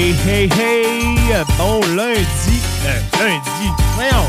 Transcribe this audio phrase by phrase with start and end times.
[0.00, 1.44] Hey, hey, hey!
[1.56, 2.60] Bon lundi.
[2.86, 3.68] Euh, lundi.
[3.96, 4.28] Voyons.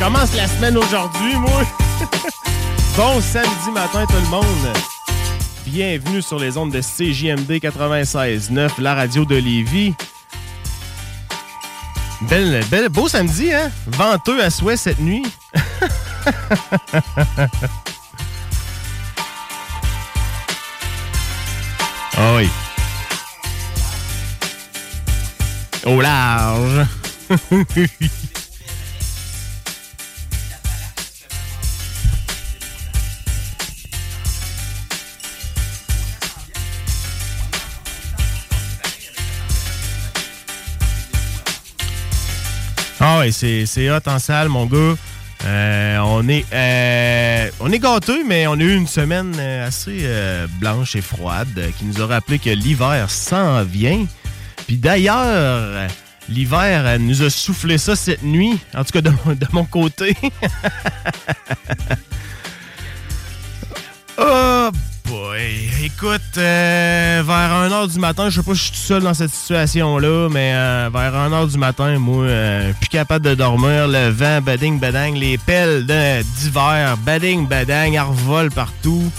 [0.00, 1.62] Commence la semaine aujourd'hui, moi.
[2.96, 4.46] bon samedi matin, tout le monde.
[5.66, 9.92] Bienvenue sur les ondes de CJMD 96.9, la radio de Lévis.
[12.22, 13.70] Belle, belle, beau samedi, hein?
[13.86, 15.26] Venteux à souhait cette nuit.
[22.16, 22.48] Ah oui.
[25.86, 26.86] Au large.
[43.06, 44.94] Ah ouais, c'est, hot en salle, mon gars.
[45.44, 50.08] Euh, on est euh, on est gâteux, mais on a eu une semaine euh, assez
[50.58, 54.06] blanche et froide qui nous a rappelé que l'hiver s'en vient.
[54.66, 55.88] Puis d'ailleurs,
[56.28, 59.12] l'hiver nous a soufflé ça cette nuit, en tout cas de,
[59.52, 60.16] mon- côté.
[64.18, 64.70] oh
[65.06, 65.70] boy!
[65.82, 69.12] Écoute, euh, vers 1h du matin, je sais pas si je suis tout seul dans
[69.14, 74.08] cette situation-là, mais euh, vers 1h du matin, moi, euh, plus capable de dormir, le
[74.08, 79.10] vent, bading, badang, les pelles d'hiver, bading, badang, arvol partout.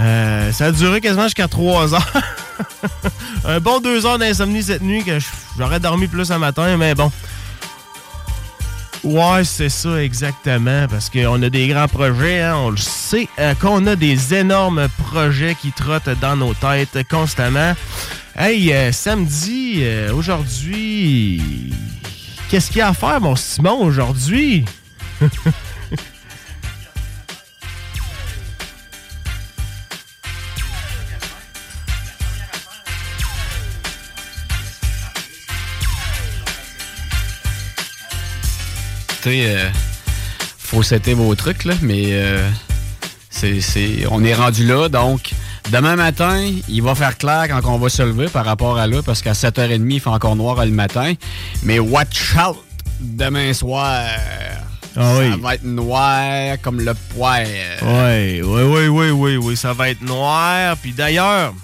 [0.00, 2.12] Euh, ça a duré quasiment jusqu'à 3 heures.
[3.44, 5.18] un bon 2 heures d'insomnie cette nuit que
[5.58, 7.12] j'aurais dormi plus un matin, mais bon.
[9.02, 13.54] Ouais, c'est ça exactement, parce qu'on a des grands projets, hein, on le sait, euh,
[13.54, 17.74] qu'on a des énormes projets qui trottent dans nos têtes constamment.
[18.36, 19.82] Hey, euh, samedi,
[20.14, 21.72] aujourd'hui,
[22.50, 24.64] qu'est-ce qu'il y a à faire, mon Simon, aujourd'hui?
[39.26, 39.68] Euh,
[40.58, 42.48] faut setter vos trucs, là, mais euh,
[43.28, 44.88] c'est, c'est- on est rendu là.
[44.88, 45.32] Donc,
[45.70, 49.02] demain matin, il va faire clair quand on va se lever par rapport à là,
[49.04, 51.14] parce qu'à 7h30, il fait encore noir le matin.
[51.62, 52.56] Mais watch out!
[53.00, 54.04] Demain soir,
[54.96, 57.38] Ah ça va être noir comme le poire.
[57.82, 60.76] Oui, oui, oui, oui, oui, oui, ça va être noir.
[60.82, 61.54] Puis d'ailleurs,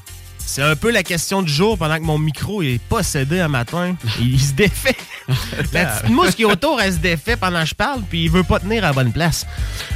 [0.46, 3.48] c'est un peu la question du jour pendant que mon micro est pas cédé un
[3.48, 3.96] matin.
[4.20, 4.96] Il se défait.
[5.72, 8.30] la petite mousse qui est autour, elle se défait pendant que je parle, puis il
[8.30, 9.44] veut pas tenir à la bonne place.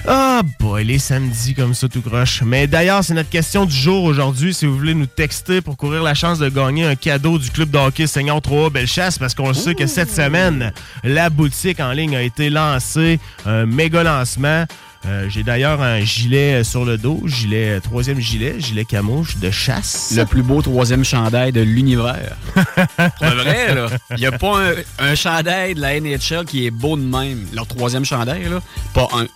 [0.06, 2.42] Ah, boy, les samedis comme ça tout croche.
[2.42, 4.52] Mais d'ailleurs, c'est notre question du jour aujourd'hui.
[4.52, 7.70] Si vous voulez nous texter pour courir la chance de gagner un cadeau du club
[7.70, 10.72] de hockey Seigneur 3 Bellechasse, parce qu'on sait que cette semaine,
[11.04, 14.66] la boutique en ligne a été lancée, un méga lancement.
[15.06, 19.50] Euh, J'ai d'ailleurs un gilet sur le dos, gilet euh, troisième gilet, gilet camouche de
[19.50, 20.12] chasse.
[20.14, 22.36] Le plus beau troisième chandail de l'univers.
[22.54, 23.86] Pour vrai, là.
[24.10, 27.46] Il n'y a pas un, un chandail de la NHL qui est beau de même.
[27.54, 28.60] Leur troisième chandail, là.
[28.92, 29.26] Pas un.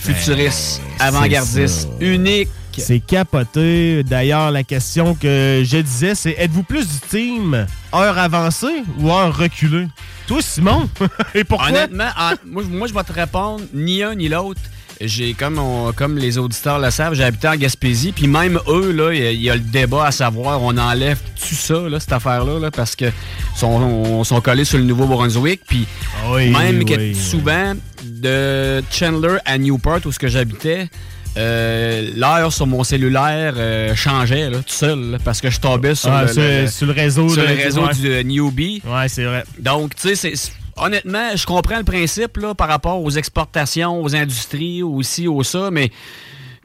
[0.00, 2.48] Futuriste, Ben, avant-gardiste, unique.
[2.78, 4.02] C'est capoté.
[4.02, 9.34] D'ailleurs, la question que je disais, c'est êtes-vous plus du team heure avancée ou heure
[9.36, 9.86] reculée?
[10.26, 10.88] Toi, Simon?
[11.34, 11.68] Et pourquoi?
[11.68, 14.60] Honnêtement, en- moi, moi, je vais te répondre ni un ni l'autre.
[15.00, 18.92] J'ai, comme, on- comme les auditeurs le savent, j'ai habité en Gaspésie, puis même eux,
[18.92, 21.80] là, il y a- il y, a le débat à savoir, on enlève tout ça,
[21.88, 23.06] là, cette affaire-là, là, parce que
[23.54, 25.86] sont, on- sont collés sur le Nouveau-Brunswick, puis
[26.30, 30.88] Oui, même que oui, souvent, de Chandler à Newport, où ce que j'habitais,
[31.36, 36.10] euh, l'heure sur mon cellulaire euh, changeait là, tout seul parce que je tombais sur,
[36.10, 37.28] Ah, le, sur, le- sur le réseau.
[37.28, 37.94] sur là, le réseau ouais.
[37.94, 38.82] du euh, Newbie.
[38.86, 39.44] Ouais, c'est vrai.
[39.58, 44.14] Donc, tu sais, c'est- honnêtement, je comprends le principe là, par rapport aux exportations, aux
[44.14, 45.90] industries, aussi, au ça, mais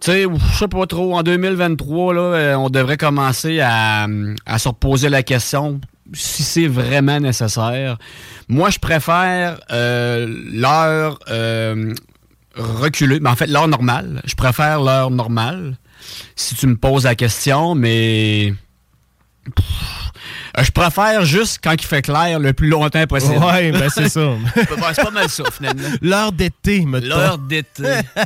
[0.01, 4.07] tu sais, je sais pas trop, en 2023, là, euh, on devrait commencer à,
[4.45, 5.79] à se reposer la question
[6.13, 7.97] si c'est vraiment nécessaire.
[8.47, 11.93] Moi, je préfère euh, l'heure euh,
[12.55, 14.21] reculée, mais en fait, l'heure normale.
[14.25, 15.77] Je préfère l'heure normale,
[16.35, 18.53] si tu me poses la question, mais...
[19.47, 19.61] Euh,
[20.61, 23.37] Je préfère juste quand il fait clair le plus longtemps possible.
[23.37, 24.33] Ouais, ben c'est ça.
[24.55, 24.67] C'est
[25.03, 25.87] pas mal ça, finalement.
[26.01, 27.83] L'heure d'été, me L'heure d'été.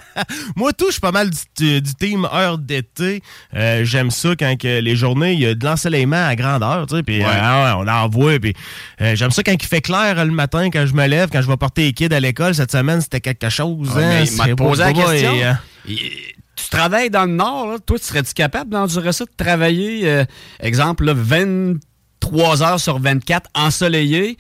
[0.56, 3.22] Moi, tout, je suis pas mal du, du team heure d'été.
[3.56, 6.96] Euh, J'aime ça quand que les journées, il y a de l'ensoleillement à grandeur, tu
[6.98, 7.26] sais, puis Ouais.
[7.26, 8.54] euh, ah on en voit, puis
[9.02, 11.42] euh, j'aime ça quand il fait clair euh, le matin, quand je me lève, quand
[11.42, 13.90] je vais porter les kids à l'école cette semaine, c'était quelque chose.
[13.96, 15.34] Ouais, hein, mais m'a pas- posé la question.
[15.34, 15.54] et, euh,
[15.88, 16.12] Et,
[16.56, 17.76] tu travailles dans le Nord, là.
[17.86, 20.26] toi, tu serais-tu capable d'endurer ça, de travailler, euh,
[20.60, 21.14] exemple, là,
[22.22, 24.38] 23 heures sur 24, ensoleillé,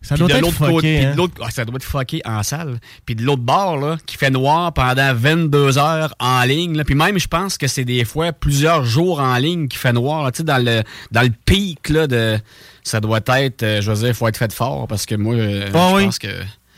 [0.00, 1.14] ça doit de être fucké, côté, hein.
[1.14, 2.80] de ah, ça doit être fucké en salle.
[3.06, 6.76] Puis de l'autre bord, là, qui fait noir pendant 22 heures en ligne.
[6.76, 6.84] là.
[6.84, 10.24] Puis même, je pense que c'est des fois plusieurs jours en ligne qui fait noir.
[10.24, 10.32] là.
[10.32, 12.36] Tu sais, dans le, dans le pic, là, de,
[12.82, 15.34] ça doit être, euh, je veux dire, il faut être fait fort parce que moi,
[15.36, 16.04] euh, Ah je oui.
[16.06, 16.28] pense que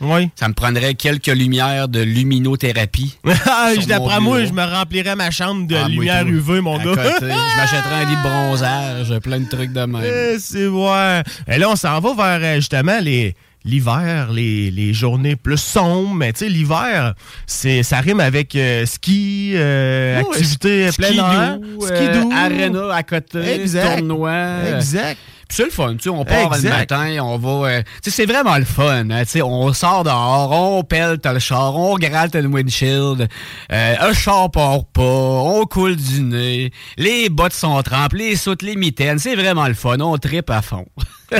[0.01, 0.29] Oui.
[0.35, 3.17] ça me prendrait quelques lumières de luminothérapie.
[3.47, 6.25] Ah, je d'après moi, je me remplirais ma chambre de Ah, lumière.
[6.27, 6.91] UV, mon À gars.
[6.95, 10.01] côté, je m'achèterais un lit de bronzage, plein de trucs de même.
[10.05, 11.23] Eh, c'est ouais.
[11.47, 13.35] Et là, on s'en va vers euh, justement les
[13.67, 16.13] l'hiver, les, les journées plus sombres.
[16.13, 17.15] Mais tu sais, l'hiver,
[17.47, 23.97] c'est ça rime avec euh, ski, euh, activité plein air, euh, arena à côté, Exact.
[23.97, 24.35] tournoi.
[24.75, 25.17] Exact.
[25.47, 26.63] Puis c'est le fun, tu sais, on part Exact.
[26.63, 27.67] le matin, on va...
[27.69, 31.19] euh, tu sais, c'est vraiment le fun, hein, tu sais, on sort dehors, on pèle,
[31.19, 33.27] t'as le char, on gratte le windshield,
[33.71, 38.61] euh, un char part pas, on coule du nez, les bottes sont trempes, les soutes,
[38.63, 40.85] les mitaines, c'est vraiment le fun, on tripe à fond.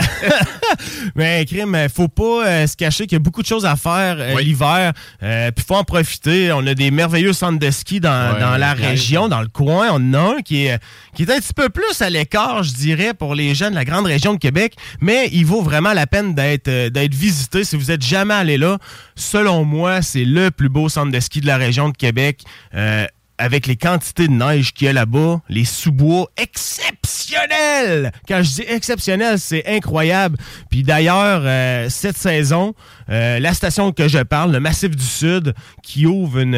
[1.15, 3.75] Mais crime, euh, faut pas euh, se cacher qu'il y a beaucoup de choses à
[3.75, 4.43] faire euh, Oui.
[4.45, 4.93] l'hiver.
[5.23, 6.51] Euh, Puis faut en profiter.
[6.51, 9.87] On a des merveilleux centres de ski dans, dans la région, dans le coin.
[9.91, 10.79] On en a un qui est,
[11.15, 13.85] qui est un petit peu plus à l'écart, je dirais, pour les jeunes de la
[13.85, 14.75] grande région de Québec.
[15.01, 17.63] Mais il vaut vraiment la peine d'être euh, d'être visité.
[17.63, 18.77] Si vous êtes jamais allé là,
[19.15, 22.43] selon moi, c'est le plus beau centre de ski de la région de Québec.
[22.73, 23.05] Euh,
[23.37, 28.13] avec les quantités de neige qu'il y a là-bas, les sous-bois exceptionnels.
[28.29, 30.37] Quand je dis exceptionnel, c'est incroyable.
[30.69, 32.73] Puis d'ailleurs, euh, cette saison,
[33.09, 35.53] la station que je parle, le Massif du Sud,
[35.83, 36.55] qui ouvre une,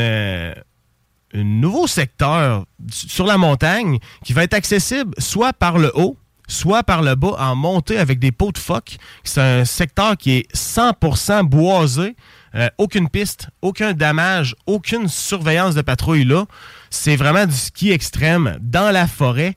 [1.34, 6.18] un nouveau secteur sur la montagne qui va être accessible soit par le haut,
[6.48, 8.98] soit par le bas en montée avec des pots de phoque.
[9.24, 12.16] C'est un secteur qui est 100% boisé.
[12.56, 16.46] Euh, aucune piste, aucun damage, aucune surveillance de patrouille là.
[16.90, 19.54] C'est vraiment du ski extrême dans la forêt.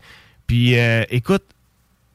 [0.47, 1.45] Puis euh, écoute,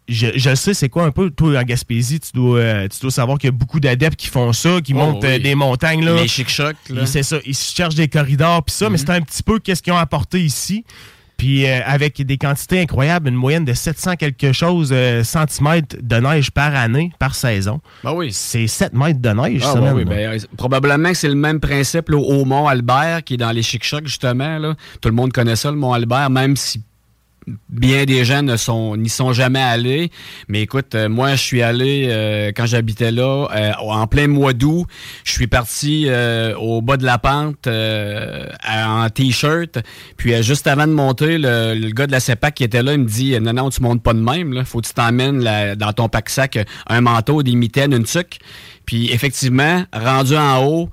[0.08, 3.10] je, je sais c'est quoi un peu, toi en Gaspésie, tu dois, euh, tu dois
[3.10, 6.06] savoir qu'il y a beaucoup d'adeptes qui font ça, qui Oh, montent euh, des montagnes.
[6.06, 6.16] Là.
[6.22, 7.02] Les chic-chocs, là.
[7.02, 9.82] Ils- C'est ça, ils cherchent des corridors puis ça, mais c'est un petit peu qu'est-ce
[9.82, 10.84] qu'ils ont apporté ici.
[11.38, 16.16] Puis euh, avec des quantités incroyables, une moyenne de 700 quelque chose euh, centimètres de
[16.16, 17.82] neige par année, par saison.
[18.04, 18.30] Ben oui.
[18.32, 19.94] C'est 7 mètres de neige, Ah, man.
[19.96, 23.52] oui, ben, euh, probablement que c'est le même principe là, au Mont-Albert, qui est dans
[23.52, 24.58] les Chic-Chocs, justement.
[24.58, 24.76] Là.
[25.02, 26.82] Tout le monde connaît ça, le Mont-Albert, même si
[27.70, 30.12] bien des gens ne sont n'y sont jamais allés.
[30.48, 34.54] Mais écoute, euh, moi, je suis allé euh, quand j'habitais là, euh, en plein mois
[34.54, 34.88] d'août.
[35.24, 39.80] Je suis parti euh, au bas de la pente euh, en t-shirt.
[40.18, 42.94] Puis euh, juste avant de monter, le, le gars de la CEPAC qui était là,
[42.94, 44.54] il me dit Non, non, tu montes pas de même.
[44.54, 44.66] Là.
[44.66, 45.44] Faut que tu t'emmènes
[45.76, 48.40] dans ton pack-sac un manteau, des mitaines, une tuque.
[48.86, 50.90] Puis effectivement, rendu en haut,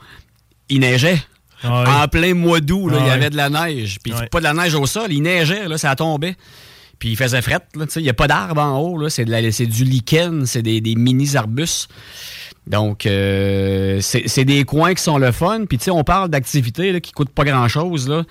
[0.69, 1.19] il neigeait.
[1.65, 3.11] Ah En plein mois d'août, Ah il y ouais.
[3.13, 3.99] avait de la neige.
[4.03, 6.37] Puis pas de la neige au sol, il neigeait, là, ça tombait.
[6.99, 7.61] Puis il faisait fret,
[7.97, 11.89] il n'y a pas d'arbre en haut, c'est, du lichen, c'est des, des mini-arbustes.
[12.67, 15.65] Donc, euh, c'est, des coins qui sont le fun.
[15.69, 18.25] Puis, tu sais, on parle d'activités qui coûtent pas grand-chose.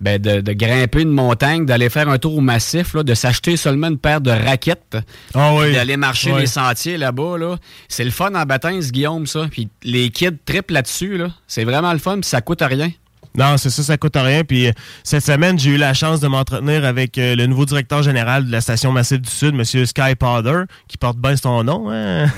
[0.00, 3.56] Ben, de, de grimper une montagne, d'aller faire un tour au massif, là, de s'acheter
[3.56, 4.96] seulement une paire de raquettes,
[5.34, 5.72] Ah oui.
[5.72, 7.36] d'aller marcher les sentiers là-bas.
[7.36, 7.56] Là.
[7.88, 9.48] C'est le fun en baptême, Guillaume, ça.
[9.50, 11.18] Puis les kids trippent là-dessus.
[11.18, 11.30] Là.
[11.48, 12.90] C'est vraiment le fun, puis ça coûte rien.
[13.36, 14.42] Non, c'est ça, ça coûte rien.
[14.44, 14.72] Puis euh,
[15.04, 18.50] cette semaine, j'ai eu la chance de m'entretenir avec euh, le nouveau directeur général de
[18.52, 19.64] la station Massif du Sud, M.
[19.64, 21.90] Sky Powder, qui porte bien son nom.
[21.90, 22.26] hein?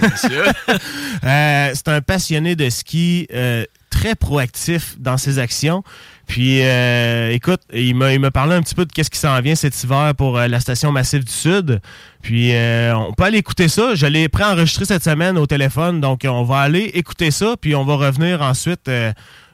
[1.24, 5.82] Euh, c'est un passionné de ski, euh, très proactif dans ses actions.
[6.30, 9.82] Puis, euh, écoute, il m'a, parlé un petit peu de qu'est-ce qui s'en vient cet
[9.82, 11.80] hiver pour euh, la station Massif du Sud.
[12.22, 13.96] Puis, euh, on peut aller écouter ça.
[13.96, 17.84] Je l'ai préenregistré cette semaine au téléphone, donc on va aller écouter ça, puis on
[17.84, 18.88] va revenir ensuite.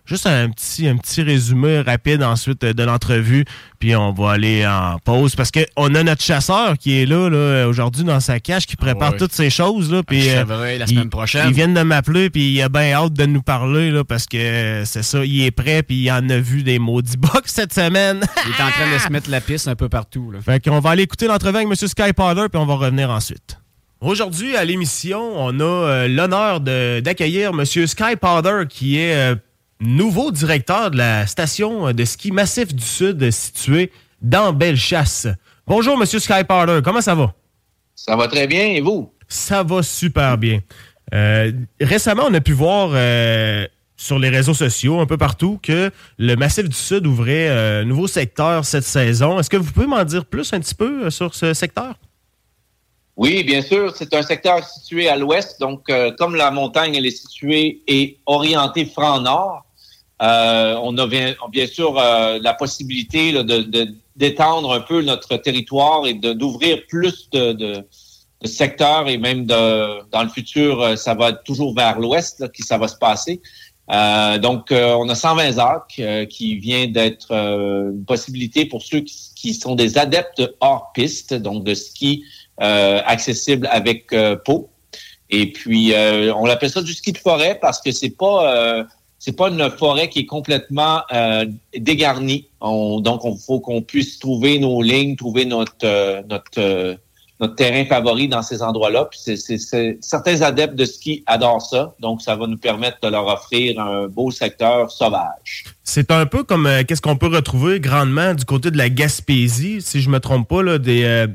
[0.06, 3.44] Euh, juste un petit, un petit résumé rapide ensuite de l'entrevue,
[3.78, 7.66] puis on va aller en pause parce qu'on a notre chasseur qui est là, là
[7.68, 9.90] aujourd'hui dans sa cache, qui prépare toutes ces choses.
[9.90, 11.48] Là, puis, la semaine prochaine.
[11.48, 14.82] Ils viennent de m'appeler, puis il a bien hâte de nous parler là, parce que
[14.84, 18.20] c'est ça, il est prêt, puis il en a vu des maudits box cette semaine.
[18.46, 20.30] il est en train de se mettre la piste un peu partout.
[20.30, 20.40] Là.
[20.40, 21.74] Fait qu'on va aller écouter l'entrevue avec M.
[21.74, 23.58] Sky Powder, puis on va revenir ensuite.
[24.00, 27.64] Aujourd'hui, à l'émission, on a euh, l'honneur d'accueillir M.
[27.64, 29.36] Sky Powder, qui est euh,
[29.80, 33.92] nouveau directeur de la station de ski Massif du Sud située
[34.22, 35.28] dans Bellechasse.
[35.66, 36.06] Bonjour, M.
[36.06, 36.80] Sky Powder.
[36.84, 37.34] Comment ça va?
[37.94, 38.66] Ça va très bien.
[38.66, 39.12] Et vous?
[39.28, 40.60] Ça va super bien.
[41.14, 42.90] Euh, récemment, on a pu voir
[43.96, 48.06] sur les réseaux sociaux, un peu partout, que le Massif du Sud ouvrait un nouveau
[48.06, 49.38] secteur cette saison.
[49.38, 51.94] Est-ce que vous pouvez m'en dire plus un petit peu sur ce secteur?
[53.16, 53.94] Oui, bien sûr.
[53.96, 55.58] C'est un secteur situé à l'ouest.
[55.58, 59.64] Donc, euh, comme la montagne, elle est située et orientée franc-nord,
[60.22, 66.06] euh, on a bien, bien sûr euh, la possibilité de, d'étendre un peu notre territoire
[66.06, 67.86] et d'ouvrir plus de, de,
[68.44, 72.86] secteurs et même de, dans le futur, ça va toujours vers l'ouest que ça va
[72.86, 73.40] se passer.
[74.40, 79.74] donc, on a 120 arcs qui vient d'être une possibilité pour ceux qui, qui, sont
[79.74, 84.70] des adeptes hors piste, donc de ski euh, accessible avec euh, peau.
[85.30, 88.86] Et puis, euh, on appelle ça du ski de forêt parce que c'est pas
[89.18, 91.00] c'est pas une forêt qui est complètement
[91.76, 92.48] dégarnie.
[92.60, 96.98] donc, il faut qu'on puisse trouver nos lignes, trouver notre notre
[97.40, 99.08] notre terrain favori dans ces endroits-là.
[99.10, 103.26] Puis c'est, certains adeptes de ski adorent ça, donc ça va nous permettre de leur
[103.26, 105.64] offrir un beau secteur sauvage.
[105.84, 109.82] C'est un peu comme euh, qu'est-ce qu'on peut retrouver grandement du côté de la Gaspésie,
[109.82, 110.62] si je me trompe pas.
[110.62, 111.26] Euh,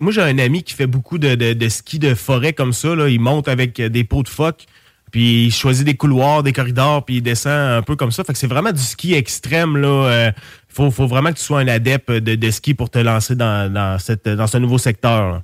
[0.00, 2.88] moi, j'ai un ami qui fait beaucoup de, de, ski de forêt comme ça.
[3.08, 4.66] Il monte avec des pots de phoque.
[5.10, 8.24] Puis il choisit des couloirs, des corridors, puis il descend un peu comme ça.
[8.24, 9.76] Fait c'est vraiment du ski extrême.
[9.76, 9.88] là.
[9.88, 10.32] Euh,
[10.68, 13.98] faut, faut vraiment que tu sois un adepte de, ski pour te lancer dans, dans,
[13.98, 15.42] cette, dans ce nouveau secteur.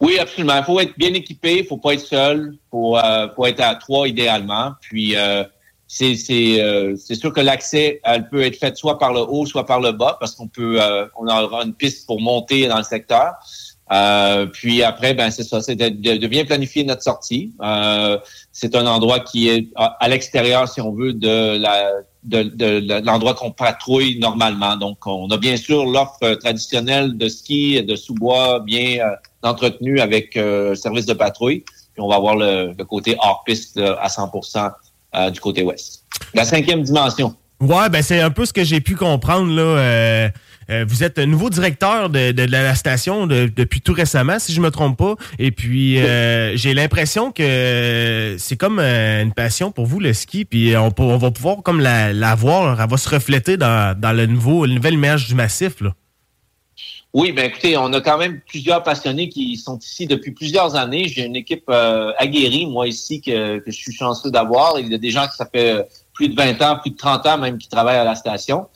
[0.00, 0.56] Oui, absolument.
[0.58, 3.60] Il faut être bien équipé, il faut pas être seul, il faut, euh, faut, être
[3.60, 4.72] à trois idéalement.
[4.80, 5.44] Puis euh,
[5.86, 6.16] c'est
[6.60, 9.92] euh, sûr que l'accès, elle peut être fait soit par le haut, soit par le
[9.92, 10.78] bas, parce qu'on peut
[11.16, 13.34] on aura une piste pour monter dans le secteur.
[13.92, 17.52] Euh, puis après, ben c'est ça, c'est de, de, bien planifier notre sortie.
[17.62, 18.18] Euh,
[18.52, 21.90] c'est un endroit qui est à, l'extérieur, si on veut, de la
[22.24, 24.76] de, de, l'endroit qu'on patrouille normalement.
[24.76, 30.00] Donc, on a bien sûr l'offre traditionnelle de ski et de sous-bois bien euh, entretenu
[30.00, 31.60] avec euh, service de patrouille.
[31.92, 36.04] Puis on va avoir le, côté hors-piste à 100% du côté ouest.
[36.32, 37.36] La cinquième dimension.
[37.60, 40.32] Ouais, ben c'est un peu ce que j'ai pu comprendre là.
[40.70, 44.98] Euh, vous êtes nouveau directeur de, la station depuis tout récemment, si je me trompe
[44.98, 45.14] pas.
[45.38, 50.44] Et puis, euh, j'ai l'impression que c'est comme euh, une passion pour vous, le ski.
[50.44, 54.74] Puis, on, va pouvoir comme la, voir, elle va se refléter dans, le nouveau, la
[54.74, 55.74] nouvelle image du massif.
[57.12, 61.06] Oui, ben écoutez, on a quand même plusieurs passionnés qui sont ici depuis plusieurs années.
[61.06, 61.70] J'ai une équipe
[62.18, 64.80] aguerrie, moi ici, que, que je suis chanceux d'avoir.
[64.80, 67.26] Il y a des gens qui ça fait plus de 20 ans, plus de 30
[67.26, 68.66] ans même qui travaillent à la station.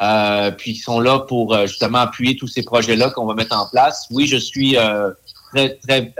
[0.00, 3.56] Euh, puis ils sont là pour euh, justement appuyer tous ces projets-là qu'on va mettre
[3.56, 4.06] en place.
[4.10, 5.10] Oui, je suis euh,
[5.52, 6.12] très, très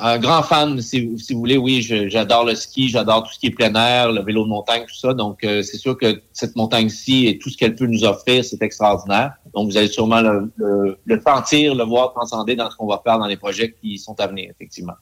[0.00, 1.56] un grand fan, si, vous voulez.
[1.56, 4.84] Oui, j'adore le ski, j'adore tout ce qui est plein air, le vélo de montagne,
[4.86, 5.12] tout ça.
[5.12, 9.32] Donc, c'est sûr que cette montagne-ci et tout ce qu'elle peut nous offrir, c'est extraordinaire.
[9.56, 13.02] Donc, vous allez sûrement le, le, le sentir, le voir transcender dans ce qu'on va
[13.04, 14.94] faire dans les projets qui sont à venir, effectivement.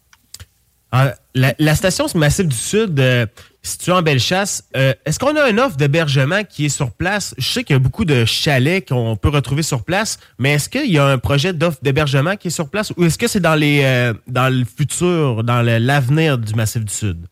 [0.93, 2.99] Ah, la, la, station Massif du Sud,
[3.67, 4.65] situé en Bellechasse.
[4.77, 7.35] Euh, est-ce qu'on a une offre d'hébergement qui est sur place?
[7.39, 10.69] Je sais qu'il y a beaucoup de chalets qu'on peut retrouver sur place, mais est-ce
[10.69, 13.41] qu'il y a un projet d'offre d'hébergement qui est sur place ou est-ce que c'est
[13.41, 17.27] dans euh, dans le futur, dans l'avenir du Massif du Sud?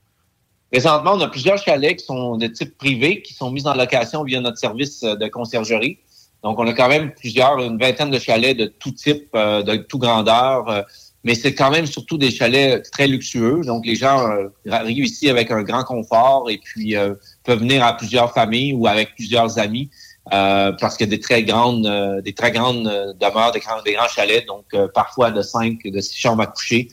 [0.70, 4.24] Présentement, on a plusieurs chalets qui sont de type privé, qui sont mis en location
[4.24, 5.98] via notre service de conciergerie.
[6.44, 9.76] Donc, on a quand même plusieurs, une vingtaine de chalets de tout type, euh, de
[9.76, 10.68] tout grandeur
[11.24, 13.62] mais c'est quand même surtout des chalets très luxueux.
[13.64, 17.14] Donc, les gens euh, arrivent ici avec un grand confort et puis euh,
[17.44, 19.88] peuvent venir à plusieurs familles ou avec plusieurs amis
[20.32, 22.84] euh, parce qu'il y a des très grandes, des très grandes
[23.18, 24.64] demeures, des grands, des grands chalets, donc
[24.94, 26.88] parfois de cinq, de six chambres à coucher.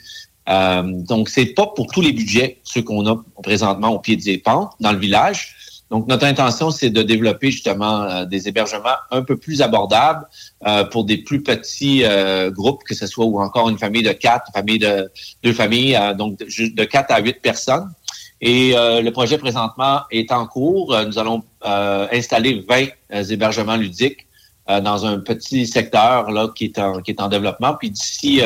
[0.48, 4.72] donc, c'est pas pour tous les budgets ceux qu'on a présentement au pied des pentes
[4.80, 5.56] dans le village.
[5.92, 10.26] Donc, notre intention, c'est de développer justement euh, des hébergements un peu plus abordables
[10.66, 14.14] euh, pour des plus petits euh, groupes, que ce soit ou encore une famille de
[14.14, 15.12] quatre, une famille de
[15.44, 17.92] deux familles, donc de, quatre à huit personnes.
[18.40, 20.98] Et le projet présentement est en cours.
[21.06, 22.88] Nous allons installer 20
[23.30, 24.26] hébergements ludiques
[24.68, 27.76] dans un petit secteur là qui est en, qui est en développement.
[27.76, 28.42] Puis d'ici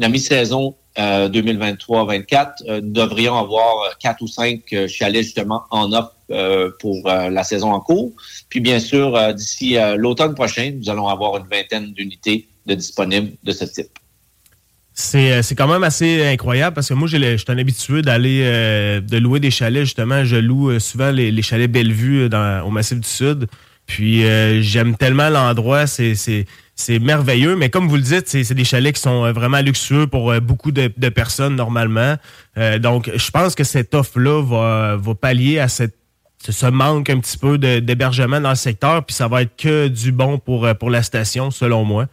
[0.00, 6.16] la mi-saison 2023-24, nous devrions avoir quatre ou cinq chalets justement en offre
[6.80, 8.12] pour la saison en cours.
[8.48, 13.64] Puis bien sûr, d'ici l'automne prochain, nous allons avoir une vingtaine d'unités disponibles de ce
[13.64, 13.90] type.
[14.92, 18.42] C'est, quand même assez incroyable parce que moi, je suis un habitué d'aller
[19.00, 19.84] de louer des chalets.
[19.84, 23.46] Justement, je loue souvent les, chalets Bellevue dans, au Massif du Sud.
[23.90, 24.22] Puis
[24.62, 26.14] j'aime tellement l'endroit, c'est,
[26.80, 30.06] c'est merveilleux, mais comme vous le dites, c'est des chalets qui sont euh, vraiment luxueux
[30.06, 32.16] pour euh, beaucoup de, personnes normalement.
[32.56, 35.99] Euh, donc, je pense que cette offre-là va, va pallier à cette
[36.48, 40.10] ce manque un petit peu d'hébergement dans le secteur, puis ça va être que du
[40.10, 42.06] bon pour, euh, pour la station, selon moi.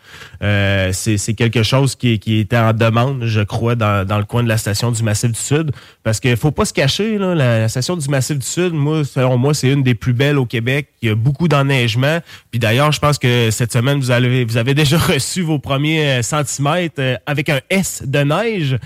[0.43, 4.43] Euh, c'est quelque chose qui, qui était en demande, je crois, dans, dans le coin
[4.43, 5.72] de la station du Massif du Sud,
[6.03, 9.38] parce qu'il faut pas se cacher, là, la, station du Massif du Sud, moi, selon
[9.38, 10.89] moi, c'est une des plus belles au Québec.
[11.01, 12.19] Il y a beaucoup d'enneigement.
[12.51, 16.19] Puis d'ailleurs, je pense que cette semaine, vous avez, vous avez déjà reçu vos premiers
[16.19, 18.77] euh, centimètres avec un S de neige.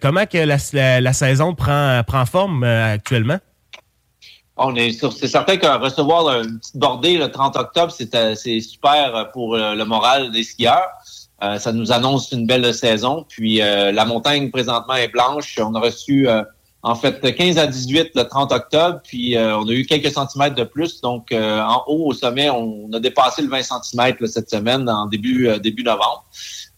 [0.00, 3.38] comment que la, la, la, saison prend, prend forme actuellement?
[4.56, 9.30] On est c'est certain que recevoir une petite bordée le 30 octobre, euh, c'est super
[9.32, 10.88] pour euh, le moral des skieurs.
[11.42, 13.24] Euh, ça nous annonce une belle saison.
[13.28, 15.58] Puis la montagne présentement est blanche.
[15.58, 16.28] On a reçu
[16.84, 20.62] en fait 15 à 18 le 30 octobre, puis on a eu quelques centimètres de
[20.62, 21.00] plus.
[21.00, 25.48] Donc en haut au sommet, on, a dépassé le 20 centimètres cette semaine en début
[25.58, 26.24] début novembre.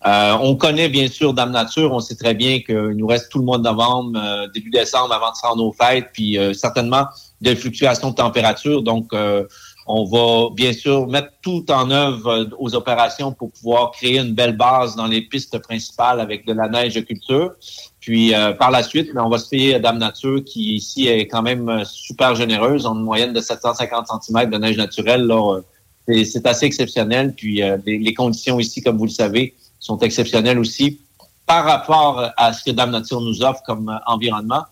[0.03, 1.93] on connaît bien sûr Dame Nature.
[1.93, 5.31] On sait très bien qu'il nous reste tout le mois de novembre, début décembre avant
[5.31, 6.09] de se rendre fêtes.
[6.15, 7.05] Puis certainement
[7.41, 8.83] de fluctuations de température.
[8.83, 9.45] Donc, euh,
[9.87, 14.35] on va bien sûr mettre tout en œuvre euh, aux opérations pour pouvoir créer une
[14.35, 17.53] belle base dans les pistes principales avec de la neige de culture.
[18.01, 21.27] Puis euh, par la suite, ben, on va se payer Dame Nature qui ici est
[21.27, 25.27] quand même super généreuse, en une moyenne de 750 cm de neige naturelle.
[25.27, 25.61] Là,
[26.07, 27.35] c'est assez exceptionnel.
[27.35, 31.01] Puis les, les, conditions ici, comme vous le savez, sont exceptionnelles aussi
[31.47, 34.65] par rapport à ce que Dame Nature nous offre comme environnement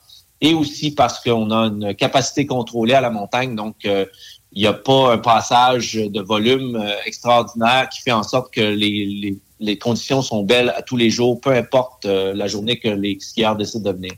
[0.43, 3.55] et aussi parce qu'on a une capacité contrôlée à la montagne.
[3.55, 4.05] Donc, euh,
[4.53, 8.61] il n'y a pas un passage de volume euh, extraordinaire qui fait en sorte que
[8.61, 9.39] les,
[9.81, 13.57] conditions sont belles à tous les jours, peu importe euh, la journée que les skieurs
[13.57, 14.13] décident de venir.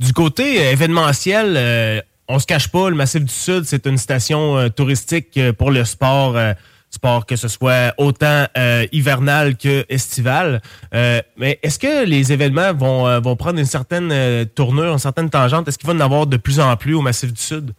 [0.00, 5.38] Du côté événementiel, on se cache pas, le Massif du Sud, c'est une station touristique
[5.52, 6.36] pour le sport
[7.26, 10.62] que ce soit autant euh, hivernal que estival.
[10.94, 15.30] Euh, mais est-ce que les événements vont, euh, vont prendre une certaine tournure, une certaine
[15.30, 15.68] tangente?
[15.68, 17.72] Est-ce qu'il va en avoir de plus en plus au Massif du Sud?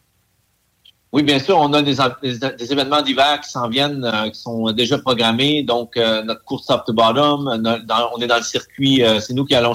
[1.11, 4.97] Oui, bien sûr, on a des, des, événements d'hiver qui s'en viennent, qui sont déjà
[4.97, 5.63] programmés.
[5.63, 9.71] Donc, notre course top to bottom, on est dans le circuit, c'est nous qui allons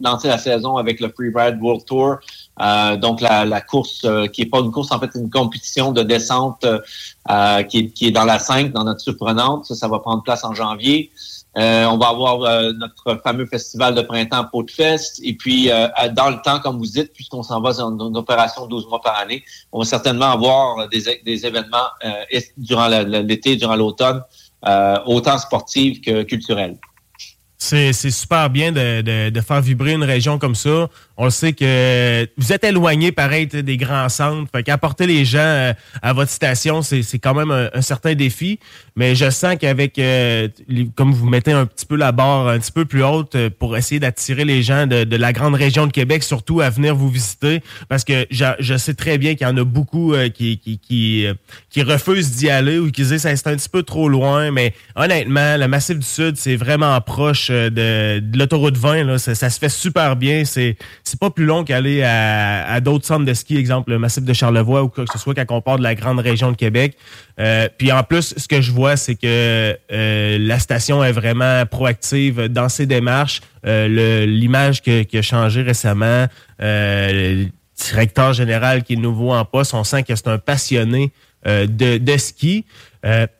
[0.00, 2.18] lancer la saison avec le Freeride World Tour.
[2.60, 5.90] Euh, donc la, la course euh, qui est pas une course, en fait, une compétition
[5.92, 9.64] de descente euh, qui, est, qui est dans la 5, dans notre surprenante.
[9.64, 11.10] Ça, ça va prendre place en janvier.
[11.56, 12.38] on va avoir
[12.74, 15.20] notre fameux festival de printemps Pau de Fest.
[15.22, 15.70] Et puis,
[16.12, 19.18] dans le temps, comme vous dites, puisqu'on s'en va dans une opération 12 mois par
[19.18, 21.88] année, on va certainement avoir des, des événements
[22.56, 24.22] durant l'été, durant l'automne,
[25.06, 26.76] autant sportifs que culturels.
[27.64, 30.90] C'est super bien de, de, de, faire vibrer une région comme ça.
[31.16, 34.50] On le sait que vous êtes éloigné, pareil, des grands centres.
[34.52, 35.72] Fait qu'apporter les gens euh,
[36.02, 38.58] à votre station, c'est quand même un, certain défi.
[38.96, 40.48] Mais je sens qu'avec, euh,
[40.96, 43.76] comme vous mettez un petit peu la barre un petit peu plus haute euh, pour
[43.76, 47.08] essayer d'attirer les gens de, de, la grande région de Québec, surtout à venir vous
[47.08, 50.78] visiter, parce que je, je sais très bien qu'il y en a beaucoup qui, qui,
[50.78, 51.26] qui,
[51.70, 54.50] qui, refusent d'y aller ou qui disent c'est un petit peu trop loin.
[54.50, 59.04] Mais honnêtement, le Massif du Sud, c'est vraiment proche de, de l'autoroute 20.
[59.04, 59.18] Là.
[59.18, 60.44] Ça, se fait super bien.
[60.44, 64.32] C'est c'est pas plus long qu'aller à, d'autres centres de ski, exemple le massif de
[64.32, 66.96] Charlevoix ou quoi que ce soit quand on de la grande région de Québec.
[67.40, 71.64] Euh, puis en plus, ce que je vois, c'est que euh, la station est vraiment
[71.66, 73.40] proactive dans ses démarches.
[73.66, 76.26] Euh, l'image qui, a changé récemment,
[76.58, 81.12] le directeur général qui est nouveau en poste, on sent que c'est un passionné
[81.46, 82.64] de, de, ski.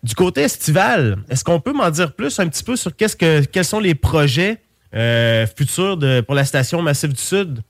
[0.03, 3.81] Du côté estival, est-ce qu'on peut m'en dire plus un petit peu sur quels sont
[3.81, 4.61] les projets
[4.95, 7.63] euh, futur de, pour la station Massif du Sud?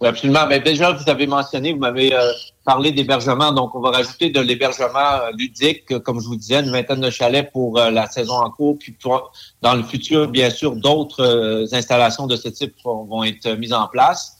[0.00, 0.46] Oui, absolument.
[0.46, 2.32] Mais déjà, vous avez mentionné, vous m'avez euh,
[2.64, 3.52] parlé d'hébergement.
[3.52, 7.10] Donc, on va rajouter de l'hébergement euh, ludique, comme je vous disais, une vingtaine de
[7.10, 8.78] chalets pour la saison en cours.
[8.78, 8.94] Puis,
[9.62, 14.36] dans le futur, bien sûr, d'autres installations de ce type vont, être mises en place.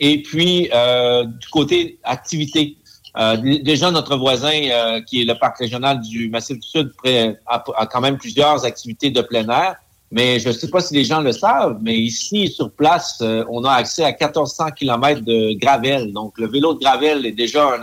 [0.00, 2.76] et puis, du côté activité,
[3.42, 6.92] déjà, notre voisin, qui est le parc régional du Massif du Sud,
[7.46, 9.76] a, quand même plusieurs activités de plein air.
[10.14, 13.44] Mais je ne sais pas si les gens le savent, mais ici, sur place, euh,
[13.50, 16.12] on a accès à 1400 km de gravel.
[16.12, 17.76] Donc, le vélo de gravel est déjà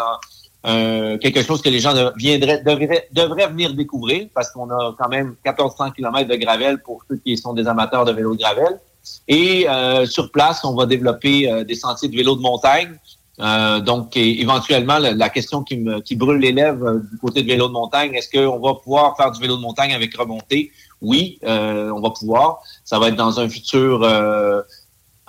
[0.64, 5.10] un, quelque chose que les gens viendraient, devraient, devraient venir découvrir parce qu'on a quand
[5.10, 8.80] même 1400 km de gravel pour ceux qui sont des amateurs de vélo de gravel.
[9.28, 9.66] Et
[10.06, 12.98] sur place, on va développer des sentiers de vélo de montagne.
[13.86, 17.74] Donc, éventuellement, la, question qui me qui brûle les lèvres du côté de vélo de
[17.74, 20.72] montagne, est-ce qu'on va pouvoir faire du vélo de montagne avec remontée?
[21.02, 22.60] Oui, on va pouvoir.
[22.86, 24.06] Ça va être dans un futur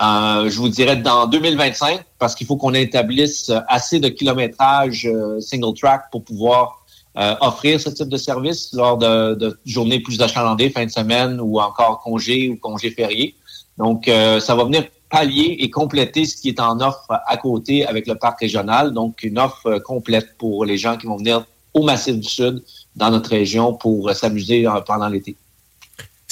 [0.02, 5.38] euh, je vous dirais dans 2025, parce qu'il faut qu'on établisse assez de kilométrage euh,
[5.40, 6.84] single track pour pouvoir
[7.16, 11.60] euh, offrir ce type de service lors de, journées plus achalandées, fin de semaine ou
[11.60, 13.36] encore congé ou congé férié.
[13.78, 18.08] Donc, ça va venir pallier et compléter ce qui est en offre à côté avec
[18.08, 18.92] le parc régional.
[18.92, 21.44] Donc, une offre complète pour les gens qui vont venir
[21.74, 22.62] au Massif du Sud,
[22.96, 25.36] dans notre région, pour s'amuser pendant l'été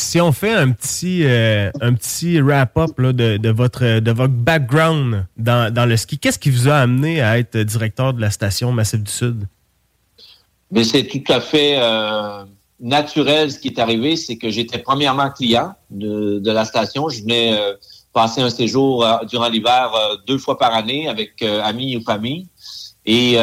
[0.00, 5.88] si on fait un petit, euh, un petit wrap-up de, votre, de votre background dans,
[5.88, 9.10] le ski, qu'est-ce qui vous a amené à être directeur de la station Massif du
[9.10, 9.46] Sud?
[10.70, 12.44] Mais c'est tout à fait euh,
[12.80, 17.08] naturel ce qui est arrivé, c'est que j'étais premièrement client de, la station.
[17.08, 17.74] Je venais euh,
[18.12, 19.92] passer un séjour durant l'hiver
[20.26, 22.48] deux fois par année avec amis ou famille.
[23.06, 23.36] Et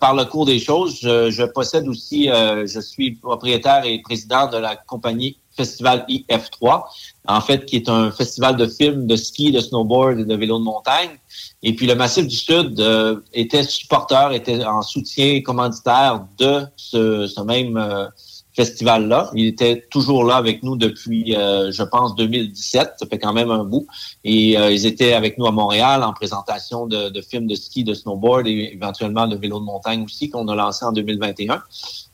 [0.00, 4.56] par le cours des choses, je, je possède aussi, je suis propriétaire et président de
[4.56, 6.82] la compagnie festival IF3,
[7.26, 10.58] en fait, qui est un festival de films de ski, de snowboard et de vélo
[10.58, 11.18] de montagne.
[11.62, 17.42] Et puis le Massif du Sud euh, était supporter, était en soutien commanditaire de ce,
[17.42, 18.06] même euh,
[18.54, 19.30] festival-là.
[19.34, 22.92] Il était toujours là avec nous depuis, euh, je pense, 2017.
[22.98, 23.86] Ça fait quand même un bout.
[24.24, 27.94] Et ils étaient avec nous à Montréal en présentation de, de, films de ski, de
[27.94, 31.62] snowboard et éventuellement de vélo de montagne aussi qu'on a lancé en 2021.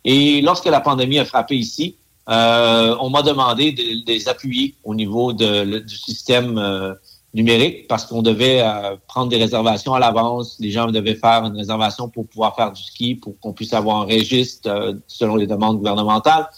[0.04, 1.96] Et lorsque la pandémie a frappé ici,
[2.28, 6.94] euh, on m'a demandé de, les appuyer au niveau du système euh,
[7.34, 10.56] numérique parce qu'on devait euh, prendre des réservations à l'avance.
[10.58, 13.98] Les gens devaient faire une réservation pour pouvoir faire du ski, pour qu'on puisse avoir
[14.02, 16.48] un registre selon les demandes gouvernementales.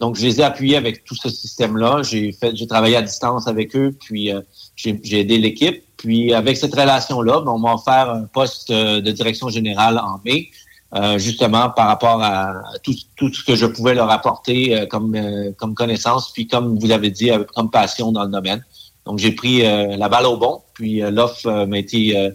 [0.00, 2.02] Donc, je les ai appuyés avec tout ce système-là.
[2.02, 4.32] J'ai fait, j'ai travaillé à distance avec eux, puis
[4.74, 5.84] j'ai aidé l'équipe.
[5.96, 10.48] Puis, avec cette relation-là, ben, on m'a offert un poste de direction générale en mai.
[10.94, 15.14] Euh, justement par rapport à tout, tout, ce que je pouvais leur apporter euh, comme,
[15.14, 18.62] euh, comme connaissance, puis comme vous l'avez dit, comme passion dans le domaine.
[19.06, 22.30] Donc j'ai pris la balle au bon, puis l'offre m'a été,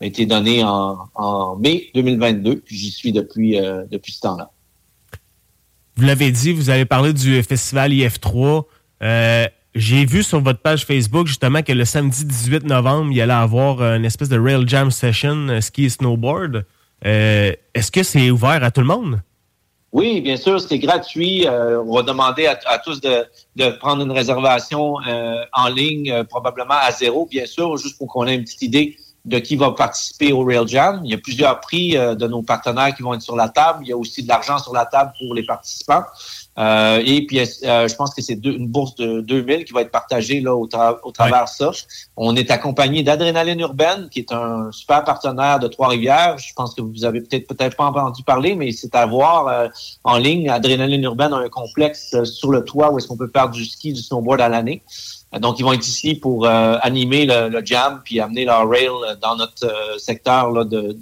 [0.00, 3.58] m'a été donnée en, en, mai 2022, puis j'y suis depuis,
[3.90, 4.50] depuis ce temps-là.
[5.96, 8.64] Vous l'avez dit, vous avez parlé du festival IF3.
[9.74, 13.32] J'ai vu sur votre page Facebook justement que le samedi 18 novembre, il y allait
[13.32, 16.66] avoir une espèce de Rail Jam Session ski et snowboard.
[17.06, 19.20] Euh, est-ce que c'est ouvert à tout le monde?
[19.92, 21.46] Oui, bien sûr, c'est gratuit.
[21.46, 26.90] Euh, on va demander à, tous de, prendre une réservation euh, en ligne, probablement à
[26.90, 30.44] zéro, bien sûr, juste pour qu'on ait une petite idée de qui va participer au
[30.44, 31.02] Rail Jam.
[31.04, 33.80] Il y a plusieurs prix de nos partenaires qui vont être sur la table.
[33.82, 36.02] Il y a aussi de l'argent sur la table pour les participants.
[36.58, 39.90] Euh, et puis, euh, je pense que c'est une bourse de 2000 qui va être
[39.90, 41.70] partagée là au, travers de ça.
[42.16, 46.36] On est accompagné d'Adrénaline Urbaine, qui est un super partenaire de Trois-Rivières.
[46.38, 49.68] Je pense que vous avez peut-être peut-être pas entendu parler, mais c'est à voir euh,
[50.04, 50.50] en ligne.
[50.50, 53.94] Adrénaline Urbaine a un complexe sur le toit où est-ce qu'on peut faire du ski,
[53.94, 54.82] du snowboard à l'année.
[55.40, 58.90] Donc, ils vont être ici pour animer le, jam puis amener leur rail
[59.22, 60.94] dans notre secteur là, de,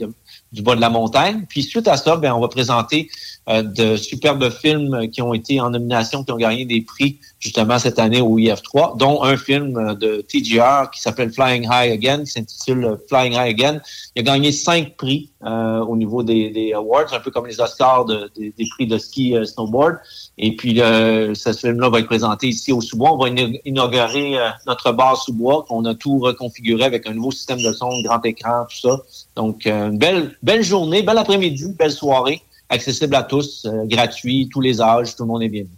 [0.53, 1.47] du bas de la montagne.
[1.49, 5.61] Puis suite à ça, ben, on va présenter euh, de superbes films qui ont été
[5.61, 9.77] en nomination, qui ont gagné des prix justement cette année au IF3, dont un film
[9.77, 13.81] euh, de TGR qui s'appelle Flying High Again, qui s'intitule euh, Flying High Again.
[14.15, 18.53] Il a gagné cinq prix au niveau des, awards, un peu comme les Oscars des,
[18.77, 19.97] prix de ski snowboard.
[20.37, 23.13] Et puis, ce film-là va être présenté ici au Sous-Bois.
[23.15, 23.31] On va
[23.65, 24.37] inaugurer
[24.67, 28.67] notre bar Sous-Bois, qu'on a tout reconfiguré avec un nouveau système de son, grand écran,
[28.69, 29.01] tout ça.
[29.35, 34.61] Donc, une belle, belle journée, belle après-midi, belle soirée accessible à tous, euh, gratuit, tous
[34.61, 35.75] les âges, tout le monde est bienvenu.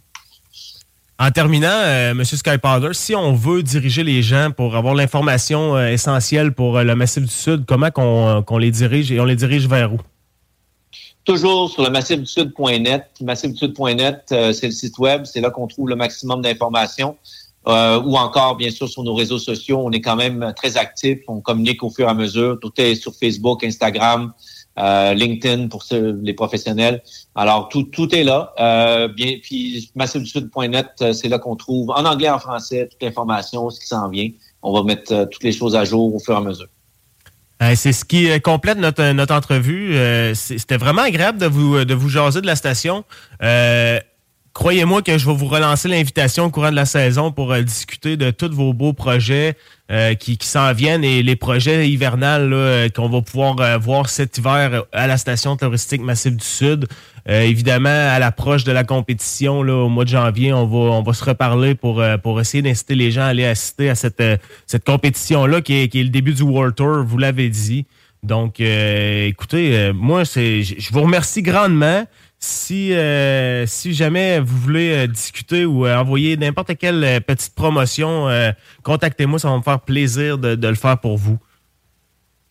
[1.18, 2.24] En terminant, euh, M.
[2.24, 7.24] Skypowder, si on veut diriger les gens pour avoir l'information euh, essentielle pour le Massif
[7.24, 9.98] du Sud, comment qu'on les dirige et on les dirige vers où?
[11.24, 13.04] Toujours sur le massifdusud.net.
[13.20, 17.16] Massifdusud.net, c'est le site web, c'est là qu'on trouve le maximum d'informations.
[17.64, 21.40] ou encore, bien sûr, sur nos réseaux sociaux, on est quand même très actifs, on
[21.40, 22.58] communique au fur et à mesure.
[22.60, 24.32] Tout est sur Facebook, Instagram,
[24.78, 27.02] euh, LinkedIn pour les professionnels.
[27.34, 28.54] Alors, tout, tout est là.
[28.58, 33.68] Euh, bien, puis massivesud.net, euh, c'est là qu'on trouve en anglais, en français, toute l'information,
[33.68, 34.30] ce qui s'en vient.
[34.62, 36.68] On va mettre toutes les choses à jour au fur et à mesure.
[37.74, 39.94] c'est ce qui complète notre, notre entrevue.
[40.34, 43.04] C'était vraiment agréable de vous, de vous jaser de la station.
[44.54, 48.16] Croyez-moi que je vais vous relancer l'invitation au courant de la saison pour euh, discuter
[48.16, 49.56] de tous vos beaux projets
[49.90, 54.84] euh, qui, s'en viennent et les projets hivernales euh, qu'on va pouvoir voir cet hiver
[54.92, 56.86] à la station touristique Massif du Sud.
[57.26, 61.12] évidemment, à l'approche de la compétition là, au mois de janvier, on va, on va
[61.12, 64.22] se reparler pour, pour essayer d'inciter les gens à aller assister à cette,
[64.66, 67.86] cette compétition-là qui est, qui est le début du World Tour, vous l'avez dit.
[68.22, 72.04] Donc, écoutez, moi, c'est, je vous remercie grandement.
[72.44, 78.26] Si, euh, si jamais vous voulez euh, discuter ou euh, envoyer n'importe quelle petite promotion,
[78.82, 81.38] contactez-moi, ça va me faire plaisir de, le faire pour vous.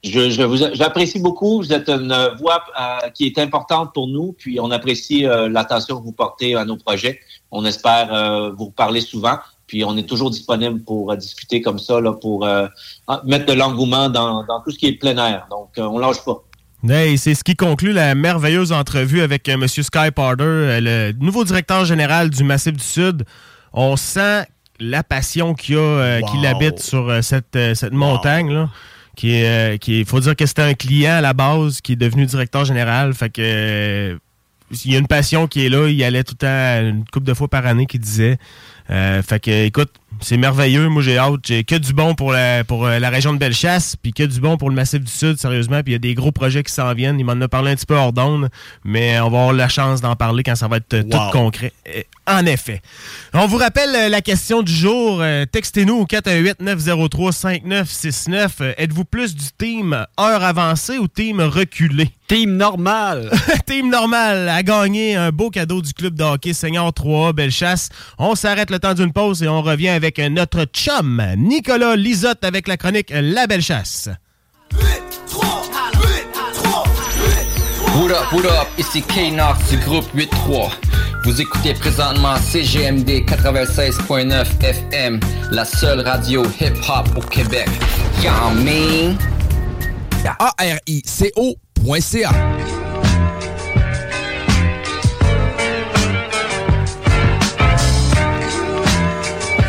[0.06, 1.58] Je, vous j'apprécie beaucoup.
[1.58, 2.64] Vous êtes une voix
[3.14, 7.20] qui est importante pour nous, puis on apprécie l'attention que vous portez à nos projets.
[7.52, 12.14] On espère vous parler souvent, puis on est toujours disponible pour discuter comme ça, là,
[12.14, 12.48] pour
[13.26, 15.48] mettre de l'engouement dans, dans tout ce qui est plein air.
[15.52, 16.42] Donc, on lâche pas
[16.88, 19.68] c'est ce qui conclut la merveilleuse entrevue avec euh, M.
[19.68, 23.24] Sky Parder, euh, le nouveau directeur général du Massif du Sud.
[23.74, 24.46] On sent
[24.80, 28.52] la passion qu'il a, euh, qu'il habite sur cette, cette montagne.
[28.52, 28.70] Là,
[29.16, 32.26] qui est, qui faut dire que c'était un client à la base qui est devenu
[32.26, 33.14] directeur général.
[33.14, 34.18] Fait que
[34.86, 35.88] il y a une passion qui est là.
[35.90, 38.38] Il allait tout le temps une couple de fois par année, qu'il disait.
[38.88, 40.88] fait que, écoute, c'est merveilleux.
[40.88, 41.42] Moi, j'ai hâte.
[41.44, 44.40] J'ai que du bon pour la, pour euh, la région de Bellechasse, puis que du
[44.40, 45.82] bon pour le Massif du Sud, sérieusement.
[45.84, 47.20] Puis il y a des gros projets qui s'en viennent.
[47.20, 48.50] Il m'en a parlé un petit peu hors d'onde,
[48.84, 51.74] mais on va avoir la chance d'en parler quand ça va être euh, tout concret.
[52.32, 52.82] En effet.
[53.34, 55.22] On vous rappelle euh, la question du jour.
[55.52, 58.76] Textez-nous au 418-903-5969.
[58.78, 62.10] Êtes-vous plus du team heure avancée ou team reculé?
[62.28, 63.30] Team normal.
[63.66, 67.90] team normal a gagné un beau cadeau du club de hockey Seigneur 3 Bellechasse.
[68.18, 72.70] On s'arrête le temps d'une pause et on revient avec notre chum Nicolas Lisotte avec
[72.70, 74.08] la chronique La Belle Chasse.
[77.94, 80.72] What up, what up, ici K-Nox du groupe 8-3.
[81.24, 85.20] Vous écoutez présentement CGMD 96.9 FM,
[85.52, 87.70] la seule radio hip-hop au Québec.
[90.24, 92.32] Y'a A-R-I-C-O.ca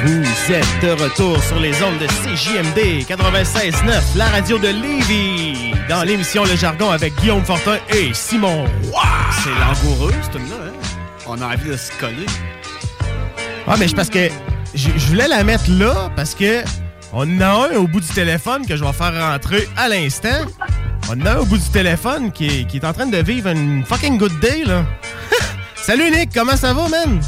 [0.05, 6.03] Vous êtes de retour sur les ondes de CJMD 96.9, la radio de Lévis, dans
[6.03, 8.65] l'émission Le Jargon avec Guillaume Fortin et Simon
[9.43, 10.82] C'est langoureux, ce là hein?
[11.35, 12.27] On a envie de se coller.
[13.67, 14.29] Ah, mais je parce que
[14.75, 16.63] je voulais la mettre là parce que
[17.11, 20.45] on en a un au bout du téléphone que je vais faire rentrer à l'instant.
[21.09, 23.17] On en a un au bout du téléphone qui est, qui est en train de
[23.17, 24.85] vivre une fucking good day, là.
[25.75, 27.19] Salut Nick, comment ça va, man?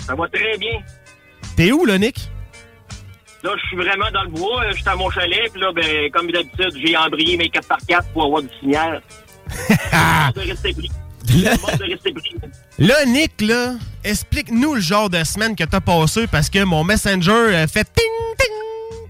[0.00, 0.82] Ça va très bien.
[1.56, 2.30] T'es où, là, Nick?
[3.42, 4.62] Là, je suis vraiment dans le bois.
[4.72, 5.50] Je suis à mon chalet.
[5.50, 9.00] Puis là, ben, comme d'habitude, j'ai embrayé mes 4x4 pour avoir du signal.
[10.34, 10.90] de rester pris.
[11.30, 11.44] Pris.
[12.78, 17.66] Là, Nick, là, explique-nous le genre de semaine que t'as passé parce que mon Messenger
[17.68, 18.04] fait ting,
[18.38, 18.56] ting,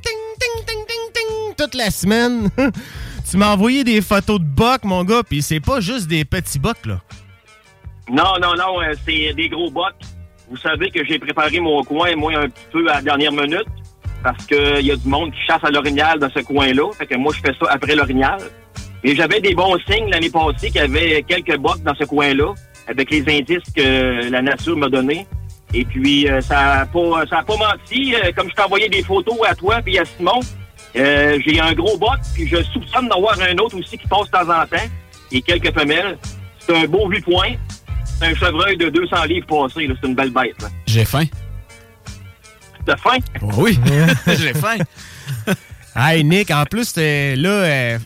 [0.02, 2.50] ting, ting, ting, ting, ting toute la semaine.
[3.30, 6.58] tu m'as envoyé des photos de bocs, mon gars, puis c'est pas juste des petits
[6.58, 7.00] bocs, là.
[8.10, 9.94] Non, non, non, euh, c'est des gros bocs.
[10.50, 13.68] Vous savez que j'ai préparé mon coin, moi, un petit peu à la dernière minute,
[14.24, 16.90] parce qu'il y a du monde qui chasse à l'orignal dans ce coin-là.
[16.98, 18.40] Fait que moi, je fais ça après l'orignal.
[19.02, 22.54] Et j'avais des bons signes l'année passée qu'il y avait quelques bottes dans ce coin-là,
[22.86, 25.26] avec les indices que la nature m'a donnés.
[25.72, 28.14] Et puis, euh, ça n'a pas, ça a pas menti.
[28.14, 30.40] Euh, comme je t'ai envoyé des photos à toi puis à Simon,
[30.96, 34.30] euh, j'ai un gros bot, puis je soupçonne d'avoir un autre aussi qui passe de
[34.30, 34.88] temps en temps,
[35.30, 36.18] et quelques femelles.
[36.58, 37.54] C'est un beau vu-point.
[38.04, 39.88] C'est un chevreuil de 200 livres passé.
[39.88, 40.56] C'est une belle bête.
[40.86, 41.24] J'ai faim.
[42.84, 43.18] T'as faim?
[43.56, 43.78] Oui,
[44.26, 44.76] j'ai faim.
[45.96, 47.98] Hey Nick, en plus, là, euh,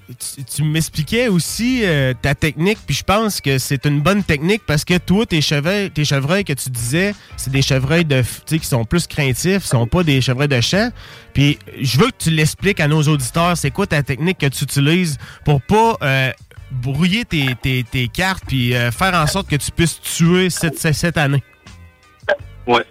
[0.56, 4.86] tu, m'expliquais aussi euh, ta technique, puis je pense que c'est une bonne technique parce
[4.86, 8.86] que toi, tes chevreuils, tes chevreuils que tu disais, c'est des chevreuils de, qui sont
[8.86, 10.90] plus craintifs, sont pas des chevreuils de champ.
[11.34, 14.64] Puis je veux que tu l'expliques à nos auditeurs, c'est quoi ta technique que tu
[14.64, 16.32] utilises pour pas euh,
[16.70, 21.42] brouiller tes, tes, cartes puis faire en sorte que tu puisses tuer cette, cette année?
[22.66, 22.84] Ouais.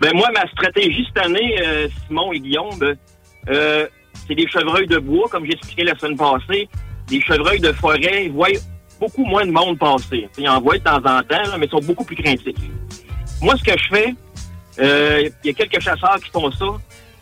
[0.00, 1.56] Ben moi, ma stratégie cette année,
[2.08, 2.96] Simon et Guillaume,
[4.26, 6.68] c'est des chevreuils de bois, comme j'expliquais la semaine passée.
[7.08, 8.48] Des chevreuils de forêt, voient
[9.00, 10.28] beaucoup moins de monde passer.
[10.38, 12.54] Ils en voient de temps en temps, mais ils sont beaucoup plus craintifs.
[13.42, 14.14] Moi, ce que je fais,
[14.78, 16.66] euh, il y a quelques chasseurs qui font ça.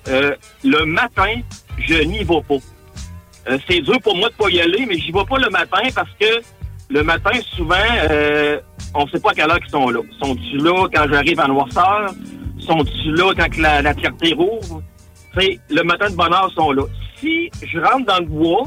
[0.08, 1.40] Euh, le matin,
[1.78, 2.56] je n'y vais pas.
[3.48, 5.82] Euh, c'est dur pour moi de pas y aller, mais j'y vais pas le matin
[5.94, 6.40] parce que
[6.90, 7.76] le matin, souvent,
[8.94, 10.00] on ne sait pas à quelle heure ils sont là.
[10.20, 12.12] Sont-ils là quand j'arrive en noirceur?
[12.58, 14.82] Sont-ils là quand la, la clarté rouvre?
[15.36, 16.82] Le matin de bonheur sont là.
[17.16, 18.66] Si je rentre dans le bois,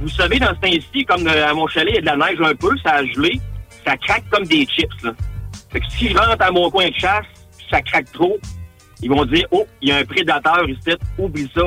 [0.00, 2.28] vous savez, dans ce temps-ci, comme euh, à mon chalet, il y a de la
[2.28, 3.40] neige un peu, ça a gelé,
[3.86, 4.88] ça craque comme des chips.
[5.70, 7.26] Fait que s'ils rentrent à mon coin de chasse,
[7.70, 8.38] ça craque trop,
[9.02, 11.62] ils vont dire, oh, il y a un prédateur ici, oublie ça.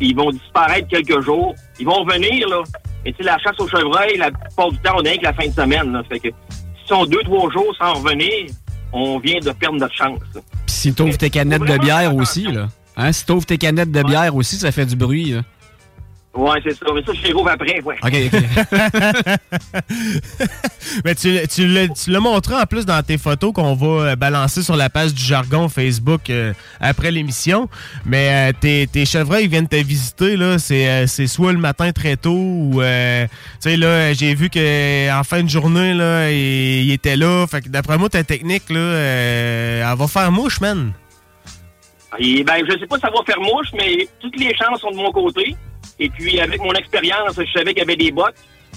[0.00, 1.54] Ils vont disparaître quelques jours.
[1.80, 2.62] Ils vont revenir, là.
[3.04, 5.32] Et tu sais, la chasse au chevreuil, la plupart du temps, on est que la
[5.32, 6.02] fin de semaine, là.
[6.08, 8.46] Fait que si sont deux, trois jours sans revenir,
[8.92, 10.20] on vient de perdre notre chance.
[10.34, 12.68] Puis si t'ouvres tes canettes de bière aussi, là.
[12.96, 13.12] Hein?
[13.12, 15.42] Si t'ouvres tes canettes de bière aussi, ça fait du bruit, là.
[16.36, 16.86] Ouais, c'est ça.
[16.94, 17.96] Mais ça, je les rouvre après, ouais.
[18.02, 18.42] OK, OK.
[21.04, 24.76] Mais tu, tu l'as montré en plus dans tes photos qu'on va euh, balancer sur
[24.76, 27.70] la page du jargon Facebook euh, après l'émission.
[28.04, 30.58] Mais euh, tes, tes chevreuils viennent te visiter, là.
[30.58, 32.82] C'est, soit le matin très tôt ou.
[32.82, 33.28] tu
[33.60, 37.46] sais, là, j'ai vu qu'en fin de journée, là, il, était là.
[37.46, 40.92] Fait que d'après moi, ta technique, là, elle va faire mouche, man.
[42.18, 44.90] Et, ben, je sais pas si ça va faire mouche, mais toutes les chances sont
[44.90, 45.56] de mon côté.
[45.98, 48.36] Et puis, avec mon expérience, je savais qu'il y avait des bottes.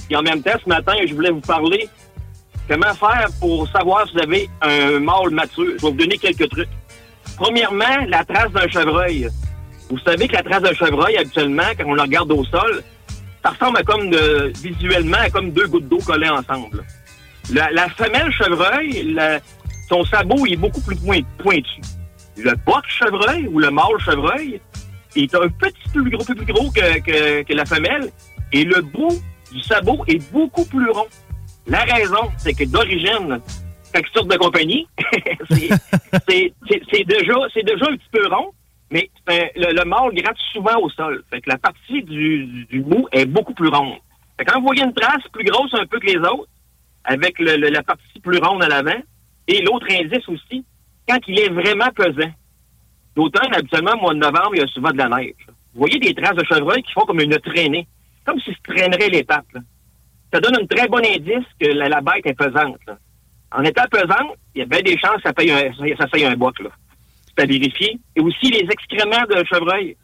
[0.09, 1.87] Et en même temps, ce matin, je voulais vous parler
[2.67, 5.65] comment faire pour savoir si vous avez un mâle mature.
[5.65, 6.69] Je vais vous donner quelques trucs.
[7.37, 9.27] Premièrement, la trace d'un chevreuil.
[9.89, 12.83] Vous savez que la trace d'un chevreuil, habituellement, quand on la regarde au sol,
[13.43, 16.83] ça ressemble à comme de, visuellement à comme deux gouttes d'eau collées ensemble.
[17.51, 19.17] La, femelle chevreuil,
[19.87, 20.97] son sabot est beaucoup plus
[21.39, 21.81] pointu.
[22.43, 24.61] Le boc chevreuil ou le mâle chevreuil,
[25.15, 28.09] il est un petit peu plus gros, plus gros que, la femelle.
[28.51, 29.21] Et le bout
[29.51, 31.07] du sabot est beaucoup plus rond.
[31.67, 33.39] La raison, c'est que d'origine,
[33.93, 34.87] quand sorte de compagnie,
[35.49, 38.51] c'est déjà, un petit peu rond,
[38.91, 41.23] mais le, le, mâle gratte souvent au sol.
[41.29, 43.97] Fait que la partie du, du bout est beaucoup plus ronde.
[44.45, 46.47] Quand vous voyez une trace plus grosse un peu que les autres,
[47.03, 49.01] avec le, la partie plus ronde à l'avant,
[49.47, 50.63] et l'autre indice aussi,
[51.09, 52.31] quand il est vraiment pesant.
[53.15, 55.33] L'automne, habituellement, au mois de novembre, il y a souvent de la neige.
[55.73, 57.87] Vous voyez des traces de chevreuil qui font comme une traînée,
[58.25, 59.45] comme si se traînerait pattes.
[60.31, 62.77] Ça donne un très bon indice que la, bête est pesante.
[63.51, 66.35] En étant pesante, il y a bien des chances que ça paye un, ça, un
[66.35, 66.55] boc.
[67.27, 67.99] C'est à vérifier.
[68.15, 69.97] Et aussi les excréments de chevreuil.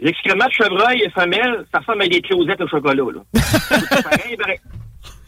[0.00, 3.04] Les excréments de chevreuil femelle, ça ressemble à des closettes au chocolat.
[3.34, 4.60] ça, goûte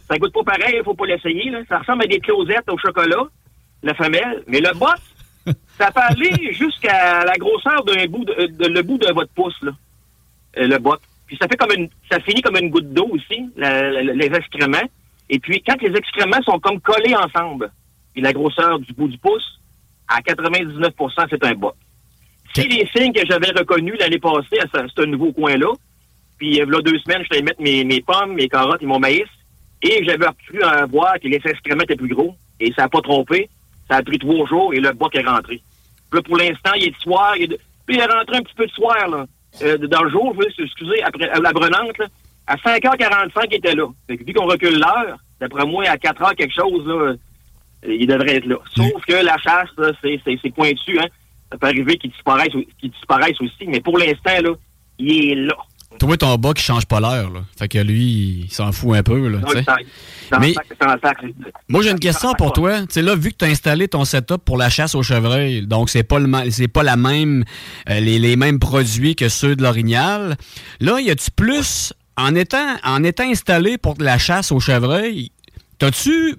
[0.08, 1.52] ça goûte pas pareil, il faut pas l'essayer.
[1.68, 3.28] Ça ressemble à des closettes au chocolat,
[3.84, 4.42] la femelle.
[4.48, 4.96] Mais le boc,
[5.78, 9.72] ça peut aller jusqu'à la grosseur d'un bout de, le bout de votre pouce, là,
[10.58, 10.96] euh, le bot.
[11.26, 14.88] Puis ça fait comme une, ça finit comme une goutte d'eau aussi, les excréments.
[15.30, 17.70] Et puis quand les excréments sont comme collés ensemble,
[18.12, 19.60] puis la grosseur du bout du pouce,
[20.08, 21.72] à 99% c'est un bot.
[22.54, 25.72] C'est les signes que j'avais reconnus l'année passée à ce, nouveau coin-là.
[26.38, 28.98] Puis euh, là, deux semaines, je allé mettre mes, mes pommes, mes carottes et mon
[28.98, 29.24] maïs.
[29.82, 32.36] Et j'avais pu voir que les excréments étaient plus gros.
[32.60, 33.48] Et ça n'a pas trompé.
[33.90, 35.60] Ça a pris trois jours et le boc est rentré.
[36.12, 37.36] Là, pour l'instant, il est de soir.
[37.36, 39.26] Il est Puis il est rentré un petit peu de soir, là.
[39.62, 41.96] Euh, dans le jour, excusez, après la Brenante,
[42.46, 43.86] à 5h45, il était là.
[44.06, 47.16] Fait que, vu qu'on recule l'heure, d'après moi, à 4h quelque chose, là, euh,
[47.86, 48.56] il devrait être là.
[48.74, 49.68] Sauf que la chasse,
[50.02, 51.06] c'est pointu, hein.
[51.52, 54.50] Ça peut arriver qu'il disparaisse, disparaisse aussi, mais pour l'instant, là,
[54.98, 55.56] il est là.
[55.98, 57.40] Toi, ton bas qui change pas l'heure, là.
[57.58, 59.38] Fait que lui, il s'en fout un peu, là.
[60.40, 60.54] Mais,
[61.68, 62.80] moi, j'ai une question pour toi.
[62.82, 65.66] Tu sais, là, vu que tu as installé ton setup pour la chasse au chevreuil,
[65.66, 67.44] donc c'est pas le c'est pas la même,
[67.90, 70.36] euh, les, mêmes produits que ceux de l'orignal.
[70.80, 75.30] Là, y a-tu plus, en étant, en étant installé pour la chasse au chevreuil,
[75.78, 76.36] t'as-tu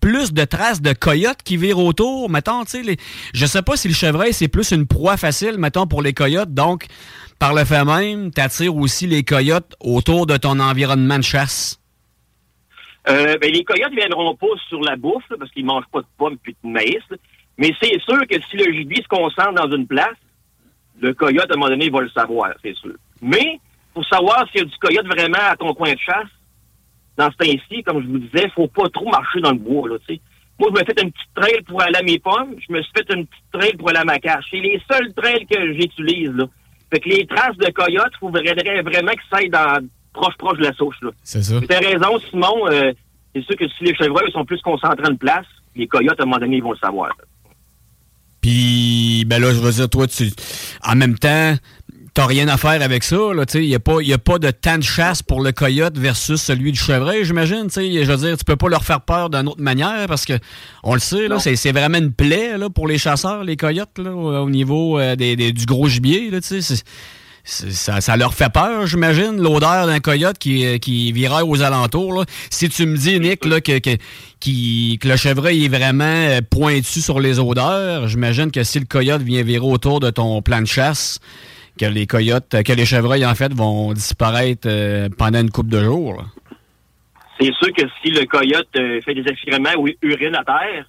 [0.00, 2.96] plus de traces de coyotes qui virent autour, mettons, tu sais, les...
[3.34, 6.54] je sais pas si le chevreuil, c'est plus une proie facile, mettons, pour les coyotes,
[6.54, 6.86] donc
[7.40, 11.80] par le fait même, tu attires aussi les coyotes autour de ton environnement de chasse?
[13.08, 16.02] Euh, ben, les coyotes ne viendront pas sur la bouffe parce qu'ils ne mangent pas
[16.02, 17.02] de pommes et de maïs.
[17.56, 20.16] Mais c'est sûr que si le gibier se concentre dans une place,
[21.00, 22.92] le coyote, à un moment donné, va le savoir, c'est sûr.
[23.22, 23.58] Mais
[23.94, 26.28] pour savoir s'il y a du coyote vraiment à ton coin de chasse,
[27.16, 29.88] dans ce temps-ci, comme je vous disais, il faut pas trop marcher dans le bois.
[29.88, 29.96] Là,
[30.58, 32.54] Moi, je me fais une petite trail pour aller à mes pommes.
[32.66, 34.44] Je me suis fait une petite trail pour aller à ma cache.
[34.50, 36.30] C'est les seuls trails que j'utilise.
[36.32, 36.44] Là.
[36.92, 40.58] Fait que les traces de coyotes, il faudrait vraiment que ça aille dans proche proche
[40.58, 40.96] de la souche.
[41.22, 41.60] C'est ça.
[41.60, 42.66] Tu as raison, Simon.
[42.68, 42.92] Euh,
[43.34, 46.26] c'est sûr que si les chevreuils sont plus concentrés en place, les coyotes, à un
[46.26, 47.10] moment donné, ils vont le savoir.
[48.40, 50.30] Puis, ben là, je veux dire, toi, tu,
[50.82, 51.54] en même temps,
[52.14, 53.16] t'as rien à faire avec ça.
[53.54, 56.72] Il n'y a, pas, a pas de temps de chasse pour le coyote versus celui
[56.72, 57.68] du chevreuil, j'imagine.
[57.70, 60.34] Je veux dire, tu peux pas leur faire peur d'une autre manière parce que,
[60.82, 64.50] on le sait, c'est vraiment une plaie là, pour les chasseurs, les coyotes, là, au
[64.50, 66.30] niveau euh, des, du gros gibier.
[66.30, 66.38] Là,
[67.42, 72.24] ça, ça, leur fait peur, j'imagine, l'odeur d'un coyote qui, euh, qui virait aux alentours.
[72.50, 77.00] Si tu me dis, Nick, là, que, que, que, le chevreuil est vraiment euh, pointu
[77.00, 80.66] sur les odeurs, j'imagine que si le coyote vient virer autour de ton plan de
[80.66, 81.18] chasse,
[81.80, 85.82] que les coyotes, que les chevreuils, en fait, vont disparaître euh, pendant une couple de
[85.82, 86.22] jours.
[87.40, 90.84] C'est sûr que si le coyote euh, fait des excréments ou urine à terre,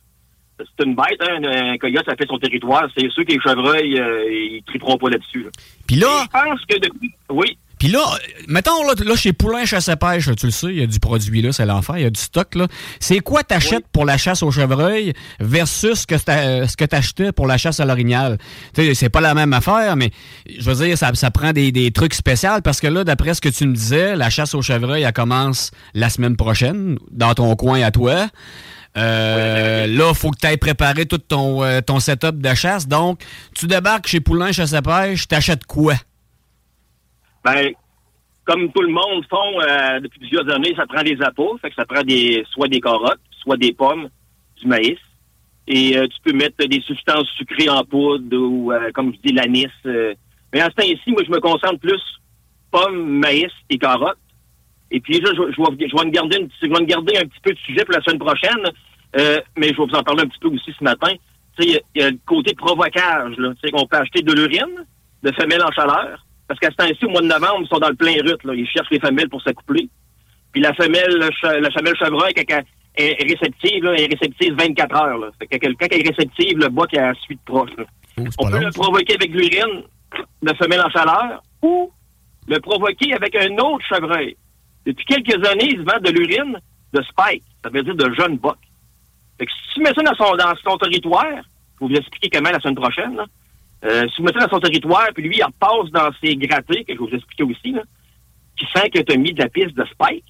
[0.60, 2.88] c'est une bête, hein, un, un coyote, ça fait son territoire.
[2.96, 5.44] C'est sûr que les chevreuils, euh, ils triperont pas là-dessus.
[5.44, 5.50] là.
[5.88, 7.14] Puis là, Je pense que depuis...
[7.30, 7.58] Oui.
[7.82, 8.18] Puis là, euh,
[8.48, 11.00] mettons, là, là, chez Poulain Chasse à Pêche, tu le sais, il y a du
[11.00, 12.68] produit là, c'est l'enfer, il y a du stock là.
[13.00, 16.86] C'est quoi t'achètes pour la chasse au chevreuil versus ce que t'as- euh, ce que
[16.86, 18.38] t'achetais pour la chasse à l'orignal?
[18.76, 20.12] Tu sais, c'est pas la même affaire, mais
[20.60, 23.42] je veux dire, ça, ça prend des, des trucs spéciaux parce que là, d'après ce
[23.42, 27.56] que tu me disais, la chasse au chevreuil, elle commence la semaine prochaine, dans ton
[27.56, 28.28] coin à toi.
[28.96, 32.88] Euh, là, faut que tu ailles préparer tout ton, euh, ton setup de chasse.
[32.88, 33.22] Donc,
[33.56, 35.96] tu débarques chez Poulain Chasse à Pêche, t'achètes quoi?
[37.44, 37.72] Ben,
[38.46, 41.58] comme tout le monde font euh, depuis plusieurs années, ça prend des appâts.
[41.62, 44.10] Fait que ça prend des soit des carottes, soit des pommes,
[44.58, 44.98] du maïs.
[45.68, 49.34] Et euh, tu peux mettre des substances sucrées en poudre ou, euh, comme je dis,
[49.34, 49.68] l'anis.
[49.86, 50.14] euh.
[50.54, 52.02] Mais en ce temps-ci, moi, je me concentre plus
[52.72, 54.18] pommes, maïs et carottes.
[54.90, 57.26] Et puis là, je, je vais, je vais me garder je vais me garder un
[57.26, 58.64] petit peu de sujet pour la semaine prochaine.
[59.18, 61.14] Euh, mais je vais vous en parler un petit peu aussi ce matin.
[61.60, 63.38] Il y y, a le côté provocage.
[63.38, 63.54] Là.
[63.72, 64.86] Qu'on peut acheter de l'urine
[65.24, 66.26] de femelles en chaleur.
[66.52, 68.44] Parce qu'à ce temps-ci, au mois de novembre, ils sont dans le plein rut.
[68.44, 68.54] Là.
[68.54, 69.88] Ils cherchent les femelles pour s'accoupler.
[70.52, 72.62] Puis la femelle, la femelle chevreuil, quand
[72.96, 75.18] elle est réceptive, là, elle est réceptive 24 heures.
[75.18, 75.30] Là.
[75.40, 77.70] Fait que quand elle est réceptive, le est à la suite proche.
[77.78, 79.84] Oh, On peut long, le provoquer avec l'urine
[80.42, 81.90] de femelle en chaleur ou
[82.50, 84.36] le provoquer avec un autre chevreuil.
[84.86, 86.60] Depuis quelques années, ils vendent de l'urine
[86.92, 88.58] de spike, ça veut dire de jeune boc.
[89.40, 91.32] Fait que si tu mets ça dans son, dans son territoire,
[91.80, 93.26] je vais vous expliquer comment la semaine prochaine, là.
[93.84, 96.94] Euh, si vous mettez dans son territoire, puis lui, il repasse dans ses grattés, que
[96.94, 97.82] je vous expliquer aussi, là,
[98.58, 100.26] qui sent que tu as mis de la piste de spike,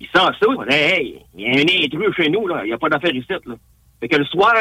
[0.00, 2.72] il sent ça, il hey, il y a un intrus chez nous, là, il n'y
[2.72, 3.26] a pas d'affaire ici.
[3.28, 3.54] Là.
[4.00, 4.54] Fait que le soir,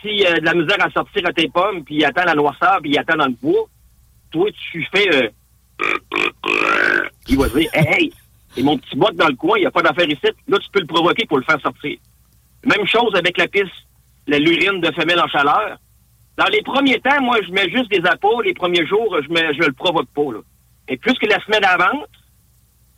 [0.00, 2.78] s'il a de la misère à sortir à tes pommes, puis il attend la noirceur,
[2.80, 3.66] puis il attend dans le bois,
[4.30, 5.08] toi, tu fais...
[5.12, 5.28] Euh,
[7.28, 8.12] il va dire, hey, hey,
[8.54, 10.26] c'est mon petit boc dans le coin, il n'y a pas d'affaire ici.
[10.46, 11.98] Là, tu peux le provoquer pour le faire sortir.
[12.64, 13.66] Même chose avec la piste,
[14.26, 15.78] la- l'urine de femelle en chaleur.
[16.38, 18.42] Dans les premiers temps, moi, je mets juste des appâts.
[18.44, 20.32] Les premiers jours, je ne je le provoque pas.
[20.32, 20.38] Là.
[20.88, 22.06] Et plus que la semaine avance,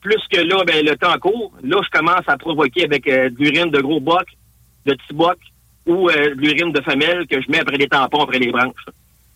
[0.03, 3.37] plus que là, ben, le temps court, là, je commence à provoquer avec euh, de
[3.39, 4.29] l'urine de gros bocs,
[4.85, 5.39] de petits bocs
[5.87, 8.85] ou euh, de l'urine de femelle que je mets après les tampons, après les branches.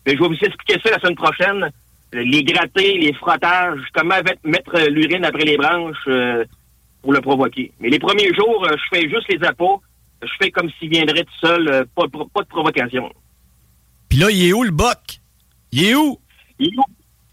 [0.05, 1.71] Mais je vais vous expliquer ça la semaine prochaine.
[2.13, 6.45] Les grattés, les frottages, comment met- mettre l'urine après les branches euh,
[7.01, 7.71] pour le provoquer.
[7.79, 9.79] Mais les premiers jours, euh, je fais juste les appâts.
[10.21, 12.03] Je fais comme s'il viendrait tout seul, pas,
[12.33, 13.11] pas de provocation.
[14.09, 14.97] Puis là, il est où le boc?
[15.71, 16.19] Il est où?
[16.59, 16.83] Il est où,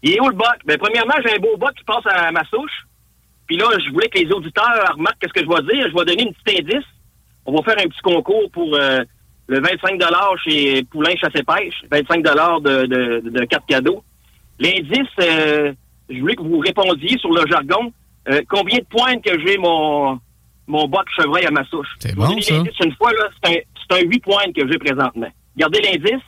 [0.01, 0.57] il est où le boc?
[0.65, 2.85] Ben, premièrement, j'ai un beau boc qui passe à ma souche.
[3.47, 5.87] Puis là, je voulais que les auditeurs remarquent qu'est-ce que je vais dire.
[5.89, 6.85] Je vais donner une petite indice.
[7.45, 9.03] On va faire un petit concours pour euh,
[9.47, 9.99] le 25
[10.45, 11.75] chez Poulain Chasse et Pêche.
[11.91, 14.03] 25 de, de, de cartes cadeaux.
[14.59, 15.73] L'indice, euh,
[16.09, 17.91] je voulais que vous répondiez sur le jargon.
[18.29, 20.19] euh, combien de pointes que j'ai mon,
[20.67, 21.87] mon boc chevreuil à ma souche?
[21.99, 22.55] C'est bon, ça.
[22.55, 25.29] Une fois, là, c'est un, c'est un 8 pointes que j'ai présentement.
[25.57, 26.23] Gardez l'indice.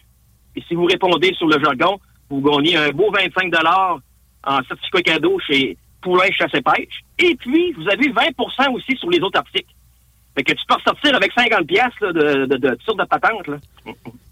[0.55, 1.99] Et si vous répondez sur le jargon,
[2.29, 3.51] vous gagnez un beau 25
[4.47, 7.01] en certificat cadeau chez Poulain Chasse et Pêche.
[7.19, 9.73] Et puis, vous avez 20% aussi sur les autres articles.
[10.35, 13.05] Fait que tu peux ressortir avec 50 pièces de, de, de, de toutes sortes de
[13.05, 13.47] patentes.
[13.47, 13.57] Là.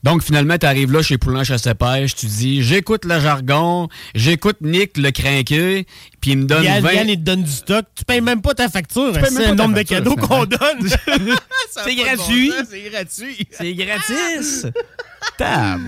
[0.04, 3.88] Donc, finalement, tu arrives là chez Poulain Chasse à Pêche, tu dis j'écoute le jargon,
[4.14, 5.86] j'écoute Nick le crinqué,
[6.20, 6.92] puis il me donne Yann, 20.
[6.92, 7.86] Yann, il te donne du stock.
[7.96, 9.14] Tu payes même pas ta facture.
[9.14, 10.60] payes même C'est pas le nombre de cadeaux qu'on donne.
[11.70, 12.52] C'est gratuit.
[12.70, 13.48] C'est gratuit.
[13.50, 14.68] C'est gratis.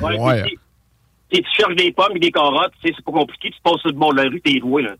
[0.02, 0.44] Ouais, ouais.
[0.48, 0.58] si-
[1.34, 3.50] si tu cherches des pommes et des carottes, c'est pas compliqué.
[3.52, 4.84] Tu passes sur le bord de la rue, t'es roué.
[4.84, 4.92] Là.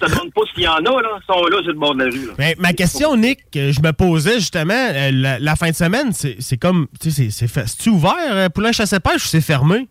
[0.00, 1.08] Tu te demandes pas s'il y en a, là.
[1.20, 2.26] Ils sont là sur le bord de la rue.
[2.26, 2.32] Là.
[2.38, 6.12] Mais ma question, Nick, que je me posais justement, euh, la, la fin de semaine,
[6.12, 9.88] c'est c'est comme, tu sais, c'est- ouvert, euh, Poulain Chasse et Pêche, ou c'est fermé?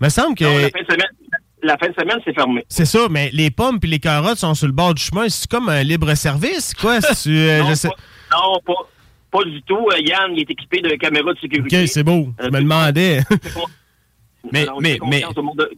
[0.00, 0.44] me semble que...
[0.44, 1.06] Non, la fin de semaine,
[1.62, 2.64] la fin de semaine, c'est fermé.
[2.70, 5.28] C'est ça, mais les pommes puis les carottes sont sur le bord du chemin.
[5.28, 7.00] C'est comme un libre-service, quoi?
[7.02, 7.94] si tu, euh, non, je sais- pas,
[8.38, 8.88] non, pas,
[9.30, 9.88] pas du tout.
[9.92, 11.82] Euh, Yann, il est équipé de caméras de sécurité.
[11.82, 12.28] Ok, c'est beau.
[12.40, 13.20] Je Euh, me demandais.
[14.52, 15.70] Mais- Alors, mais- monde de-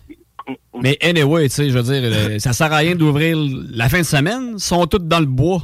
[0.82, 3.36] Mais anyway, tu sais, je veux dire, euh, ça sert à rien d'ouvrir
[3.70, 5.62] la fin de semaine, ils sont tous dans le bois.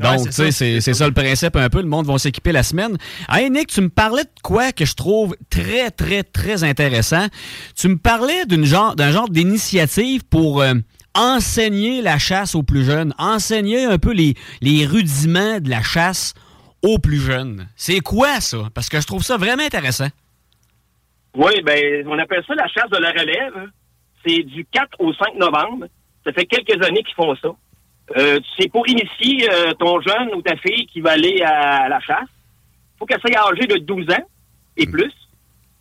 [0.00, 0.58] Donc, tu sais, ça.
[0.58, 1.80] c'est c'est ça le principe un peu.
[1.82, 2.96] Le monde va s'équiper la semaine.
[3.28, 7.26] Hey, Nick, tu me parlais de quoi que je trouve très, très, très intéressant?
[7.76, 10.74] Tu me parlais d'une genre, d'un genre d'initiative pour euh,
[11.16, 16.32] enseigner la chasse aux plus jeunes, enseigner un peu les, les rudiments de la chasse
[16.32, 16.47] aux
[17.02, 17.68] plus jeunes.
[17.76, 18.68] C'est quoi ça?
[18.74, 20.08] Parce que je trouve ça vraiment intéressant.
[21.34, 23.70] Oui, ben, on appelle ça la chasse de la relève.
[24.26, 25.86] C'est du 4 au 5 novembre.
[26.24, 27.48] Ça fait quelques années qu'ils font ça.
[28.16, 32.00] Euh, c'est pour initier euh, ton jeune ou ta fille qui va aller à la
[32.00, 32.28] chasse.
[32.98, 34.26] faut qu'elle soit âgée de 12 ans
[34.76, 35.12] et plus.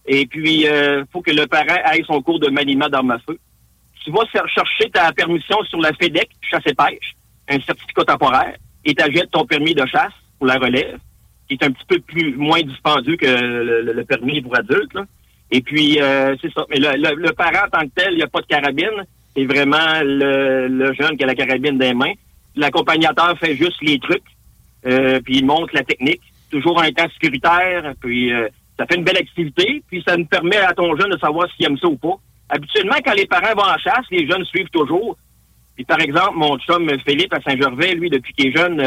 [0.06, 3.38] Et puis, il faut que le parent aille son cours de maniement d'armes à feu.
[4.04, 7.16] Tu vas chercher ta permission sur la FEDEC, chasse et pêche,
[7.50, 10.98] un certificat temporaire, et tu ton permis de chasse pour la relève.
[11.48, 14.94] qui est un petit peu plus moins dispendieux que le, le- permis pour adultes.
[14.94, 15.06] là.
[15.50, 16.66] Et puis, euh, c'est ça.
[16.70, 19.06] Mais le, le- le parent en tant que tel, il n'y a pas de carabine.
[19.36, 22.12] C'est vraiment le, le jeune qui a la carabine des mains.
[22.58, 24.24] L'accompagnateur fait juste les trucs,
[24.88, 26.22] euh, puis il montre la technique,
[26.52, 27.94] toujours en étant sécuritaire.
[28.02, 31.18] Puis euh, ça fait une belle activité, puis ça nous permet à ton jeune de
[31.20, 32.16] savoir s'il aime ça ou pas.
[32.50, 35.16] Habituellement, quand les parents vont en chasse, les jeunes suivent toujours.
[35.76, 38.82] Puis par exemple, mon chum Philippe à Saint-Gervais, lui, depuis qu'il est jeune,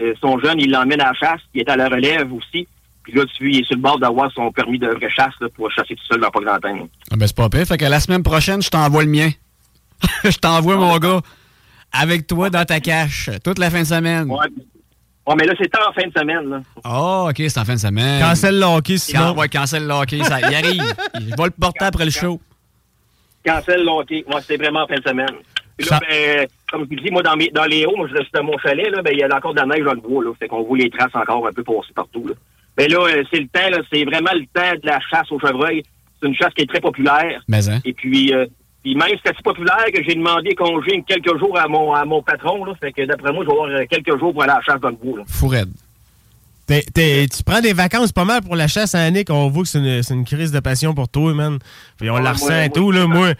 [0.00, 2.66] euh, son jeune, il l'emmène à la chasse, il est à la relève aussi.
[3.02, 5.48] Puis là, tu il est sur le bord d'avoir son permis de vraie chasse là,
[5.54, 6.88] pour chasser tout seul dans pas grand temps.
[7.12, 7.64] Ah ben c'est pas pire.
[7.66, 9.30] Fait que la semaine prochaine, je t'envoie le mien.
[10.24, 11.20] je t'envoie mon gars
[11.92, 14.28] avec toi dans ta cache toute la fin de semaine.
[14.30, 14.46] Ouais.
[15.26, 16.48] Ouais, mais là, c'est en fin de semaine.
[16.50, 16.60] Là.
[16.84, 18.20] Ah, OK, c'est en fin de semaine.
[18.20, 19.34] Cancel le hockey, Can- sinon.
[19.36, 20.22] ouais, cancel le hockey.
[20.22, 20.94] Ça, il arrive.
[21.20, 22.40] Il va le porter après le show.
[23.44, 24.24] Cancel le hockey.
[24.28, 25.34] Moi, c'était vraiment en fin de semaine.
[25.76, 28.08] Puis Ça- là, ben, comme je vous dis, moi, dans, mes, dans les hauts, moi,
[28.08, 29.94] je reste dans mon chalet, là, ben, il y a encore de la neige dans
[29.94, 30.32] le bois, là.
[30.38, 32.34] Fait qu'on voit les traces encore un peu passer partout, là.
[32.78, 35.38] Mais là, euh, c'est le temps, là, c'est vraiment le temps de la chasse au
[35.38, 35.82] chevreuil.
[36.20, 37.42] C'est une chasse qui est très populaire.
[37.48, 37.80] Mais hein?
[37.84, 38.46] Et puis, euh,
[38.82, 42.22] puis même c'est assez populaire que j'ai demandé congé quelques jours à mon, à mon
[42.22, 42.74] patron, là.
[42.80, 44.80] Fait que d'après moi, je vais avoir euh, quelques jours pour aller à la chasse
[44.80, 45.24] dans le bois, là.
[46.66, 49.30] Tu prends des vacances pas mal pour la chasse à Annick.
[49.30, 51.58] On voit que c'est une, une crise de passion pour toi, man.
[51.98, 52.90] Puis on la moi, ressent moi, et tout.
[52.90, 53.34] Là, moi,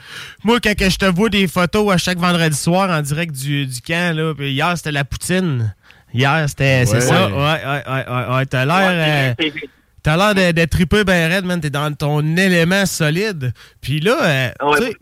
[0.45, 3.81] moi, quand je te vois des photos à chaque vendredi soir en direct du, du
[3.81, 5.75] camp, là, puis hier, c'était la poutine.
[6.15, 7.27] Hier, c'était c'est ça.
[7.29, 8.47] Ouais, ouais, ouais, ouais, ouais.
[8.47, 8.91] T'as l'air.
[8.91, 9.53] euh, c'est-
[10.03, 11.61] T'as l'air de triper ben raide, man.
[11.61, 13.53] T'es dans ton élément solide.
[13.81, 14.77] Puis là, euh, Ouais.
[14.79, 14.97] tu sais,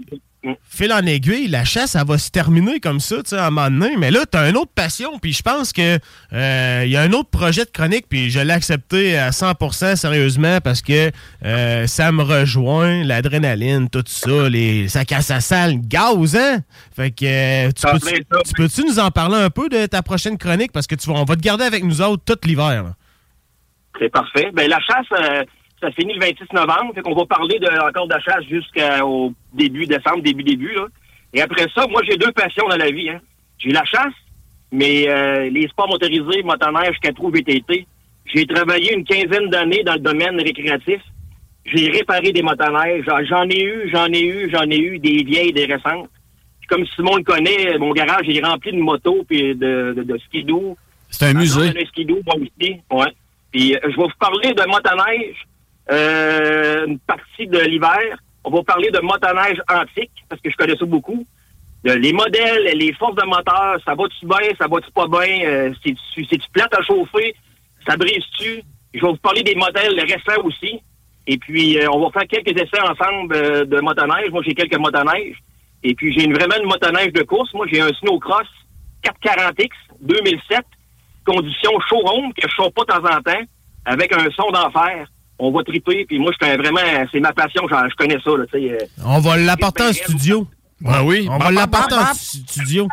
[0.69, 3.51] fil en aiguille, la chasse, elle va se terminer comme ça, tu sais, à un
[3.51, 3.97] moment donné.
[3.97, 5.19] Mais là, t'as une autre passion.
[5.19, 5.99] Puis je pense que
[6.33, 9.97] euh, il y a un autre projet de chronique, puis je l'ai accepté à 100%
[9.97, 11.11] sérieusement parce que
[11.45, 16.59] euh, ça me rejoint, l'adrénaline, tout ça, les, ça casse à salle, gaz, hein?
[16.95, 20.37] Fait que euh, tu peux- tu peux-tu nous en parler un peu de ta prochaine
[20.39, 20.73] chronique?
[20.73, 22.85] Parce que tu vas, on va te garder avec nous autres tout l'hiver.
[23.99, 24.51] C'est parfait.
[24.53, 25.07] Ben, la chasse,
[25.85, 26.93] ça finit le 26 novembre.
[26.95, 30.87] Fait qu'on va parler de, encore de la chasse jusqu'au début décembre, début, début, là.
[31.33, 33.21] Et après ça, moi, j'ai deux passions dans la vie, hein.
[33.59, 34.13] J'ai la chasse,
[34.73, 37.87] mais euh, les sports motorisés, motoneige, quatre VTT.
[38.27, 41.01] J'ai travaillé une quinzaine d'années dans le domaine récréatif.
[41.67, 43.05] J'ai réparé des motoneiges.
[43.07, 46.09] J'en- J'en ai eu, j'en ai eu, j'en ai eu des vieilles, des récentes.
[46.61, 50.19] Puis comme Simon le connaît, mon garage est rempli de motos puis de, de, de
[50.19, 50.77] skidoo.
[51.11, 51.69] C'est un musée.
[51.69, 53.13] Un skidoo, moi aussi, ouais.
[53.53, 55.37] Puis euh, je vais vous parler de motoneige,
[55.91, 58.19] euh, une partie de l'hiver.
[58.45, 61.27] On va parler de motoneige antique, parce que je connais ça beaucoup.
[61.85, 66.25] Les modèles, les forces de moteur, ça va-tu bien, ça va-tu pas bien, euh, c'est-tu
[66.25, 67.35] c'est-tu plate à chauffer,
[67.87, 68.63] ça brise-tu?
[68.95, 70.81] Je vais vous parler des modèles récents aussi.
[71.27, 74.31] Et puis, euh, on va faire quelques essais ensemble euh, de motoneige.
[74.31, 75.37] Moi, j'ai quelques motoneiges.
[75.83, 77.53] Et puis, j'ai une, vraiment une motoneige de course.
[77.55, 78.47] Moi, j'ai un snowcross
[79.05, 79.71] 440X
[80.01, 80.61] 2007,
[81.27, 83.45] condition chaud-ronde, que je chauffe pas de temps en temps,
[83.85, 85.07] avec un son d'enfer.
[85.47, 86.07] On va triper.
[86.07, 86.81] Puis moi, je suis vraiment,
[87.13, 87.69] c'est ma passion.
[87.69, 88.79] genre, je connais ça, là, euh.
[89.05, 90.47] On va l'apporter en studio.
[90.87, 91.29] Ah oui?
[91.31, 92.89] On va l'apporter en studio.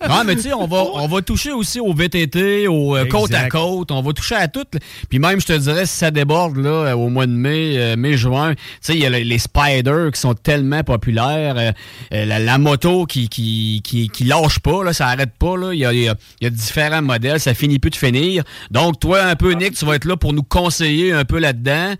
[0.00, 3.32] Ah, mais tu sais, on va, on va toucher aussi au VTT, au euh, côte
[3.34, 3.90] à côte.
[3.90, 4.64] On va toucher à tout.
[4.72, 4.80] là.
[5.08, 7.96] Puis même, je te dirais, si ça déborde là, euh, au mois de mai, euh,
[7.96, 11.54] mai-juin, tu sais, il y a les, les spiders qui sont tellement populaires.
[11.58, 11.72] euh,
[12.10, 15.54] la, la moto qui, qui, qui, qui lâche pas, là, ça arrête pas.
[15.72, 17.40] Il y a, y a- il y a différents modèles.
[17.40, 18.42] Ça finit plus de finir.
[18.70, 21.94] Donc, toi, un peu, Nick, tu vas être là pour nous conseiller un peu là-dedans.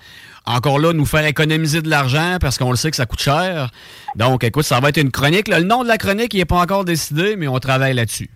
[0.47, 3.71] Encore là, nous faire économiser de l'argent parce qu'on le sait que ça coûte cher.
[4.17, 5.47] Donc, écoute, ça va être une chronique.
[5.49, 5.61] là.
[5.61, 8.31] Le nom de la chronique, il n'est pas encore décidé, mais on travaille là-dessus.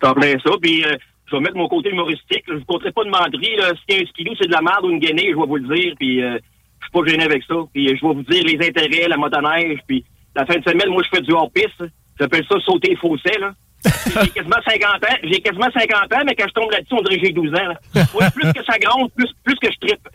[0.00, 0.52] T'en plein ça.
[0.60, 2.44] Puis euh, je vais mettre mon côté humoristique.
[2.48, 3.56] Je ne vous compterai pas de menterie.
[3.56, 3.72] Là.
[3.88, 5.94] Si un skidoo, c'est de la merde ou une gainée, je vais vous le dire.
[5.98, 6.38] Puis euh,
[6.80, 7.54] je suis pas gêné avec ça.
[7.72, 9.78] Puis euh, je vais vous dire les intérêts, la motoneige.
[9.86, 10.04] Puis
[10.34, 11.84] la fin de semaine, moi, je fais du hors-piste.
[12.18, 13.52] J'appelle ça sauter fossé, là.
[13.84, 15.16] j'ai quasiment 50 ans.
[15.24, 17.68] J'ai quasiment 50 ans, mais quand je tombe là-dessus, on dirait que j'ai 12 ans.
[17.68, 18.04] Là.
[18.14, 20.08] Ouais, plus que ça gronde, plus, plus que je trippe.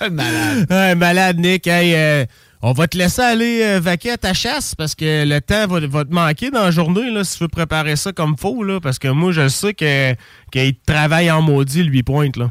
[0.10, 0.66] Malade.
[0.70, 1.66] Ouais, malade, Nick.
[1.66, 2.24] Hey, euh,
[2.62, 6.04] on va te laisser aller euh, vaquer à ta chasse parce que le temps va,
[6.04, 8.62] te manquer dans la journée là, si tu veux préparer ça comme faut.
[8.62, 12.36] Là, parce que moi, je sais qu'il travaille en maudit, lui, pointe.
[12.36, 12.50] Là.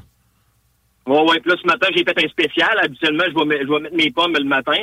[1.08, 1.40] Ouais, ouais.
[1.40, 2.78] Puis là, ce matin, j'ai fait un spécial.
[2.84, 4.78] Habituellement, je vais, mettre mes pommes le matin.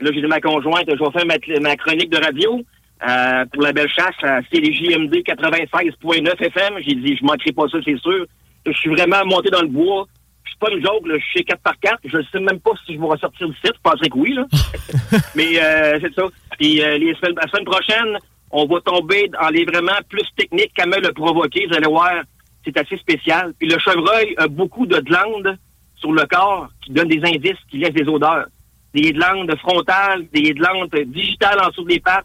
[0.00, 2.60] Là, j'ai dit ma conjointe, je vais faire ma, chronique de radio
[3.08, 6.74] euh, pour la belle chasse à CLJMD 96.9 FM.
[6.86, 8.26] J'ai dit, je manquerai pas ça, c'est sûr.
[8.64, 10.06] Je suis vraiment monté dans le bois.
[10.48, 11.14] Je suis pas une joke, là.
[11.18, 11.98] je suis chez 4x4.
[12.04, 13.74] Je sais même pas si je vais ressortir du site.
[13.74, 14.46] Je penserais que oui, là.
[15.34, 16.24] Mais euh, c'est ça.
[16.58, 18.18] Puis euh, les semaines, la semaine prochaine,
[18.50, 21.66] on va tomber dans les vraiment plus techniques qu'à me le provoquer.
[21.66, 22.22] Vous allez voir,
[22.64, 23.52] c'est assez spécial.
[23.58, 25.58] Puis le chevreuil a beaucoup de glandes
[25.96, 28.46] sur le corps qui donnent des indices, qui laissent des odeurs.
[28.94, 32.24] Des glandes frontales, des glandes digitales en dessous des pattes,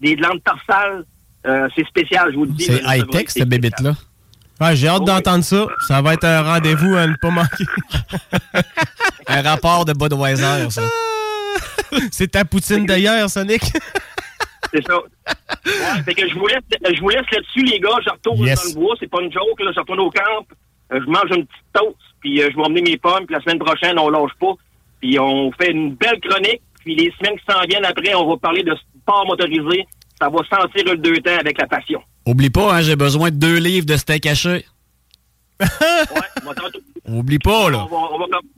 [0.00, 1.04] des glandes tarsales.
[1.46, 2.64] Euh, c'est spécial, je vous le dis.
[2.64, 3.94] C'est high-tech, c'est cette bébête-là.
[4.60, 5.66] Ouais, j'ai hâte d'entendre ça.
[5.88, 7.64] Ça va être un rendez-vous à ne pas manquer.
[9.28, 10.82] un rapport de Budweiser, ça.
[12.10, 13.62] C'est ta poutine d'ailleurs, Sonic.
[14.72, 14.98] C'est ça.
[16.04, 16.60] Fait que je vous laisse,
[16.94, 17.96] je vous laisse là-dessus, les gars.
[18.04, 18.62] Je retourne Yes.
[18.62, 18.94] dans le bois.
[18.98, 19.70] C'est pas une joke, là.
[19.74, 20.46] Je retourne au camp.
[20.92, 21.96] Euh, je mange une petite toast.
[22.20, 23.26] Puis euh, je vais emmener mes pommes.
[23.26, 24.52] Puis la semaine prochaine, on lâche pas.
[25.00, 26.60] Puis on fait une belle chronique.
[26.84, 29.86] Puis les semaines qui s'en viennent après, on va parler de sport motorisé.
[30.20, 32.02] Ça va sentir le deux temps avec la passion.
[32.26, 34.64] Oublie pas, hein, j'ai besoin de deux livres de steak haché.
[35.60, 35.66] Ouais,
[36.42, 37.84] on va tantôt- Oublie pas, là.
[37.84, 38.48] on va- on va comme-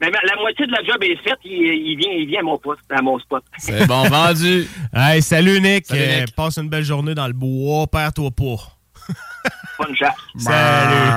[0.00, 1.38] Mais ma- la moitié de la job est faite.
[1.44, 3.42] Il, il vient, il vient à mon poste, à mon spot.
[3.58, 4.68] C'est bon, vendu.
[4.94, 5.86] Hey, salut Nick.
[5.86, 6.34] Salut, Euh, Nick.
[6.36, 7.86] passe une belle journée dans le bois.
[7.88, 8.72] Perds-toi pas.
[9.78, 10.14] Bonne chasse.
[10.38, 11.10] Salut.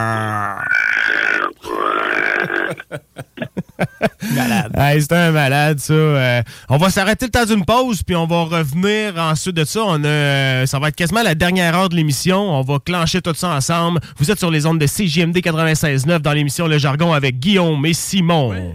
[4.33, 4.71] malade.
[4.77, 5.93] Hey, c'est un malade, ça.
[5.93, 9.81] Euh, on va s'arrêter le temps d'une pause, puis on va revenir ensuite de ça.
[9.83, 12.39] On a, euh, ça va être quasiment la dernière heure de l'émission.
[12.39, 13.99] On va clencher tout ça ensemble.
[14.17, 17.93] Vous êtes sur les ondes de CJMD 96.9 dans l'émission Le Jargon avec Guillaume et
[17.93, 18.73] Simon.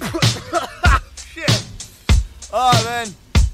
[2.50, 3.06] Ah man,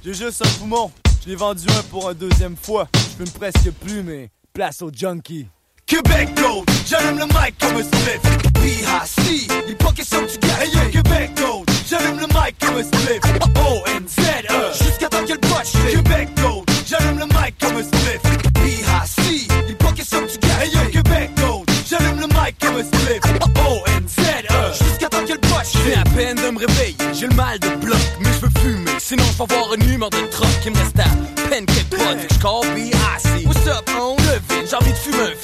[0.05, 0.91] j'ai juste un poumon.
[1.23, 2.89] Je l'ai vendu un pour un deuxième fois.
[2.95, 5.49] Je fume presque plus, mais place au junkie.
[5.95, 8.19] Québec Gold, j'allume le mic comme un split.
[8.55, 10.91] BHC, il pas question que tu gagnes.
[10.91, 13.21] Québec Gold, j'allume le mic comme un split.
[13.65, 15.71] O-N-Z-E, jusqu'à temps qu'elle poche.
[15.89, 18.19] Québec Gold, j'allume le mic comme un split.
[18.55, 20.91] BHC, il pas question que tu gagnes.
[20.91, 23.21] Québec Gold, j'allume le mic comme un split.
[23.65, 25.81] O-N-Z-E, jusqu'à temps qu'elle poche.
[25.87, 28.91] Viens à peine de me réveiller, j'ai le mal de bloc, mais je veux fumer.
[28.99, 32.19] Sinon, je vais avoir une humeur de troc qui me reste à peine quelques potes.
[32.19, 33.47] Fait que je call B.I.C.
[33.47, 34.17] What's up, on?
[34.17, 35.44] Devine, j'ai envie de fumer un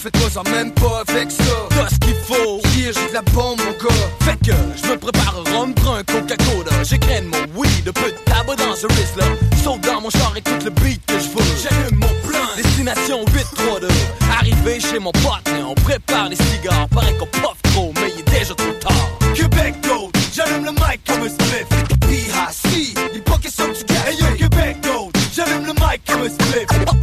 [0.00, 1.44] fais-toi même pas avec ça.
[1.70, 3.94] T'as ce qu'il faut, hier j'ai de la bombe, mon gars.
[4.20, 6.82] Fait que je me prépare un rhum, un Coca-Cola.
[6.82, 9.24] J'égrène mon weed, un peu de tabac dans wrist là.
[9.62, 11.44] Saute dans mon char, écoute le beat que je veux.
[11.62, 13.88] J'allume mon plan, destination 832.
[14.38, 16.88] Arrivé chez mon pote, on prépare les cigares.
[16.88, 19.34] Paraît qu'on puff trop, mais il est déjà trop tard.
[19.34, 21.66] Québec Gold, j'allume le mic comme un split.
[22.00, 24.36] BHC, il pas question que tu gagnes.
[24.36, 26.99] Québec Gold, j'allume le mic comme un split.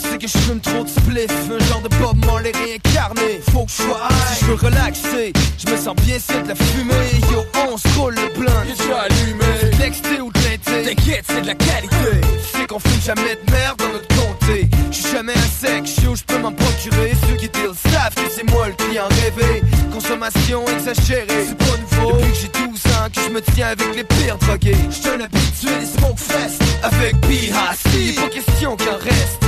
[0.00, 1.30] Sait que je fume trop de spliff.
[1.50, 3.40] Un genre de Bob Marley réincarné.
[3.52, 4.08] Faut que je sois.
[4.34, 6.94] Si je veux relaxer, je me sens bien, c'est de la fumée.
[7.30, 8.52] Yo, on se roule le blanc.
[8.66, 9.76] J'ai déjà allumé.
[9.78, 10.94] Texté ou teinté.
[10.94, 12.20] T'inquiète, c'est de la qualité.
[12.20, 14.68] Tu sais qu'on fume jamais de merde dans notre comté.
[14.90, 17.12] Je suis jamais un sec, yo, je peux m'en procurer.
[17.28, 19.62] Ceux qui deal savent que c'est moi le client rêvé.
[19.92, 22.16] Consommation exagérée, c'est pas nouveau.
[22.16, 24.76] Depuis que j'ai 12 ans, que je me tiens avec les pires drogués.
[24.88, 28.14] Je suis un habitué des smoke fest avec BHC.
[28.16, 29.39] Pas question qu'il en reste.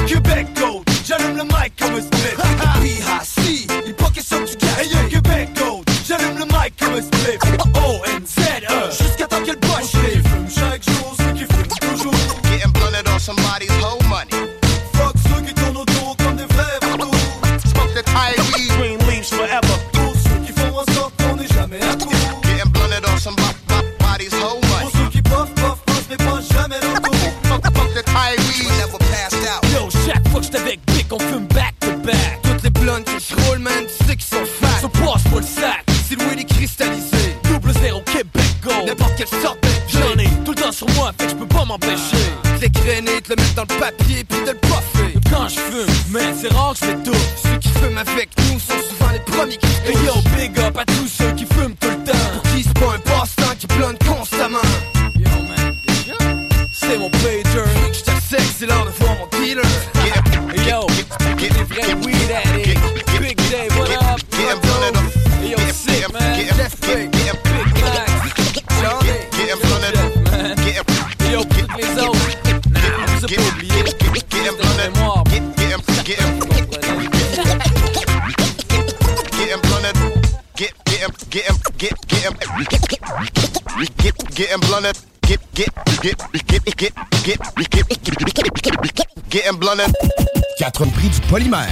[1.93, 2.51] Québec Gold, j'allume le mic
[35.38, 37.36] le sac, c'est le weed cristallisé.
[37.44, 38.86] Double zéro Québec Gold.
[38.86, 39.58] N'importe quelle sorte
[39.88, 42.24] J'en ai tout le temps sur moi, fait que je peux pas m'empêcher.
[42.60, 45.18] T'égrainer, te le mettre dans le papier, puis de le puffer.
[45.30, 47.18] Quand je fume, man, c'est rare que je fais tout.
[47.42, 50.84] Ceux qui fument avec nous sont souvent les premiers qui Hey yo, big up à
[50.84, 51.44] tous ceux qui
[87.22, 89.92] get, get, get, getting blunted.
[90.58, 91.68] Quatre prix du polymère.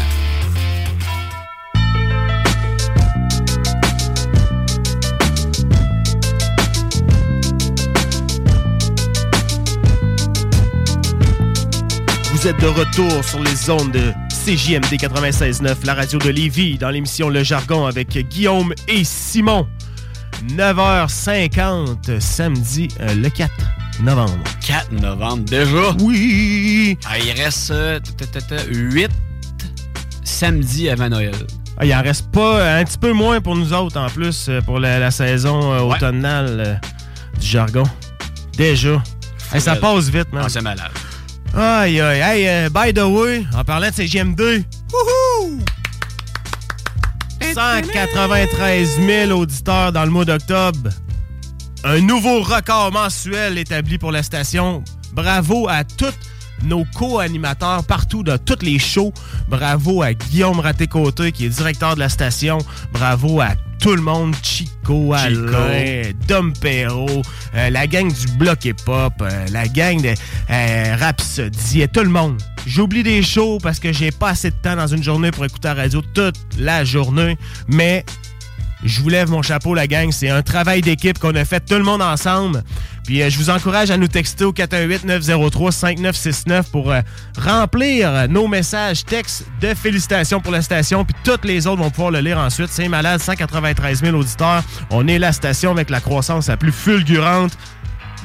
[12.32, 16.90] Vous êtes de retour sur les ondes de CJMD 96.9, la radio de Lévis, dans
[16.90, 19.68] l'émission Le Jargon avec Guillaume et Simon.
[20.57, 23.53] 9h50 samedi euh, le 4
[24.03, 24.38] novembre.
[24.66, 25.94] 4 novembre déjà?
[26.01, 26.98] Oui!
[27.09, 27.72] Ah, il reste
[28.70, 29.11] 8
[30.24, 31.34] samedis avant Noël.
[31.78, 34.61] Ah, il en reste pas un petit peu moins pour nous autres en plus euh,
[34.61, 35.96] pour la, la saison euh, Ouais.
[35.96, 36.74] automnale euh,
[37.40, 37.84] du jargon.
[38.57, 39.03] Déjà.
[39.53, 40.42] Hey, ça passe vite, man.
[40.44, 40.90] Ah, c'est malade.
[41.57, 45.59] Aïe, aïe, euh, by the way, en parlant de CGM2, wouhou!
[47.55, 50.90] 193 000 auditeurs dans le mois d'octobre.
[51.83, 54.85] Un nouveau record mensuel établi pour la station.
[55.14, 56.12] Bravo à tous
[56.62, 59.14] nos co-animateurs partout dans tous les shows.
[59.49, 62.59] Bravo à Guillaume Raté-Côté qui est directeur de la station.
[62.93, 67.22] Bravo à tout le monde, Chico, Alain, Dom Perrault,
[67.55, 70.12] euh, la gang du bloc hip-hop, euh, la gang de
[70.51, 72.39] euh, Rhapsody, et tout le monde.
[72.66, 75.68] J'oublie des shows parce que j'ai pas assez de temps dans une journée pour écouter
[75.68, 78.05] la radio toute la journée, mais
[78.85, 80.11] je vous lève mon chapeau, la gang.
[80.11, 82.62] C'est un travail d'équipe qu'on a fait tout le monde ensemble.
[83.05, 87.01] Puis euh, je vous encourage à nous texter au 418-903-5969 pour euh,
[87.39, 91.05] remplir euh, nos messages textes de félicitations pour la station.
[91.05, 92.70] Puis toutes les autres vont pouvoir le lire ensuite.
[92.70, 94.62] C'est malade, 193 000 auditeurs.
[94.91, 97.53] On est la station avec la croissance la plus fulgurante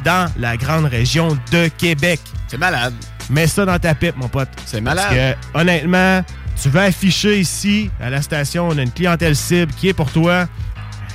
[0.03, 2.19] dans la grande région de Québec.
[2.47, 2.93] C'est malade.
[3.29, 4.49] Mets ça dans ta pipe, mon pote.
[4.65, 5.05] C'est malade.
[5.09, 6.21] Parce que, honnêtement,
[6.61, 10.11] tu veux afficher ici, à la station, on a une clientèle cible qui est pour
[10.11, 10.47] toi.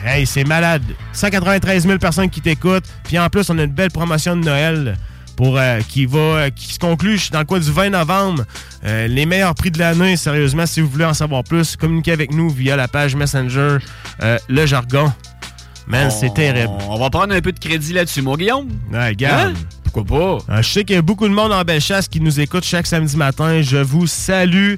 [0.05, 0.83] Hey, c'est malade.
[1.13, 2.87] 193 000 personnes qui t'écoutent.
[3.05, 4.97] Puis en plus, on a une belle promotion de Noël
[5.37, 8.45] pour euh, qui va euh, qui se conclut dans le coin du 20 novembre.
[8.85, 12.33] Euh, les meilleurs prix de l'année, sérieusement, si vous voulez en savoir plus, communiquez avec
[12.33, 13.79] nous via la page Messenger,
[14.23, 15.13] euh, le jargon.
[15.87, 16.73] Man, c'est terrible.
[16.89, 18.69] On va prendre un peu de crédit là-dessus, mon Guillaume?
[18.93, 19.55] Ouais, regarde.
[19.57, 19.61] Hein?
[19.93, 20.55] Pourquoi pas?
[20.55, 22.87] Euh, je sais qu'il y a beaucoup de monde en Bellechasse qui nous écoute chaque
[22.87, 23.61] samedi matin.
[23.61, 24.75] Je vous salue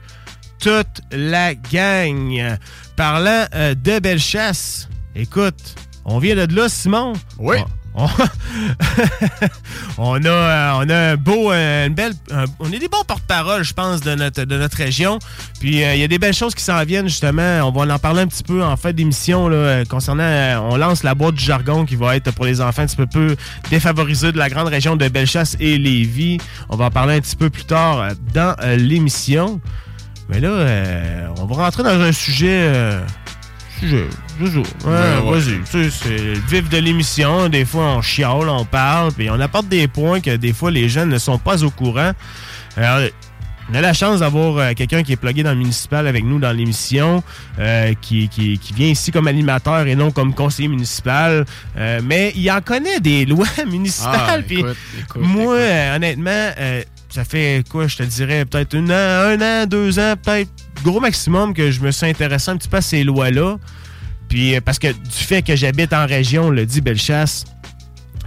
[0.62, 2.56] toute la gang.
[2.96, 7.12] Parlant euh, de Bellechasse, écoute, on vient de là, Simon?
[7.38, 7.56] Oui.
[7.94, 8.06] On,
[9.98, 13.02] on a, euh, on a un beau, euh, une belle, un- on est des bons
[13.06, 15.18] porte-parole, je pense, de notre, de notre région.
[15.60, 17.60] Puis euh, il y a des belles choses qui s'en viennent justement.
[17.68, 20.22] On va en parler un petit peu en fait d'émission là, concernant.
[20.22, 23.06] euh, on lance la boîte du jargon qui va être pour les enfants un petit
[23.06, 23.36] peu
[23.70, 26.38] défavorisés de la grande région de Bellechasse et Lévis.
[26.70, 29.60] On va en parler un petit peu plus tard dans euh, l'émission.
[30.32, 32.48] Mais là, euh, on va rentrer dans un sujet.
[32.62, 33.00] euh,
[33.78, 34.06] sujet.
[34.40, 34.62] Jojo.
[34.84, 35.30] Ouais, ouais.
[35.30, 35.60] vas-y.
[35.60, 37.48] Tu sais, c'est le vif de l'émission.
[37.48, 40.88] Des fois, on chiale, on parle, puis on apporte des points que des fois, les
[40.88, 42.12] jeunes ne sont pas au courant.
[42.76, 43.08] Alors,
[43.70, 46.38] on a la chance d'avoir euh, quelqu'un qui est plugué dans le municipal avec nous
[46.38, 47.22] dans l'émission,
[47.58, 51.44] euh, qui, qui- qui vient ici comme animateur et non comme conseiller municipal.
[51.76, 54.14] Euh, mais il en connaît des lois municipales.
[54.28, 55.56] Ah, puis écoute, écoute, moi,
[55.94, 56.82] honnêtement, euh,
[57.12, 60.50] ça fait quoi, je te dirais, peut-être un an, un an, deux ans, peut-être
[60.82, 63.56] gros maximum que je me suis intéressé un petit peu à ces lois-là.
[64.28, 67.44] Puis euh, parce que du fait que j'habite en région, on le dit Bellechasse,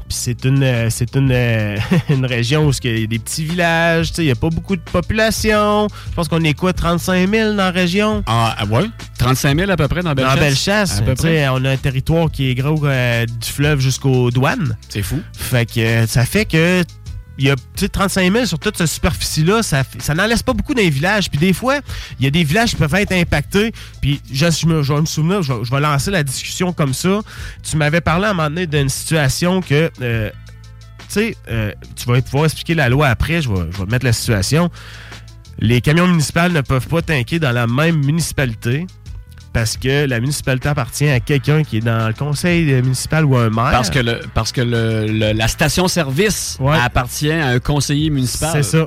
[0.08, 1.78] puis c'est une, euh, c'est une, euh,
[2.10, 4.50] une région où il y a des petits villages, tu sais, il n'y a pas
[4.50, 5.88] beaucoup de population.
[6.10, 8.24] Je pense qu'on est quoi, 35 000 dans la région?
[8.28, 8.86] Ah, ouais?
[9.18, 10.36] 35 000 à peu près dans Bellechasse?
[10.36, 11.48] Dans Bellechasse, À peu près.
[11.50, 14.78] on a un territoire qui est gros euh, du fleuve jusqu'aux douanes.
[14.90, 15.20] C'est fou.
[15.34, 16.84] Fait que ça fait que
[17.38, 19.84] il y a tu sais, 35 000 sur toute cette superficie-là, ça,
[20.14, 21.30] n'en laisse pas beaucoup dans les villages.
[21.30, 21.80] Puis des fois,
[22.20, 23.74] il y a des villages qui peuvent être impactés.
[24.02, 27.20] Puis je, je me, je me vais, je vais lancer la discussion comme ça.
[27.64, 30.30] Tu m'avais parlé à un moment donné d'une situation que, euh,
[31.00, 34.06] tu sais, euh, tu vas pouvoir expliquer la loi après, je vais, je vais mettre
[34.06, 34.70] la situation.
[35.60, 38.88] Les camions municipaux ne peuvent pas tanker dans la même municipalité
[39.56, 43.50] parce que la municipalité appartient à quelqu'un qui est dans le conseil municipal ou un
[43.50, 43.70] maire.
[43.72, 46.78] Parce que, le, parce que le, le- la station-service Ouais.
[46.78, 48.50] appartient à un conseiller municipal.
[48.52, 48.86] C'est ça.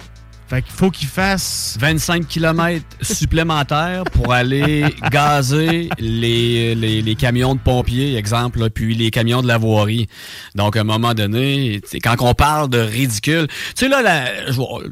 [0.48, 7.54] Fait qu'il faut qu'il fasse 25 km supplémentaires pour aller gazer les, les, les camions
[7.54, 10.06] de pompiers, exemple, là, puis les camions de la voirie.
[10.54, 14.46] Donc, à un moment donné, quand on parle de ridicule, tu sais, là, la-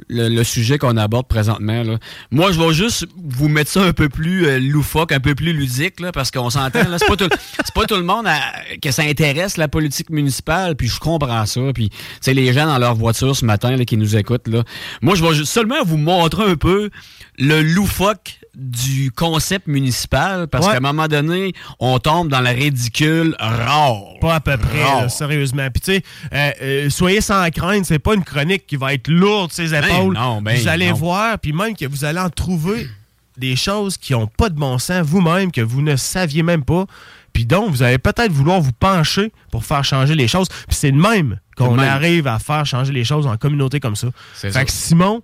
[0.08, 1.96] le, le sujet qu'on aborde présentement, là,
[2.30, 5.54] moi, je vais juste vous mettre ça un peu plus euh, loufoque, un peu plus
[5.54, 7.28] ludique, là, parce qu'on s'entend, là, c'est pas tout,
[7.64, 8.40] c'est pas tout le monde à-
[8.82, 12.66] que ça intéresse, la politique municipale, puis je comprends ça, puis, tu sais, les gens
[12.66, 14.62] dans leur voiture ce matin, là, qui nous écoutent, là,
[15.00, 16.90] moi, je vais ju- seulement vous montrer un peu
[17.38, 20.72] le loufoque du concept municipal, parce Ouais.
[20.72, 24.00] qu'à un moment donné, on tombe dans le ridicule rare.
[24.20, 25.68] Pas à peu près, là, sérieusement.
[25.70, 29.08] Puis tu sais, euh, euh, soyez sans crainte, c'est pas une chronique qui va être
[29.08, 30.14] lourde ses épaules.
[30.14, 30.94] non, ben vous allez non.
[30.94, 32.88] voir, puis même que vous allez en trouver
[33.36, 36.86] des choses qui ont pas de bon sens vous-même, que vous ne saviez même pas.
[37.34, 40.48] Puis donc, vous allez peut-être vouloir vous pencher pour faire changer les choses.
[40.48, 44.08] Puis c'est de même qu'on arrive à faire changer les choses en communauté comme ça.
[44.34, 44.64] C'est Fait ça.
[44.64, 45.22] que Simon,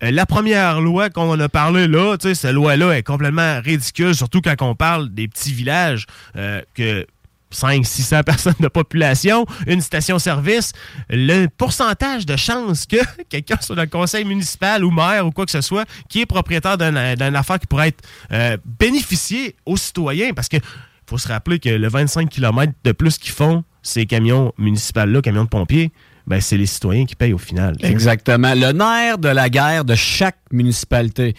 [0.00, 4.40] la première loi qu'on a parlé là, tu sais, cette loi-là est complètement ridicule, surtout
[4.40, 7.06] quand on parle des petits villages euh, que
[7.50, 10.72] 5 600 personnes de population, une station-service,
[11.10, 12.96] le pourcentage de chances que
[13.28, 16.26] quelqu'un soit dans le conseil municipal ou maire ou quoi que ce soit, qui est
[16.26, 20.58] propriétaire d'une affaire qui pourrait être euh, bénéficiée aux citoyens, parce que
[21.06, 25.44] faut se rappeler que le 25 km de plus qu'ils font, ces camions municipaux-là, camions
[25.44, 25.90] de pompiers,
[26.28, 27.76] ben, c'est les citoyens qui payent au final.
[27.80, 28.54] Exactement.
[28.54, 31.34] Le nerf de la guerre de chaque municipalité.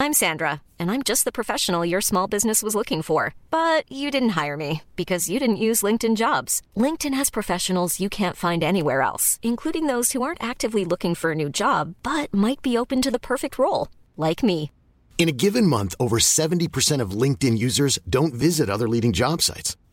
[0.00, 3.34] I'm Sandra, and I'm just the professional your small business was looking for.
[3.50, 6.62] But you didn't hire me because you didn't use LinkedIn jobs.
[6.76, 11.32] LinkedIn has professionals you can't find anywhere else, including those who aren't actively looking for
[11.32, 14.70] a new job but might be open to the perfect role, like me.
[15.18, 19.76] In a given month, over 70% of LinkedIn users don't visit other leading job sites.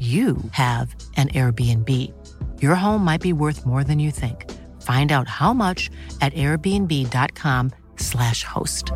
[0.00, 1.88] you have an Airbnb.
[2.60, 4.46] Your home might be worth more than you think.
[4.80, 5.90] Find out how much
[6.22, 8.92] at airbnb.com/slash host.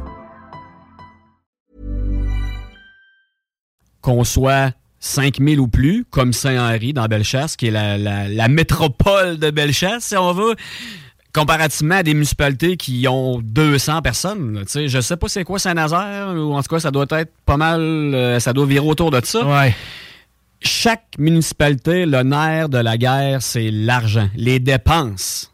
[4.00, 9.38] Qu'on soit 5000 ou plus, comme Saint-Henri dans Bellechasse, qui est la, la- la métropole
[9.38, 10.54] de Bellechasse, si on veut,
[11.34, 14.54] comparativement à des municipalités qui ont 200 personnes.
[14.54, 17.06] là, tu sais, je sais pas c'est quoi Saint-Nazaire, ou en tout cas, ça doit
[17.10, 19.40] être pas mal, euh, ça doit virer autour de ça.
[20.64, 25.52] Chaque municipalité, le nerf de la guerre, c'est l'argent, les dépenses.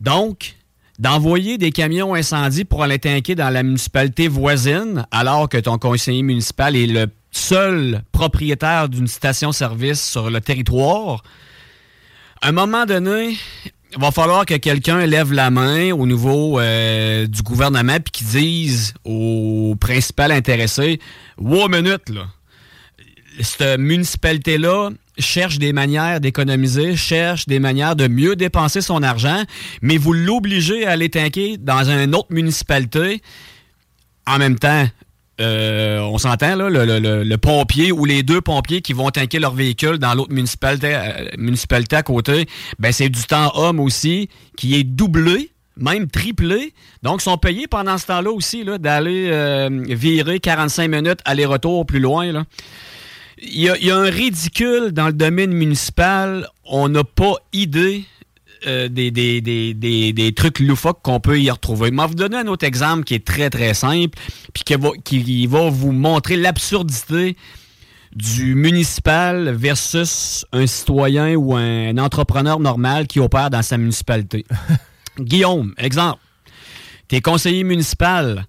[0.00, 0.54] Donc,
[0.98, 6.22] d'envoyer des camions incendies pour aller tanker dans la municipalité voisine, alors que ton conseiller
[6.22, 11.22] municipal est le seul propriétaire d'une station-service sur le territoire,
[12.42, 13.36] à un moment donné,
[13.92, 18.26] il va falloir que quelqu'un lève la main au niveau euh, du gouvernement puis qu'il
[18.26, 21.00] dise au principal intéressé
[21.38, 22.26] Wow, minute, là.
[23.40, 29.42] Cette municipalité-là cherche des manières d'économiser, cherche des manières de mieux dépenser son argent,
[29.82, 33.22] mais vous l'obligez à aller tanker dans une autre municipalité.
[34.26, 34.86] En même temps,
[35.40, 39.98] euh, on s'entend, là, le, pompier ou les deux pompiers qui vont tanker leur véhicule
[39.98, 42.46] dans l'autre municipalité, euh, municipalité à côté,
[42.78, 46.72] ben c'est du temps homme aussi qui est doublé, même triplé.
[47.02, 52.00] Donc, ils sont payés pendant ce temps-là aussi d'aller euh, virer 45 minutes aller-retour plus
[52.00, 52.32] loin.
[52.32, 52.44] Là.
[53.38, 56.48] Il y, a, il y a un ridicule dans le domaine municipal.
[56.64, 58.04] On n'a pas idée
[58.66, 61.90] euh, des, des, des, des, des trucs loufoques qu'on peut y retrouver.
[61.90, 64.18] Je vais vous donner un autre exemple qui est très, très simple,
[64.54, 67.36] puis qui va, qui va vous montrer l'absurdité
[68.14, 74.46] du municipal versus un citoyen ou un entrepreneur normal qui opère dans sa municipalité.
[75.20, 76.20] Guillaume, exemple.
[77.08, 78.46] T'es conseiller municipal.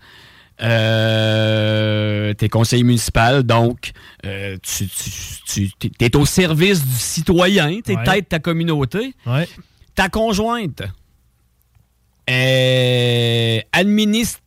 [0.62, 3.92] Euh, t'es conseiller municipal, donc
[4.26, 4.88] euh, tu,
[5.46, 8.04] tu, tu es au service du citoyen, t'es Ouais.
[8.04, 9.14] tête de ta communauté.
[9.26, 9.48] Ouais.
[9.96, 10.82] Ta conjointe
[12.30, 14.40] euh, administre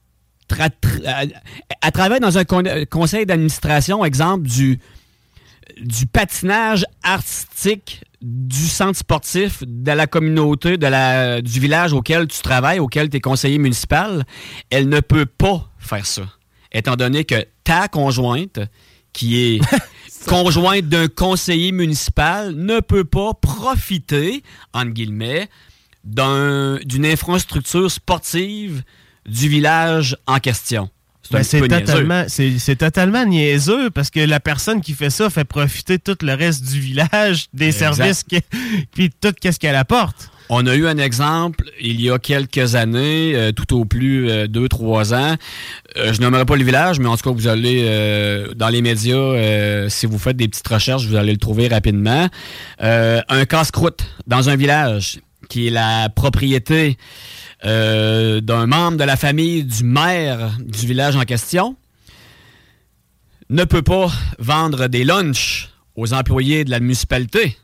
[0.59, 4.81] elle travaille dans un con- conseil d'administration, exemple, du,
[5.81, 12.41] du patinage artistique du centre sportif de la communauté, de la, du village auquel tu
[12.43, 14.25] travailles, auquel tu es conseiller municipal,
[14.69, 16.23] elle ne peut pas faire ça.
[16.71, 18.61] Étant donné que ta conjointe,
[19.15, 19.61] qui est
[20.29, 24.43] conjointe d'un conseiller municipal, ne peut pas profiter,
[24.75, 25.49] entre guillemets,
[26.05, 28.83] d'un- d'une infrastructure sportive
[29.27, 30.91] du village en question.
[31.31, 35.45] Ben, c'est totalement, c'est c'est totalement niaiseux parce que la personne qui fait ça fait
[35.45, 37.95] profiter tout le reste du village, des Exact.
[37.95, 38.37] services, que-
[38.93, 40.31] puis tout qu'est-ce qu'elle apporte.
[40.53, 44.49] On a eu un exemple il y a quelques années, euh, tout au plus euh,
[44.49, 45.37] deux, trois ans.
[45.97, 48.83] Euh, je nommerai pas le village, mais en tout cas, vous allez euh, dans les
[48.83, 52.27] médias, euh, si vous faites des petites recherches, vous allez le trouver rapidement.
[52.83, 56.97] Euh, un casse-croûte dans un village qui est la propriété
[57.65, 61.77] euh, d'un membre de la famille du maire du village en question
[63.51, 67.57] ne peut pas vendre des lunchs aux employés de la municipalité.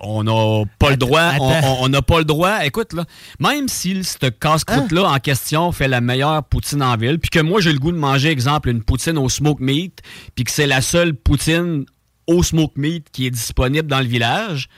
[0.00, 1.32] On n'a pas le droit.
[1.80, 2.64] on- n'a pas le droit.
[2.64, 3.04] Écoute, là,
[3.40, 7.60] même si ce casse-croûte-là en question fait la meilleure poutine en ville, puis que moi
[7.60, 10.00] j'ai le goût de manger, exemple, une poutine au smoke meat,
[10.34, 11.86] puis que c'est la seule poutine
[12.26, 14.68] au smoke meat qui est disponible dans le village,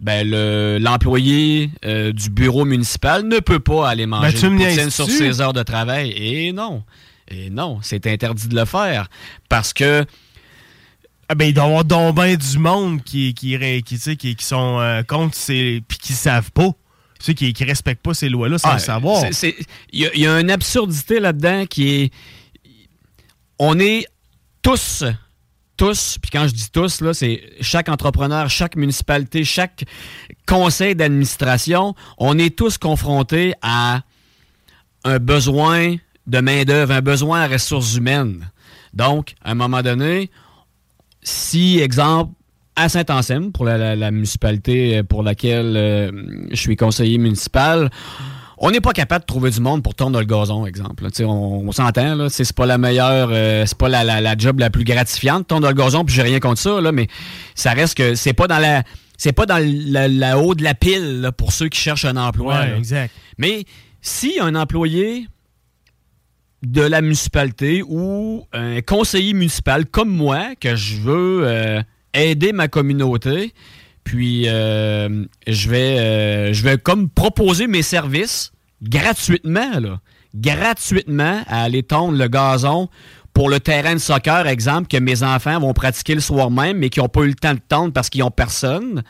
[0.00, 4.56] ben le- l'employé euh, du bureau municipal ne peut pas aller manger Ben, tu une
[4.58, 6.10] poutine sur ses heures de travail.
[6.16, 6.84] Et non.
[7.30, 9.08] Et non, c'est interdit de le faire.
[9.48, 10.04] Parce que
[11.28, 14.44] Ah ben, il doit y avoir donc ben du monde qui, qui, qui, qui, qui
[14.44, 15.82] sont euh, contre ces.
[15.86, 16.70] puis qui savent pas.
[17.20, 19.24] Ceux qui, qui respectent pas ces lois-là sans Ah, le savoir.
[19.26, 19.54] y,
[19.92, 22.12] il y a une absurdité là-dedans qui est.
[23.58, 24.06] On est
[24.62, 25.02] tous,
[25.78, 29.84] tous, puis quand je dis tous, là, c'est chaque entrepreneur, chaque municipalité, chaque
[30.46, 34.02] conseil d'administration, on est tous confrontés à
[35.04, 38.50] un besoin de main-d'œuvre, un besoin à ressources humaines.
[38.92, 40.30] Donc, à un moment donné,
[41.22, 42.32] si, exemple,
[42.76, 46.10] à Saint-Anselme, pour la municipalité pour laquelle euh,
[46.50, 47.90] je suis conseiller municipal,
[48.60, 51.04] on n'est pas capable de trouver du monde pour tourner le gazon, exemple.
[51.04, 51.10] là.
[51.26, 52.28] On, on s'entend, là.
[52.28, 55.68] C'est pas la meilleure, euh, c'est pas la, la- la job la plus gratifiante, tourner
[55.68, 57.06] le gazon, puis j'ai rien contre ça, là, mais
[57.54, 58.82] ça reste que c'est pas dans la.
[59.16, 62.16] C'est pas dans la, la haut de la pile là, pour ceux qui cherchent un
[62.16, 62.60] emploi.
[62.60, 63.12] Ouais, exact.
[63.36, 63.64] Mais
[64.00, 65.26] si un employé
[66.62, 71.82] de la municipalité ou un conseiller municipal comme moi, que je veux euh,
[72.14, 73.52] aider ma communauté,
[74.08, 80.00] puis euh, je vais euh, je vais comme proposer mes services gratuitement, là,
[80.34, 82.88] gratuitement à aller tondre le gazon
[83.34, 86.88] pour le terrain de soccer, exemple, que mes enfants vont pratiquer le soir même, mais
[86.88, 89.02] qui n'ont pas eu le temps de tondre parce qu'ils n'ont personne,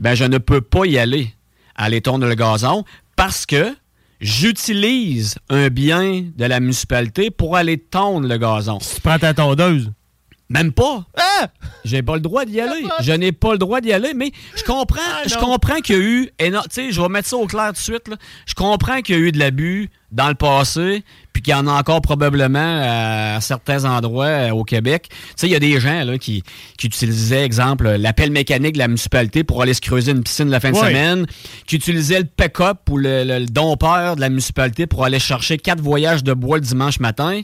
[0.00, 1.32] ben je ne peux pas y aller,
[1.74, 2.84] aller tondre le gazon,
[3.16, 3.74] parce que
[4.20, 8.80] j'utilise un bien de la municipalité pour aller tondre le gazon.
[8.80, 9.92] Tu prends ta tondeuse.
[10.48, 11.04] Même pas.
[11.16, 11.48] Ah!
[11.84, 12.84] J'ai pas le droit d'y aller.
[13.00, 15.40] Je n'ai pas le droit d'y aller, mais je comprends, je non.
[15.40, 17.78] comprends qu'il y a eu, tu sais, je vais mettre ça au clair tout de
[17.78, 18.16] suite, là.
[18.46, 21.66] je comprends qu'il y a eu de l'abus dans le passé, puis qu'il y en
[21.66, 25.08] a encore probablement à certains endroits euh, au Québec.
[25.10, 26.44] Tu sais, il y a des gens là, qui,
[26.78, 30.60] qui utilisaient, exemple, l'appel mécanique de la municipalité pour aller se creuser une piscine la
[30.60, 31.26] fin de semaine,
[31.66, 35.58] qui utilisaient le pick-up ou le, le- le dompeur de la municipalité pour aller chercher
[35.58, 37.40] quatre voyages de bois le dimanche matin.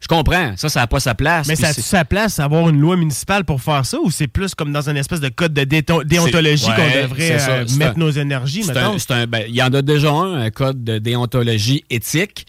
[0.00, 1.48] Je comprends, ça, ça n'a pas sa place.
[1.48, 4.54] Mais ça a sa place avoir une loi municipale pour faire ça ou c'est plus
[4.54, 7.50] comme dans une espèce de code de déontologie ouais, qu'on devrait ça.
[7.52, 10.50] euh, mettre un- nos énergies, un- un- ben, Il y en a déjà un, un
[10.50, 12.46] code de déontologie éthique.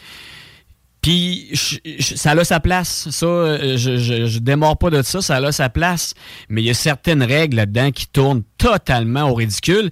[1.02, 3.08] Puis je- je- ça a sa place.
[3.12, 6.14] Ça, euh, je, je, je démords pas de ça, ça a sa place.
[6.50, 9.90] Mais il y a certaines règles là-dedans qui tournent totalement au ridicule,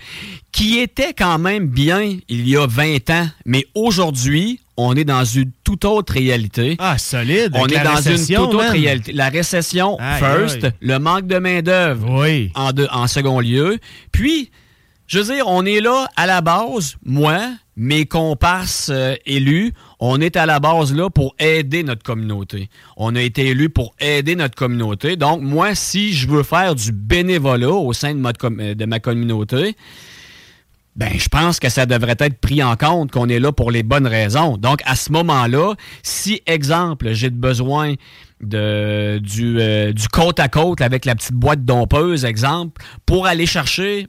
[0.52, 3.28] qui étaient quand même bien il y a 20 ans.
[3.46, 6.76] Mais aujourd'hui, on est dans une toute autre réalité.
[6.80, 7.52] Ah, solide.
[7.54, 9.14] On est la dans récession, une toute autre réalité.
[9.14, 12.10] La récession, first, le manque de main-d'œuvre
[12.56, 13.78] en, deux- en second lieu.
[14.12, 14.52] Puis,
[15.08, 17.40] je veux dire, on est là à la base, moi,
[17.78, 22.70] mes comparses euh, élus, on est à la base là pour aider notre communauté.
[22.98, 25.16] On a été élus pour aider notre communauté.
[25.18, 29.00] Donc, moi, si je veux faire du bénévolat au sein de, ma euh, de ma
[29.00, 29.76] communauté,
[30.96, 33.84] ben, je pense que ça devrait être pris en compte qu'on est là pour les
[33.84, 34.58] bonnes raisons.
[34.58, 35.74] Donc, à ce moment-là,
[36.04, 37.96] si, exemple, j'ai besoin
[38.42, 43.46] de, du, euh, du côte à côte avec la petite boîte dompeuse, exemple, pour aller
[43.46, 44.08] chercher,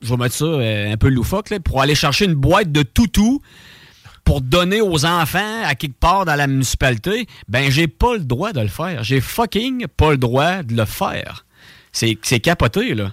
[0.00, 2.82] je vais mettre ça euh, un peu loufoque, là, pour aller chercher une boîte de
[2.82, 3.42] toutou
[4.24, 8.52] pour donner aux enfants à quelque part dans la municipalité, ben, j'ai pas le droit
[8.52, 9.04] de le faire.
[9.04, 11.44] J'ai fucking pas le droit de le faire.
[11.92, 13.12] C'est capoté, là.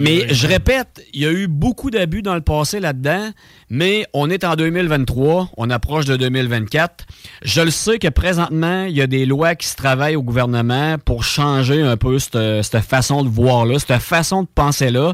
[0.00, 3.30] Mais je répète, il y a eu beaucoup d'abus dans le passé là-dedans,
[3.70, 7.06] mais on est en 2023, on approche de 2024.
[7.42, 10.96] Je le sais que présentement, il y a des lois qui se travaillent au gouvernement
[11.04, 15.12] pour changer un peu cette, cette façon de voir-là, cette façon de penser-là.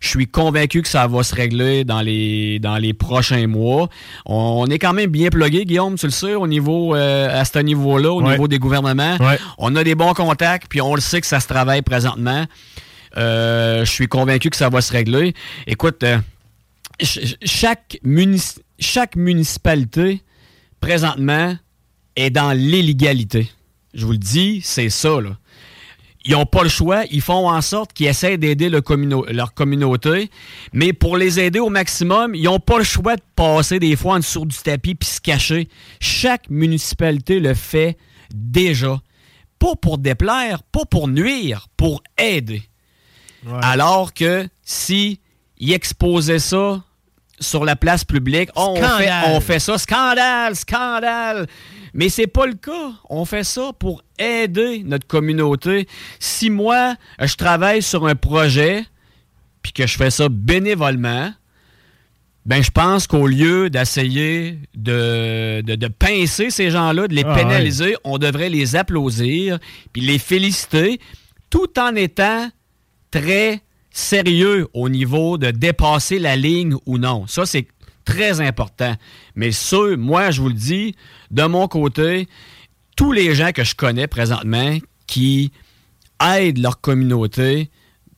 [0.00, 3.88] Je suis convaincu que ça va se régler dans les, dans les prochains mois.
[4.26, 7.60] On est quand même bien plugué, Guillaume, tu le sais, au niveau, euh, à ce
[7.60, 8.32] niveau-là, au Ouais.
[8.32, 9.16] niveau des gouvernements.
[9.20, 9.38] Ouais.
[9.58, 12.46] On a des bons contacts, puis on le sait que ça se travaille présentement.
[13.16, 15.34] Euh, je suis convaincu que ça va se régler.
[15.66, 16.18] Écoute, euh,
[17.00, 20.22] ch- ch- chaque, munici- chaque municipalité,
[20.80, 21.56] présentement,
[22.16, 23.50] est dans l'illégalité.
[23.94, 25.18] Je vous le dis, c'est ça.
[26.24, 27.02] Ils n'ont pas le choix.
[27.10, 28.82] Ils font en sorte qu'ils essaient d'aider leur
[29.54, 30.30] communauté.
[30.72, 34.14] Mais pour les aider au maximum, ils n'ont pas le choix de passer des fois
[34.14, 35.68] en dessous du tapis puis se cacher.
[36.00, 37.96] Chaque municipalité le fait
[38.32, 39.00] déjà.
[39.58, 42.62] Pas pour déplaire, pas pour nuire, pour aider.
[43.62, 45.20] Alors que si
[45.58, 46.82] ils exposaient ça
[47.40, 49.24] sur la place publique, on, fait, Scandale.
[49.28, 51.46] on fait ça, scandale, scandale.
[51.94, 52.92] Mais c'est pas le cas.
[53.10, 55.88] On fait ça pour aider notre communauté.
[56.20, 58.84] Si moi, je travaille sur un projet,
[59.62, 61.32] puis que je fais ça bénévolement,
[62.44, 67.34] Ben, je pense qu'au lieu d'essayer de, de, de pincer ces gens-là, de les Ah,
[67.36, 69.58] pénaliser, on devrait les applaudir
[69.92, 70.98] puis les féliciter
[71.50, 72.48] tout en étant
[73.12, 73.60] très
[73.92, 77.26] sérieux au niveau de dépasser la ligne ou non.
[77.28, 77.68] Ça, c'est
[78.04, 78.94] très important.
[79.36, 80.96] Mais ceux, moi, je vous le dis,
[81.30, 82.26] de mon côté,
[82.96, 85.52] tous les gens que je connais présentement qui
[86.20, 87.70] aident leur communauté,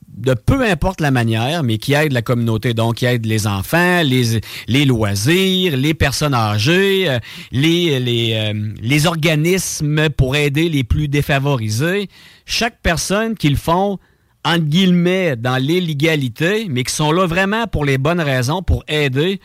[0.07, 2.73] de peu importe la manière, mais qui aident la communauté.
[2.73, 7.19] Donc, qui aident les enfants, les, les loisirs, les personnes âgées, euh,
[7.51, 12.07] les, les, euh, les organismes pour aider les plus défavorisés.
[12.45, 13.99] Chaque personne qu'ils font,
[14.45, 19.41] entre guillemets, dans l'illégalité, mais qui sont là vraiment pour les bonnes raisons, pour aider,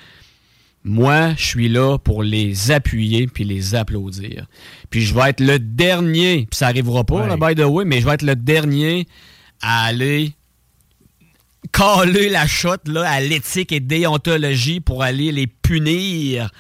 [0.84, 4.46] moi, je suis là pour les appuyer puis les applaudir.
[4.90, 8.00] Puis je vais être le dernier, puis ça arrivera pas, là, by the way, mais
[8.00, 9.06] je vais être le dernier
[9.62, 10.32] à aller
[11.72, 16.50] caler la shot là, à l'éthique et déontologie pour aller les punir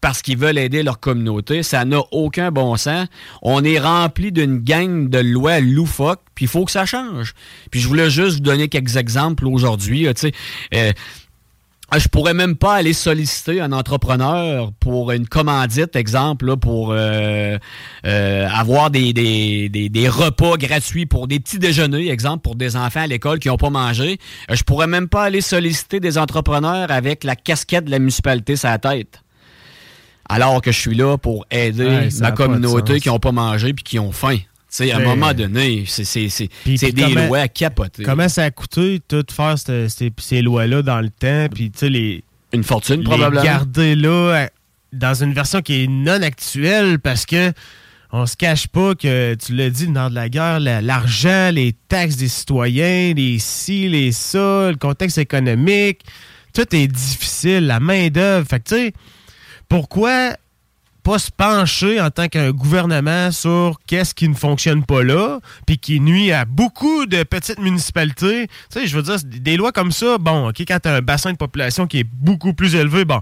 [0.00, 1.62] parce qu'ils veulent aider leur communauté.
[1.62, 3.06] Ça n'a aucun bon sens.
[3.42, 7.34] On est rempli d'une gang de lois loufoques, puis il faut que ça change.
[7.70, 10.06] Puis je voulais juste vous donner quelques exemples aujourd'hui.
[10.16, 10.32] sais.
[10.74, 10.92] Euh,
[11.96, 17.56] je pourrais même pas aller solliciter un entrepreneur pour une commandite, exemple, pour euh,
[18.04, 23.06] euh, avoir des, des repas gratuits pour des petits déjeuners, exemple, pour des enfants à
[23.06, 24.18] l'école qui n'ont pas mangé.
[24.50, 28.56] Euh, Je pourrais même pas aller solliciter des entrepreneurs avec la casquette de la municipalité
[28.56, 29.22] sur la tête.
[30.28, 33.72] Alors que je suis là pour aider Ouais, ma pas communauté qui n'ont pas mangé
[33.72, 34.36] puis qui ont faim.
[34.36, 34.44] Tu
[34.84, 38.02] sais, à un moment donné, c'est des comment- lois à capoter.
[38.02, 41.78] Comment ça a coûté tout faire cette- ces, ces lois-là dans le temps, puis tu
[41.78, 42.22] sais, les...
[42.52, 43.42] Une fortune, les probablement.
[43.42, 44.46] garder là euh,
[44.92, 47.52] dans une version qui est non actuelle parce que
[48.12, 51.74] on se cache pas que, tu l'as dit, dans de la guerre, la- l'argent, les
[51.88, 56.00] taxes des citoyens, les ci, les ça, le contexte économique,
[56.54, 58.46] tout est difficile, la main-d'œuvre.
[58.48, 58.92] Fait que, tu sais,
[59.68, 60.32] pourquoi
[61.04, 65.78] pas se pencher en tant qu'un gouvernement sur qu'est-ce qui ne fonctionne pas là, puis
[65.78, 68.46] qui nuit à beaucoup de petites municipalités?
[68.70, 71.00] Tu sais, je veux dire, des lois comme ça, bon, OK, quand tu as un
[71.00, 73.20] bassin de population qui est beaucoup plus élevé, bon,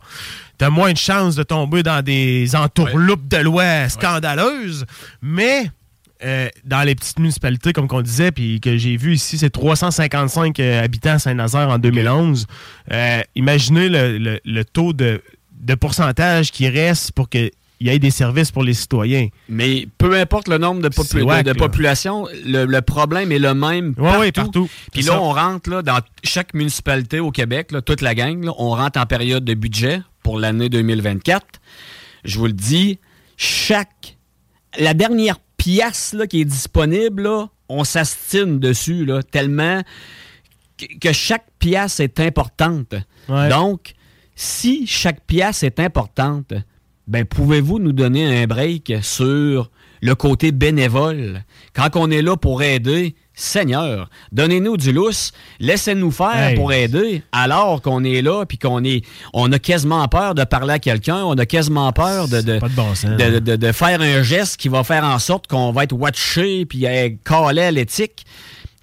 [0.59, 4.85] tu as moins de chances de tomber dans des entourloupes de lois scandaleuses,
[5.23, 5.71] mais
[6.25, 10.59] euh, dans les petites municipalités, comme qu'on disait, puis que j'ai vu ici, c'est 355
[10.59, 12.47] euh, habitants à Saint-Nazaire en 2011.
[12.91, 15.21] Euh, imaginez le, le- le taux de,
[15.61, 17.51] de pourcentage qui reste pour qu'il
[17.81, 19.29] y ait des services pour les citoyens.
[19.49, 23.55] Mais peu importe le nombre de, popu- de- de population, le, le problème est le
[23.55, 24.19] même Ouais, partout.
[24.21, 24.71] ouais, partout.
[24.93, 25.21] Puis là, ça.
[25.21, 29.01] on rentre là, dans chaque municipalité au Québec, là, toute la gang, là, on rentre
[29.01, 31.45] en période de budget pour l'année 2024.
[32.25, 32.99] Je vous le dis,
[33.37, 34.17] chaque...
[34.79, 39.83] La dernière pièce là, qui est disponible, là, on s'astine dessus, là, tellement
[40.79, 42.95] que, que chaque pièce est importante.
[43.29, 43.49] Ouais.
[43.49, 43.95] Donc,
[44.37, 46.53] si chaque pièce est importante,
[47.09, 49.71] ben pouvez-vous nous donner un break sur
[50.03, 51.43] le côté bénévole?
[51.75, 56.57] Quand on est là pour aider, Seigneur, donnez-nous du lousse, laissez-nous faire Hey.
[56.57, 60.75] pour aider, alors qu'on est là, puis qu'on est, on a quasiment peur de parler
[60.75, 63.11] à quelqu'un, on a quasiment peur de, de, Pas de bon sens.
[63.17, 66.65] de, de- de faire un geste qui va faire en sorte qu'on va être watché,
[66.67, 66.87] puis
[67.25, 68.25] calé à l'éthique.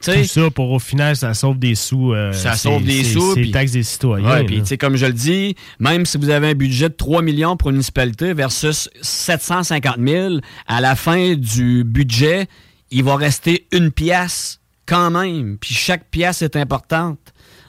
[0.04, 2.14] Tout ça, pour au final, ça sauve des sous.
[2.14, 3.34] euh, ça sauve des sous.
[3.36, 4.43] C'est taxes des citoyens.
[4.45, 7.70] Puis comme je le dis, même si vous avez un budget de 3 millions pour
[7.70, 10.36] une municipalité versus 750 000,
[10.68, 12.47] à la fin du budget,
[12.91, 15.58] il va rester une pièce quand même.
[15.60, 17.20] Puis chaque pièce est importante.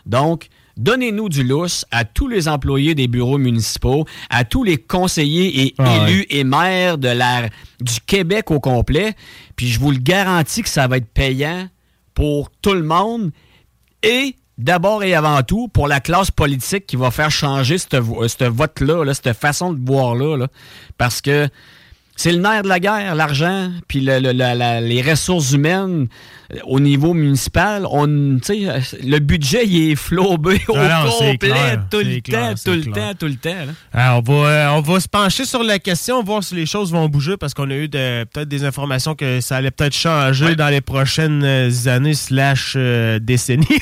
[0.06, 5.62] Donc, donnez-nous du lousse à tous les employés des bureaux municipaux, à tous les conseillers
[5.66, 7.48] et Ah élus et maires de la,
[7.80, 9.14] du Québec au complet.
[9.56, 11.68] Puis je vous le garantis que ça va être payant
[12.14, 13.30] pour tout le monde
[14.02, 19.04] et d'abord et avant tout pour la classe politique qui va faire changer ce vote-là,
[19.04, 20.36] là, cette façon de voir-là.
[20.36, 20.48] là.
[20.96, 21.48] parce que
[22.16, 26.06] c'est le nerf de la guerre, l'argent, puis le- le- la- la- les ressources humaines
[26.52, 27.86] euh, au niveau municipal.
[27.90, 32.20] On, euh, le budget, il est flobé au Ah non, c'est complet, clair, tout le
[32.20, 33.72] clair, temps, tout le temps, tout le temps.
[33.94, 37.36] on, va, on va se pencher sur la question, voir si les choses vont bouger,
[37.36, 40.80] parce qu'on a eu de- peut-être des informations que ça allait peut-être changer dans les
[40.80, 43.66] prochaines euh, années slash euh, décennies.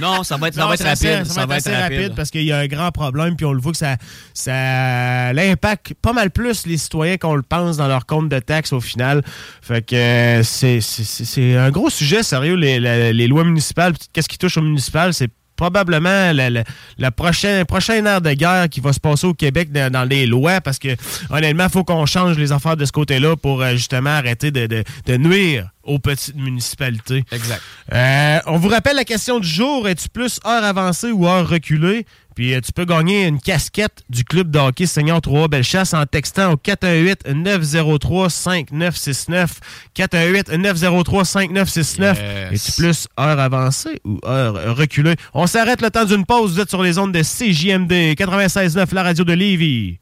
[0.00, 1.26] Non, ça va être, ça va être assez- rapide.
[1.30, 3.60] Ça, va être assez rapide, parce qu'il y a un grand problème, puis on le
[3.60, 3.96] voit que ça,
[4.32, 8.80] ça l'impact pas mal plus les citoyens qu'on le dans leur compte de taxes au
[8.80, 9.22] final.
[9.60, 12.80] Fait que euh, c'est- un gros sujet, sérieux, les,
[13.12, 13.92] les lois municipales.
[14.12, 15.12] Qu'est-ce qui touche au municipal?
[15.12, 16.64] C'est probablement la, la,
[16.98, 20.26] la prochaine, prochaine ère de guerre qui va se passer au Québec dans, dans les
[20.26, 20.88] lois parce que
[21.30, 24.66] honnêtement, il faut qu'on change les affaires de ce côté-là pour euh, justement arrêter de,
[24.66, 27.24] de- de nuire aux petites municipalités.
[27.30, 27.60] Exact.
[27.92, 29.86] Euh, on vous rappelle la question du jour.
[29.88, 32.06] Es-tu plus heure avancée ou heure reculée?
[32.34, 36.04] Puis euh, tu peux gagner une casquette du club de hockey Seigneur 3 Bellechasse en
[36.06, 39.48] textant au 418-903-5969.
[39.96, 42.16] 418-903-5969.
[42.52, 42.68] Yes.
[42.68, 45.16] Es-tu plus heure avancée ou heure reculée?
[45.34, 46.54] On s'arrête le temps d'une pause.
[46.54, 49.98] Vous êtes sur les ondes de CJMD 96.9, la radio de Lévis.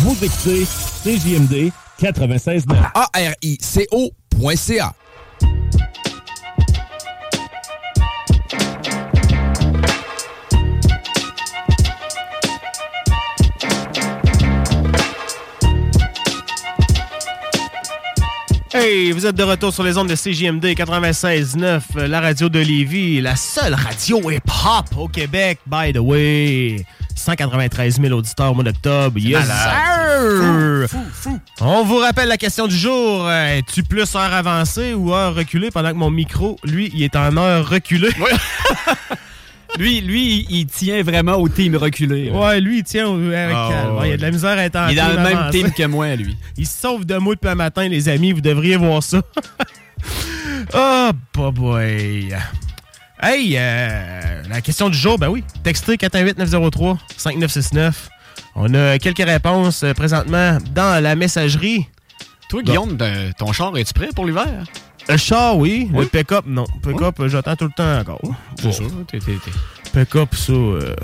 [0.00, 0.64] Vous écoutez
[1.04, 1.70] CJMD
[2.00, 2.74] 96.9.
[2.94, 4.94] A-R-I-C-O.ca.
[18.74, 22.58] Hey, vous êtes de retour sur les ondes de CJMD 96.9, euh, la radio de
[22.58, 26.84] Lévis, la seule radio hip-hop au Québec, by the way.
[27.14, 29.18] 193 000 auditeurs au mois d'octobre.
[29.18, 30.86] Yes, sir.
[31.60, 33.26] On vous rappelle la question du jour.
[33.26, 37.16] Euh, Es-tu plus heure avancée ou heure reculée pendant que mon micro, lui, il est
[37.16, 38.10] en heure reculée?
[39.78, 42.30] Lui, lui, il tient vraiment au team reculé.
[42.30, 42.38] là.
[42.38, 43.94] Ouais, lui, il tient au- avec Ah, calme.
[43.94, 44.00] ouais.
[44.00, 45.50] Ouais, Il y a de la misère à être en Il est dans le même
[45.50, 46.36] team que moi, lui.
[46.56, 48.32] Il se sauve de moi depuis un matin, les amis.
[48.32, 49.20] Vous devriez voir ça.
[50.74, 52.34] oh, bah boy.
[53.20, 55.42] Hey, euh, la question du jour, ben oui.
[55.64, 57.92] Textez 418-903-5969.
[58.54, 61.86] On a quelques réponses euh, présentement dans la messagerie.
[62.48, 64.64] Toi, Guillaume, de- ton char, es-tu prêt pour l'hiver?
[65.08, 65.88] Le char, oui.
[65.94, 66.64] Le pick-up, non.
[66.82, 68.20] Pick-up, euh, j'attends tout le temps encore.
[68.58, 68.70] C'est
[69.10, 69.18] t'es-
[69.92, 70.52] Pick-up, ça.
[70.52, 70.94] euh,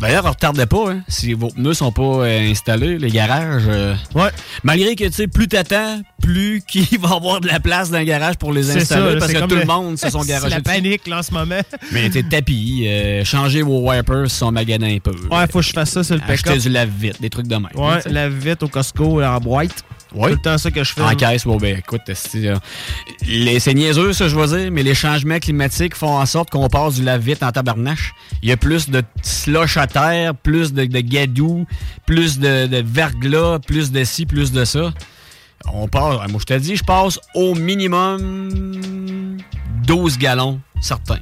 [0.00, 3.62] D'ailleurs, retardez pas, hein, si vos pneus sont pas euh, installés, les garages.
[3.68, 4.30] euh, ouais.
[4.64, 7.98] Malgré que, tu sais, plus t'attends, plus qu'il va y avoir de la place dans
[8.00, 10.10] le garage pour les C'est installer, ça, parce c'est que tout le le- monde se
[10.10, 10.74] sont c'est garagés la dessus.
[10.82, 11.60] panique, là, en ce moment.
[11.92, 15.14] Mais t'es tapis, euh, changez vos wipers si sont maganés un peu.
[15.30, 16.46] Ouais, faut que je fasse ça sur le pick-up.
[16.48, 17.68] Acheter du lave-vite, des trucs de même.
[17.76, 18.10] Ouais, tu sais.
[18.10, 19.84] la vite au Costco en boîte.
[20.14, 20.30] Ouais.
[20.30, 21.02] Tout le temps ça que je fais.
[21.02, 25.94] En caisse, bon, ben, écoute, c'est, niaiseux, ça, je veux dire, mais les changements climatiques
[25.94, 28.12] font en sorte qu'on passe du lave-vite en tabarnache.
[28.42, 31.66] Il y a plus de slush à terre, plus de, de gadou,
[32.06, 34.92] plus de, de verglas, plus de ci, plus de ça.
[35.72, 39.38] On passe, moi, je te dis, je passe au minimum
[39.86, 41.20] 12 gallons, certains.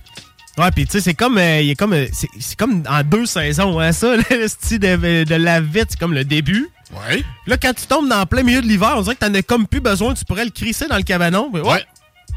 [0.59, 3.03] Ouais, puis tu sais, c'est comme, euh, il est comme, euh, c'est c'est comme en
[3.03, 6.69] deux saisons, hein, ça, le style de, de la vite, c'est comme le début.
[6.93, 7.23] Ouais.
[7.47, 9.67] Là, quand tu tombes dans plein milieu de l'hiver, on dirait que t'en as comme
[9.67, 11.51] plus besoin, tu pourrais le crisser dans le cabanon.
[11.53, 11.85] mais ouais.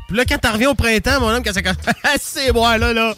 [0.07, 1.75] Puis là, quand t'en reviens au printemps, mon homme, quand c'est comme,
[2.21, 3.15] c'est moi, là, là.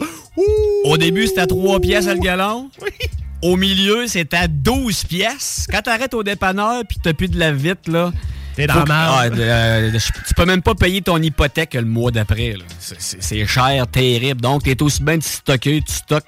[0.84, 2.70] Au début, c'était à 3 pièces le gallon.
[3.42, 5.66] Au milieu, c'est à 12 pièces.
[5.70, 8.10] Quand t'arrêtes au dépanneur puis que t'as plus de la vite, là.
[8.56, 8.90] T'es dans que-.
[8.90, 12.54] Ah, euh, je- tu peux même pas payer ton hypothèque le mois d'après.
[12.80, 14.40] c'est cher, terrible.
[14.40, 16.24] Donc, t'es aussi bien de stocker, tu stockes.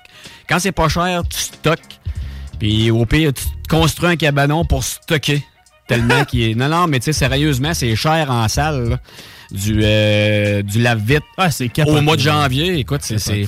[0.47, 1.98] Quand c'est pas cher, tu stockes.
[2.59, 5.43] Puis au pire, tu construis un cabanon pour stocker.
[5.87, 6.55] Tellement qu'il est.
[6.57, 8.91] Non, non, mais tu sais, sérieusement, c'est cher en salle.
[8.91, 8.99] là.
[9.51, 11.23] Du, euh, du lave-vite.
[11.39, 13.47] Ah, c'est Au mois de janvier, écoute, c'est c'est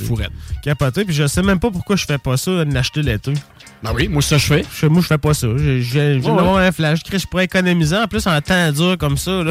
[0.62, 1.04] Capoté.
[1.04, 3.34] puis je sais même pas pourquoi je fais pas ça, de l'acheter l'été.
[3.82, 4.64] Ben oui, moi, ça, je fais.
[4.80, 5.46] Je- Moi, je fais pas ça.
[5.58, 7.00] J'ai j'ai Ouais, un flash.
[7.10, 7.96] Je pourrais économiser.
[7.96, 9.42] En plus, en temps dur comme ça.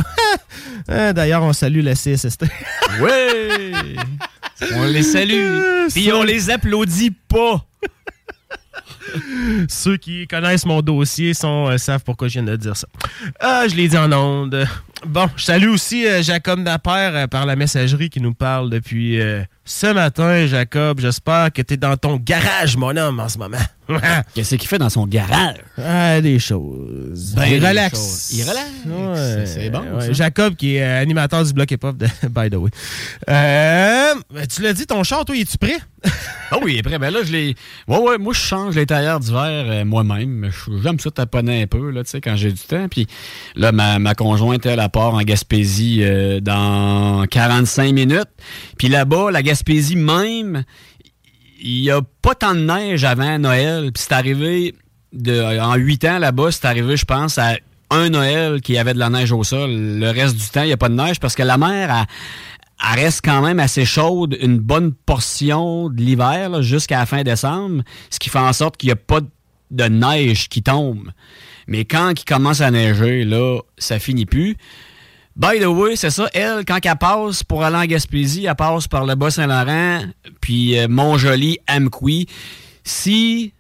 [0.88, 2.46] Hein, D'ailleurs, on salue la CSST.
[3.00, 3.60] Ouais!
[4.76, 5.60] On les salue.
[5.94, 7.64] Puis on les applaudit pas.
[9.70, 12.88] Ceux qui connaissent mon dossier sont, euh, savent pourquoi je viens de dire ça.
[13.40, 14.68] Ah, je l'ai dit en ondes.
[15.08, 19.20] Bon, je salue aussi euh, Jacob Napper euh, par la messagerie qui nous parle depuis
[19.22, 20.46] euh, ce matin.
[20.46, 23.58] Jacob, j'espère que tu es dans ton garage, mon homme, en ce moment.
[24.36, 25.56] Qu'est-ce qu'il fait dans son garage?
[25.82, 27.34] Ah, des choses.
[27.34, 27.98] Ben, il relaxe.
[27.98, 28.32] choses.
[28.34, 28.68] Il relaxe.
[28.86, 30.08] Ouais, C'est- bon, ouais.
[30.08, 30.14] ça.
[30.14, 32.70] Jacob, qui est animateur du bloc hip-hop, de- by the way.
[33.26, 35.78] Ben, tu l'as dit, ton char, toi, es-tu prêt?
[36.52, 37.56] Ah oui, après, ben là, je l'ai.
[37.88, 40.50] Ouais, ouais, moi, je change les tailleurs d'hiver moi-même.
[40.82, 42.88] J'aime ça taponner un peu, là, tu sais, quand j'ai du temps.
[42.90, 43.06] Puis
[43.56, 48.30] là, ma, ma conjointe, elle, part en Gaspésie euh, dans 45 minutes.
[48.78, 50.64] Puis là-bas, la Gaspésie même,
[51.62, 53.92] il y a pas tant de neige avant Noël.
[53.94, 54.76] Puis c'est arrivé,
[55.16, 57.56] en 8 ans là-bas, c'est arrivé, je pense, à
[57.90, 59.72] un Noël qui avait de la neige au sol.
[59.72, 62.06] Le reste du temps, il n'y a pas de neige parce que la mer,
[62.80, 68.20] reste quand même assez chaude une bonne portion de l'hiver jusqu'à la fin décembre, ce
[68.20, 69.20] qui fait en sorte qu'il n'y a pas
[69.72, 71.12] de neige qui tombe.
[71.70, 74.58] Mais quand il commence à neiger, là, ça finit plus.
[75.36, 78.88] By the way, c'est ça, elle, quand elle passe pour aller en Gaspésie, elle passe
[78.88, 80.02] par le Bas-Saint-Laurent,
[80.42, 82.28] puis euh, Montjoli, Amqui.
[82.84, 83.54] Si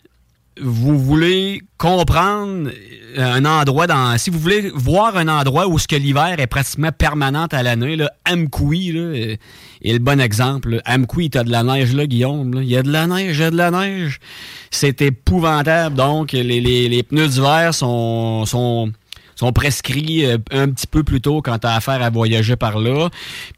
[0.61, 2.69] vous voulez comprendre
[3.17, 4.17] euh, un endroit dans.
[4.17, 7.95] Si vous voulez voir un endroit où ce que l'hiver est pratiquement permanent à l'année,
[7.95, 9.35] là, Amqui là, euh,
[9.83, 10.81] est le bon exemple.
[10.85, 12.53] Amqui, t'as de la neige là, Guillaume.
[12.55, 12.61] là.
[12.61, 14.19] Il y a de la neige, il y a de la neige.
[14.71, 15.95] C'est épouvantable.
[15.95, 18.91] Donc, les, les- les pneus d'hiver sont, sont,
[19.35, 22.77] sont prescrits euh, un petit peu plus tôt quand tu as affaire à voyager par
[22.79, 23.09] là.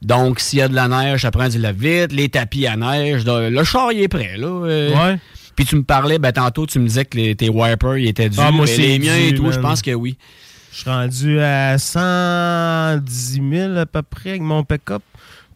[0.02, 3.23] Donc, s'il y a de la neige, ça prend du lave-vite, les tapis à neige,
[3.26, 4.48] le char, est prêt, là.
[4.61, 5.18] Ouais.
[5.56, 8.30] Puis tu me parlais, ben, tantôt, tu me disais que les- tes wipers, ils étaient
[8.30, 8.41] durs.
[8.45, 10.18] Ah, moi, mais c'est les miens et tout, je pense que oui.
[10.72, 15.03] Je suis rendu à 110 000 à peu près avec mon pick-up.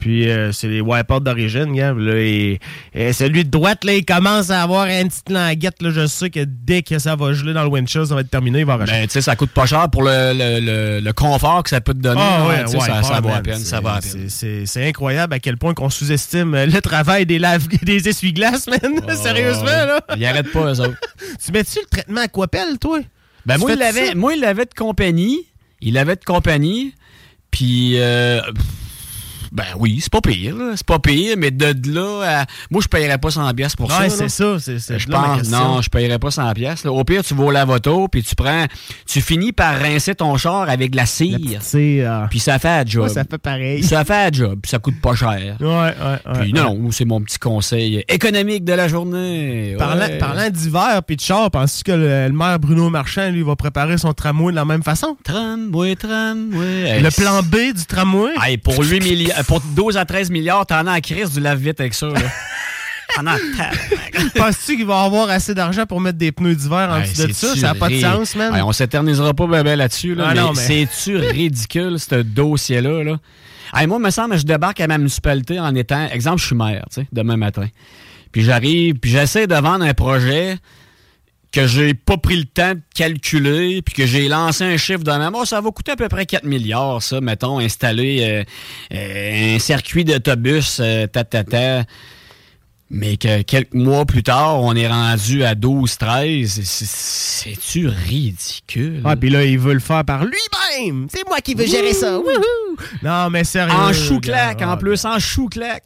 [0.05, 1.91] Puis euh, c'est les wipers d'origine, gars.
[1.97, 2.59] Là, et,
[2.93, 5.81] et celui de droite, là, il commence à avoir une petite languette.
[5.81, 8.29] Là, je sais que dès que ça va geler dans le windshield, ça va être
[8.29, 8.99] terminé, il va racheter.
[8.99, 11.81] Ben, tu sais, ça coûte pas cher pour le, le- le- le confort que ça
[11.81, 12.21] peut te donner.
[12.21, 13.99] Ah là, ouais, ouais, ça, ça ouais, vaut à man, peine, c'est- ça va à
[14.01, 14.29] peine.
[14.29, 19.01] c'est- incroyable à quel point qu'on sous-estime euh, le travail des, lave des essuie-glaces, man.
[19.15, 20.01] Sérieusement, là.
[20.15, 20.99] Ils arrêtent pas, eux autres.
[21.43, 22.99] Tu mets-tu le traitement Aquapelle, toi?
[23.47, 25.47] Ben, il l'avait, moi, il l'avait de compagnie.
[25.81, 26.93] Il l'avait de compagnie.
[27.49, 28.39] Puis, euh,
[29.55, 30.55] ben oui, c'est pas pire.
[30.55, 30.73] là.
[30.75, 32.45] C'est pas pire, mais de, de là à...
[32.69, 34.01] Moi, je payerais pas 100 pièces pour ça.
[34.01, 34.57] Ouais, c'est ça.
[34.59, 36.85] C'est Je pense, non, je payerais pas 100 pièces.
[36.85, 38.65] Au pire, tu vas au lavoto, puis tu prends,
[39.07, 41.59] tu finis par rincer ton char avec de la cire.
[41.61, 43.03] C'est, Puis ça fait la job.
[43.03, 43.83] Ouais, ça fait pareil.
[43.83, 45.55] Ça fait la job, puis ça coûte pas cher.
[45.59, 45.93] Ouais, ouais,
[46.25, 46.39] ouais.
[46.41, 49.75] Puis non, c'est mon petit conseil économique de la journée.
[49.77, 53.97] Parlant, d'hiver puis de char, penses-tu que le, le maire Bruno Marchand, lui, va préparer
[53.97, 55.15] son tramway de la même façon?
[55.23, 56.99] Tramway, tramway.
[57.01, 58.31] Le plan B du tramway?
[58.63, 61.93] Pour, 8 milliards, pour 12 à 13 milliards, t'en as en crise du lave-vite avec
[61.93, 62.07] ça.
[62.07, 62.19] Là.
[63.15, 63.37] T'en as
[64.35, 67.33] Penses-tu qu'il va avoir assez d'argent pour mettre des pneus d'hiver en Hey, dessous de
[67.33, 67.55] ça?
[67.55, 68.53] Ça n'a pas de sens, man.
[68.53, 73.03] Hey, on s'éternisera pas ben, là-dessus, là, Ah c'est-tu ridicule, ce dossier-là?
[73.03, 73.17] Là?
[73.73, 76.47] Hey, moi, il me semble que je débarque à ma municipalité en étant, exemple, je
[76.47, 77.67] suis maire, tu sais, demain matin.
[78.31, 80.57] Puis j'arrive, puis j'essaie de vendre un projet
[81.55, 85.11] que j'ai pas pris le temps de calculer, puis que j'ai lancé un chiffre de
[85.11, 85.33] même.
[85.35, 88.43] Oh, ça va coûter à peu près 4 milliards, ça, mettons, installer euh,
[88.93, 91.83] euh, un circuit d'autobus, euh, ta, ta, ta.
[92.91, 96.61] Mais que quelques mois plus tard, on est rendu à 12, 13.
[96.63, 99.01] C'est- C'est-tu ridicule?
[99.05, 101.07] Ah, puis là, il veut le faire par lui-même.
[101.11, 102.19] C'est moi qui veux gérer ça.
[102.19, 102.77] Wouhou!
[103.01, 103.73] Non, mais sérieux.
[103.73, 105.83] En chou-clac, en plus, en chou-clac.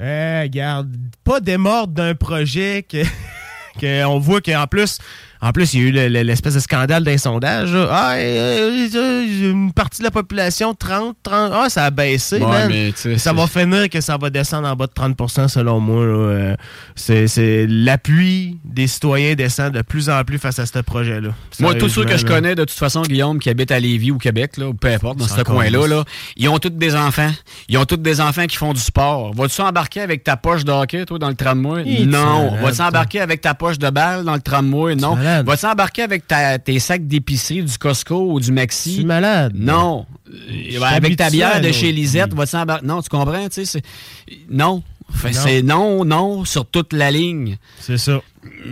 [0.00, 0.88] Eh, regarde,
[1.24, 3.02] pas démordre d'un projet que
[3.82, 4.98] on voit qu'en plus,
[5.42, 7.70] en plus, il y a eu le- le- l'espèce de scandale d'un sondage.
[7.74, 12.46] Ah, euh, euh, une partie de la population, 30, 30, ah, ça a baissé, Ouais,
[12.46, 12.68] man.
[12.68, 16.02] mais Ça va finir que ça va descendre en bas de 30% selon moi.
[16.02, 16.54] Euh,
[16.96, 21.30] C'est l'appui des citoyens descend de plus en plus face à ce projet-là.
[21.60, 24.18] Moi, tous ceux que je connais, de toute façon, Guillaume, qui habitent à Lévis ou
[24.18, 26.04] Québec, là, ou peu importe, dans ce coin-là, là,
[26.36, 27.30] ils ont tous des enfants.
[27.68, 29.32] Ils ont tous des enfants qui font du sport.
[29.34, 31.84] Vas-tu embarquer avec ta poche de hockey, toi, dans le tramway?
[32.06, 32.52] Non.
[32.62, 34.94] Vas-tu embarquer avec ta poche de balle dans le tramway?
[34.96, 35.16] Non.
[35.30, 35.46] Malade.
[35.46, 38.96] Vas-tu embarquer avec ta- tes sacs d'épicerie du Costco ou du Maxi?
[38.96, 39.52] Tu es malade.
[39.54, 40.06] Non.
[40.26, 42.86] Je Euh, avec ta bière à de chez Lisette, vas-tu embarquer?
[42.86, 43.48] Non, tu comprends?
[43.48, 43.82] Tu sais.
[44.50, 44.82] Non.
[45.32, 47.56] C'est non, non, sur toute la ligne.
[47.80, 48.20] C'est ça.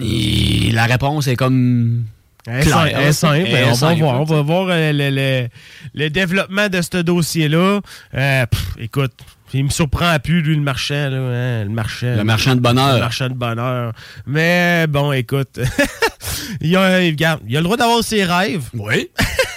[0.01, 2.05] Et la réponse est comme...
[2.45, 3.13] Claire.
[3.13, 3.47] simple.
[3.53, 5.49] On va voir, on va voir euh, le, le-
[5.95, 7.81] le développement de ce dossier-là.
[8.15, 8.47] Euh,
[8.79, 9.13] écoute,
[9.53, 11.11] il me surprend plus, lui, le marchand.
[11.11, 12.15] Là, hein, le marchand.
[12.17, 12.95] Le marchand de bonheur.
[12.95, 13.93] Le marchand de bonheur.
[14.27, 15.59] Mais bon, écoute,
[16.61, 18.65] il, a, il- regarde, il a le droit d'avoir ses rêves.
[18.75, 19.09] Oui.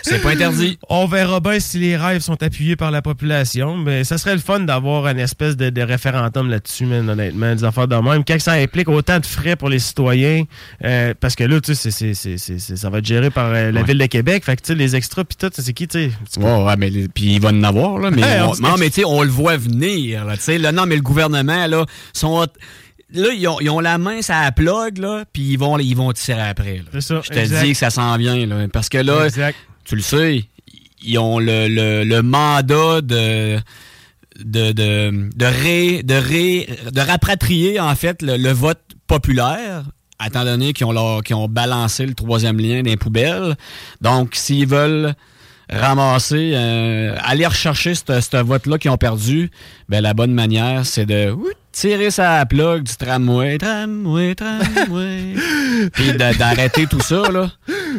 [0.04, 0.80] C'est pas interdit.
[0.90, 3.78] On verra bien si les rêves sont appuyés par la population.
[3.78, 7.64] Mais ça serait le fun d'avoir une espèce de, de référendum là-dessus, man, honnêtement, des
[7.64, 8.24] affaires de même.
[8.26, 10.44] Quand ça implique autant de frais pour les citoyens,
[10.84, 13.88] euh, parce que là, tu sais, c'est- ça va être géré par euh, la Ouais.
[13.88, 14.44] Ville de Québec.
[14.44, 16.40] Fait que, tu sais, les extras, pis tout, c'est qui, tu sais?
[16.40, 18.10] Ouais, ouais, mais puis il va en avoir, là.
[18.12, 20.36] Mais, Hey, on on- se non, mais tu sais, on le voit venir, là.
[20.36, 22.46] Tu sais, là, non, mais le gouvernement, là, sont.
[23.14, 25.96] Là, ils ont, ils ont la main, ça la plug, là, puis ils vont, ils
[25.96, 26.82] vont tirer après.
[26.94, 28.68] C'est ça, Je te dis que ça s'en vient, là.
[28.72, 29.56] Parce que là, Exact.
[29.86, 30.46] tu le sais,
[31.04, 33.58] ils ont le, le, le mandat de.
[34.44, 39.84] De, de, de, ré, de, ré, de rapatrier, en fait, le, le vote populaire,
[40.26, 43.56] étant donné qu'ils ont, leur- qu'ils ont balancé le troisième lien des poubelles.
[44.00, 45.14] Donc, s'ils veulent
[45.72, 49.50] ramasser, euh, aller rechercher ce vote-là qu'ils ont perdu,
[49.90, 51.34] ben, la bonne manière, c'est de
[51.72, 55.36] tirer sa plug du tramway, tramway, tramway,
[55.94, 57.50] puis d'arrêter tout ça, là.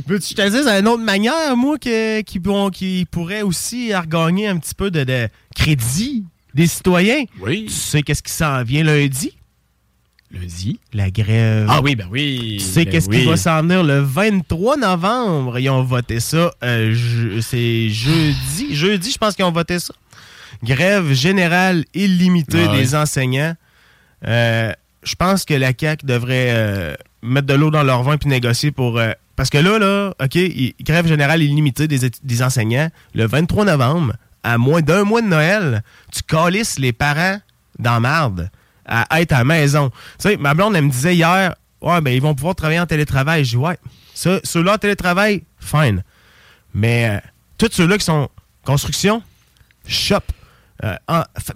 [0.06, 4.58] Veux-tu te dise une autre manière, moi, que- qui, bon, qui pourrait aussi regagner un
[4.58, 6.24] petit peu de, de crédit
[6.54, 7.24] des citoyens?
[7.40, 7.64] Oui.
[7.68, 9.32] Tu sais qu'est-ce qui s'en vient lundi?
[10.32, 10.80] Lundi?
[10.92, 11.66] La grève.
[11.68, 12.56] Ah oui, ben oui.
[12.58, 13.20] Tu sais ben qu'est-ce oui.
[13.20, 13.82] qui va s'en venir?
[13.84, 15.58] Le 23 novembre?
[15.58, 16.50] Ils ont voté ça.
[16.64, 18.74] euh, je- c'est jeudi.
[18.74, 19.92] Jeudi, je pense qu'ils ont voté ça.
[20.64, 23.54] Grève générale illimitée Ah des enseignants.
[24.26, 24.72] Euh,
[25.02, 28.70] je pense que la CAQ devrait euh, mettre de l'eau dans leur vin puis négocier
[28.70, 29.00] pour.
[29.36, 30.38] parce que là, là, OK,
[30.82, 32.88] grève générale illimitée des enseignants.
[33.14, 34.14] Le 23 novembre,
[34.44, 35.82] à moins d'un mois de Noël,
[36.12, 37.38] tu calisses les parents
[37.78, 38.50] dans marde
[38.86, 39.90] à être à la maison.
[40.18, 42.86] Tu sais, ma blonde, elle me disait hier, ouais, ben, ils vont pouvoir travailler en
[42.86, 43.44] télétravail.
[43.44, 43.78] Je dis, ouais,
[44.14, 46.02] ça, ceux-là en télétravail, fine.
[46.74, 47.28] Mais euh,
[47.58, 48.28] tous ceux-là qui sont
[48.64, 49.22] construction,
[49.86, 50.20] shop,
[50.84, 50.96] euh,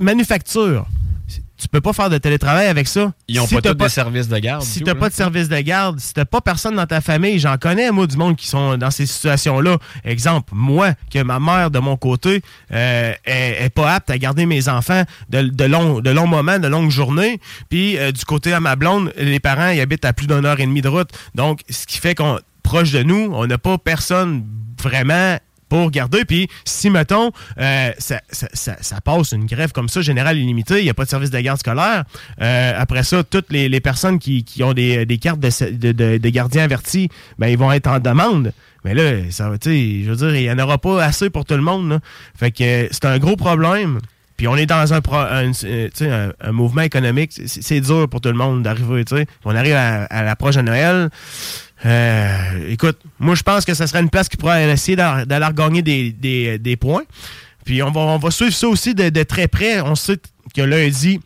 [0.00, 0.86] manufacture.
[1.58, 3.12] Tu peux pas faire de télétravail avec ça.
[3.28, 4.62] Ils ont Si pas tous des services de garde.
[4.62, 7.56] Si t'as pas de service de garde, si t'as pas personne dans ta famille, j'en
[7.56, 9.78] connais, moi, du monde qui sont dans ces situations-là.
[10.04, 12.42] Exemple, moi, que ma mère, de mon côté,
[12.72, 16.58] euh, est, est pas apte à garder mes enfants de, de longs, de longs moments,
[16.58, 17.40] de longues journées.
[17.70, 20.60] Puis, euh, du côté à ma blonde, les parents, ils habitent à plus d'une heure
[20.60, 21.10] et demie de route.
[21.34, 24.44] Donc, ce qui fait qu'on, proche de nous, on n'a pas personne
[24.82, 25.38] vraiment
[25.68, 26.24] pour garder.
[26.24, 30.90] Puis si, mettons, euh, ça, ça- passe une grève comme ça, générale illimitée, il n'y
[30.90, 32.04] a pas de service de garde scolaire.
[32.40, 35.50] euh, après ça, toutes les, les personnes qui, qui ont des, des cartes de,
[35.92, 38.52] de, de- gardiens avertis, ben, ils vont être en demande.
[38.84, 41.30] Mais là, ça va, tu sais, je veux dire, il n'y en aura pas assez
[41.30, 41.88] pour tout le monde.
[41.88, 42.00] là.
[42.38, 43.98] Fait que c'est un gros problème.
[44.36, 45.50] Puis on est dans un, pro- un,
[46.40, 47.32] un, mouvement économique.
[47.46, 49.04] C'est dur pour tout le monde d'arriver.
[49.06, 49.26] tu sais.
[49.46, 51.08] On arrive à, à l'approche de Noël.
[51.84, 55.82] Euh, écoute, moi je pense que ce serait une place qui pourrait essayer d'aller gagner
[55.82, 57.02] des, des- des points.
[57.64, 59.80] Puis on va, on va suivre ça aussi de, de très près.
[59.80, 60.18] On sait
[60.54, 61.20] que lundi,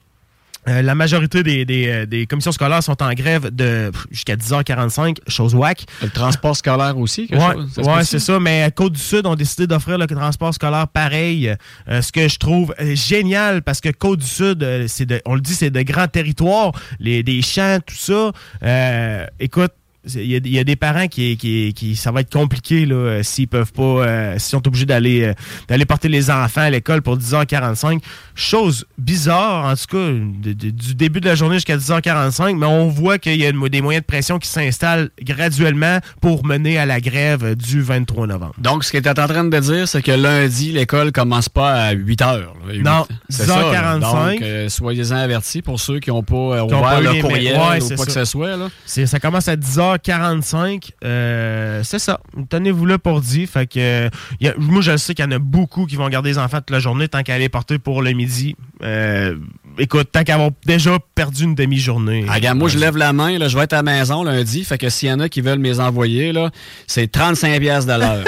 [0.69, 5.19] euh, la majorité des, des, euh, des commissions scolaires sont en grève de jusqu'à 10h45,
[5.29, 5.85] chose whack.
[6.03, 7.73] Le transport scolaire aussi, quelque Ouais, chose?
[7.75, 8.05] Ça peut-tu?
[8.07, 8.41] c'est ça.
[8.41, 11.55] Mais à Côte-du-Sud ont décidé d'offrir le transport scolaire pareil.
[11.89, 15.71] Euh, ce que je trouve génial parce que Côte-du-Sud, c'est de- on le dit, c'est
[15.71, 18.33] de grands territoires, les, des champs, tout ça.
[18.63, 19.73] Euh, écoute,
[20.15, 22.87] il y, a- il y a des parents qui, qui, qui- ça va être compliqué
[22.87, 25.35] là, euh, s'ils peuvent pas, euh, s'ils sont obligés d'aller euh,
[25.69, 28.01] d'aller porter les enfants à l'école pour 10h45.
[28.35, 32.67] Chose bizarre, en tout cas, de- de- du début de la journée jusqu'à 10h45, mais
[32.67, 36.87] on voit qu'il y a des moyens de pression qui s'installent graduellement pour mener à
[36.87, 38.55] la grève du 23 novembre.
[38.59, 41.73] Donc, ce que tu es en train de dire, c'est que lundi, l'école commence pas
[41.73, 42.55] à 8 heures.
[42.67, 42.75] là.
[42.83, 43.99] Non, C'est ça, là.
[43.99, 44.33] 10h45.
[44.33, 48.07] Donc, euh, soyez-en avertis pour ceux qui n'ont pas ouvert leur courriel ouais, ou quoi
[48.07, 48.25] que ça.
[48.25, 48.57] ce soit.
[48.57, 48.69] Là.
[48.87, 49.57] Ça commence à
[49.97, 50.91] 10h45.
[51.05, 52.21] euh, c'est ça.
[52.49, 53.47] Tenez-vous là pour dit.
[53.47, 54.09] Fait que, euh,
[54.41, 56.59] y a- moi, je sais qu'il y en a beaucoup qui vont garder les enfants
[56.59, 58.57] toute la journée tant qu'à aller porter pour le midi.
[58.83, 59.37] Euh,
[59.79, 62.25] écoute, tant qu'à avoir déjà perdu une demi-journée.
[62.29, 63.39] Ah, regarde, moi, je lève la main.
[63.39, 64.65] Là, je vais être à la maison lundi.
[64.65, 66.51] Fait que s'il y en a qui veulent me les envoyer, là,
[66.87, 68.25] c'est 35$ piastres de l'heure.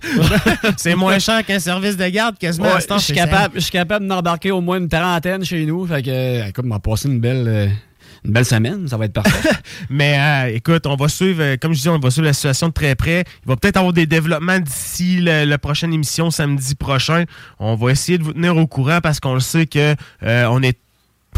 [0.76, 2.66] c'est moins cher qu'un service de garde quasiment.
[2.68, 5.86] Ouais, je suis capable, capable d'embarquer au moins une trentaine chez nous.
[5.86, 7.70] Fait que, écoute, on va passer une belle,
[8.24, 8.88] une belle semaine.
[8.88, 9.50] Ça va être parfait.
[9.90, 12.68] Mais euh, écoute, on va suivre, euh, comme je dis, on va suivre la situation
[12.68, 13.24] de très près.
[13.44, 17.24] Il va peut-être avoir des développements d'ici la prochaine émission samedi prochain.
[17.58, 20.62] On va essayer de vous tenir au courant parce qu'on le sait que euh, on
[20.62, 20.78] est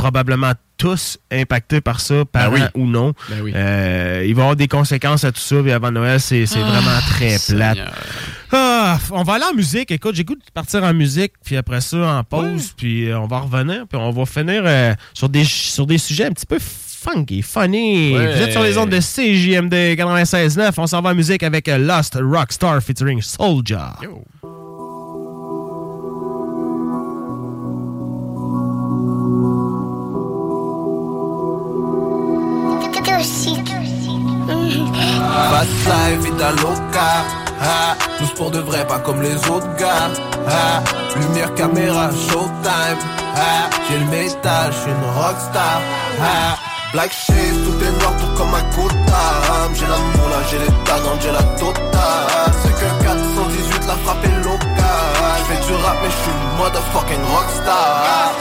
[0.01, 2.61] probablement tous impactés par ça, parents oui.
[2.75, 3.13] ou non.
[3.29, 3.53] Ben oui.
[3.55, 5.57] Euh, il va y avoir des conséquences à tout ça.
[5.63, 7.79] Puis avant Noël, c'est Ah, vraiment très plate.
[8.51, 9.91] Ah, on va aller en musique.
[9.91, 13.27] Écoute, j'ai goût de partir en musique, puis après ça, en pause, puis euh, on
[13.27, 16.59] va revenir, puis on va finir euh, sur, des, sur des sujets un petit peu
[16.59, 18.17] funky, funny.
[18.17, 18.35] Ouais.
[18.37, 20.73] Vous êtes sur les ondes de CJMD 96.9.
[20.79, 23.97] On s'en va en musique avec Lost Rockstar featuring Soulja.
[35.31, 37.11] Fast life, vida loca.
[37.63, 40.11] Ah, tous pour de vrai, pas comme les autres gars.
[40.49, 40.83] Ah,
[41.19, 42.99] lumière, caméra, showtime.
[43.37, 45.81] Ah, j'ai le métal, j'suis une rockstar.
[46.21, 46.57] Ah,
[46.93, 49.23] black shade, tout est noir, tout comme un quota.
[49.75, 52.53] J'ai l'amour là, j'ai l'état, non, j'ai la totale.
[52.63, 55.39] C'est que 418, la frappe est locale.
[55.39, 58.33] J'fais du rap, mais j'suis une motherfucking rockstar.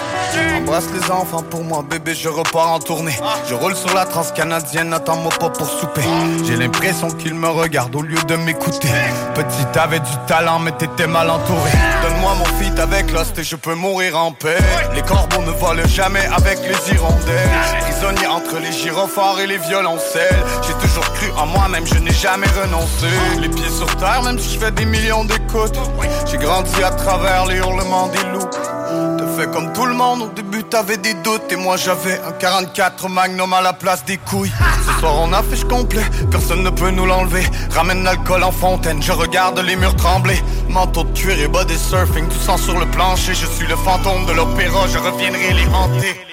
[0.57, 3.17] Embrasse les enfants pour moi, bébé, je repars en tournée.
[3.47, 6.03] Je roule sur la transcanadienne, attends-moi pas pour souper.
[6.45, 8.89] J'ai l'impression qu'ils me regardent au lieu de m'écouter.
[9.33, 11.71] Petit, t'avais du talent, mais t'étais mal entouré.
[12.03, 14.57] Donne-moi mon feat avec Lost et je peux mourir en paix.
[14.93, 17.49] Les corbeaux ne volent jamais avec les hirondelles.
[17.81, 20.43] Prisonnier entre les gyrophares et les violoncelles.
[20.67, 23.07] J'ai toujours cru en moi-même, je n'ai jamais renoncé.
[23.39, 25.79] Les pieds sur terre, même si je fais des millions d'écoutes.
[26.25, 28.78] J'ai grandi à travers les hurlements des loups.
[29.47, 33.53] Comme tout le monde, au début t'avais des doutes Et moi j'avais un 44 Magnum
[33.53, 34.51] à la place des couilles.
[34.85, 37.43] Ce soir on affiche complet, personne ne peut nous l'enlever.
[37.71, 40.41] Ramène l'alcool en fontaine, je regarde les murs trembler.
[40.67, 43.33] Manteau de cuir et body surfing, tout sang sur le plancher.
[43.33, 46.25] Je suis le fantôme de l'opéra, je reviendrai les hanter.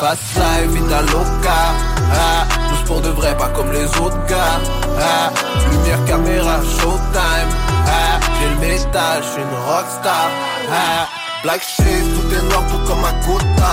[0.00, 1.74] Fast life, vida loca.
[2.12, 4.60] Ah, tous pour de vrai, pas comme les autres gars.
[5.00, 5.30] Ah,
[5.70, 7.50] lumière, caméra, showtime.
[7.86, 10.30] Ah, j'ai le métal, j'suis une rockstar.
[10.72, 13.72] Ah, black shade, tout est noir, tout comme un quota.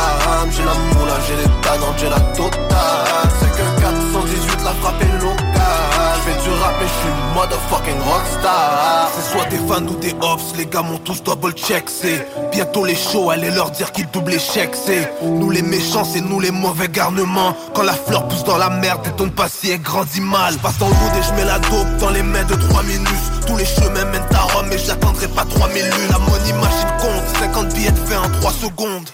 [0.52, 3.30] J'ai l'amour là, j'ai l'état, non, j'ai la totale.
[3.40, 6.18] C'est que 418, la frappe est locale.
[6.18, 9.12] J'fais du rap, mais j'suis motherfucking rockstar.
[9.14, 11.86] C'est soit des fans ou des ops, les gars m'ont tous double check.
[11.88, 14.76] C'est bientôt les shows, allez leur dire qu'ils doublent chèques.
[14.86, 17.56] C'est nous les méchants, c'est nous les mauvais garnements.
[17.76, 20.54] Quand la fleur pousse dans la merde, elle tombe pas si elle grandit mal.
[20.54, 23.28] Je passe dans le et je mets la dope dans les mains de 3 minutes.
[23.46, 26.10] Tous les chemins mènent à Rome mais j'attendrai pas 3000 lunes.
[26.10, 29.10] La money machine compte, 50 billets de fait en 3 secondes.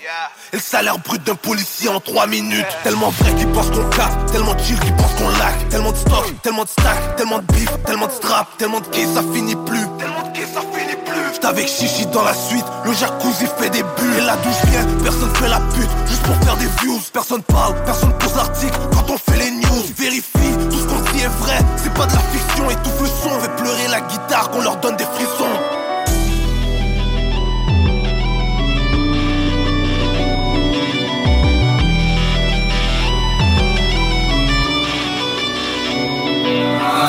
[0.53, 2.65] Et le salaire brut d'un policier en 3 minutes.
[2.83, 5.69] Tellement vrai qu'ils pensent qu'on capte, tellement chill qu'ils pensent qu'on lac.
[5.69, 9.05] Tellement de stock, tellement de stack, tellement de beef, tellement de strap, tellement de quai,
[9.05, 9.85] ça finit plus.
[9.97, 11.33] Tellement de ça finit plus.
[11.33, 14.17] J'suis avec Chichi dans la suite, le jacuzzi fait des bulles.
[14.17, 16.99] Et la douche vient, personne fait la pute, juste pour faire des views.
[17.11, 19.83] Personne parle, personne pose l'article quand on fait les news.
[19.97, 22.69] Vérifie, tout ce qu'on dit est vrai, c'est pas de la fiction.
[22.69, 25.72] Étouffe le son, fait pleurer la guitare, qu'on leur donne des frissons.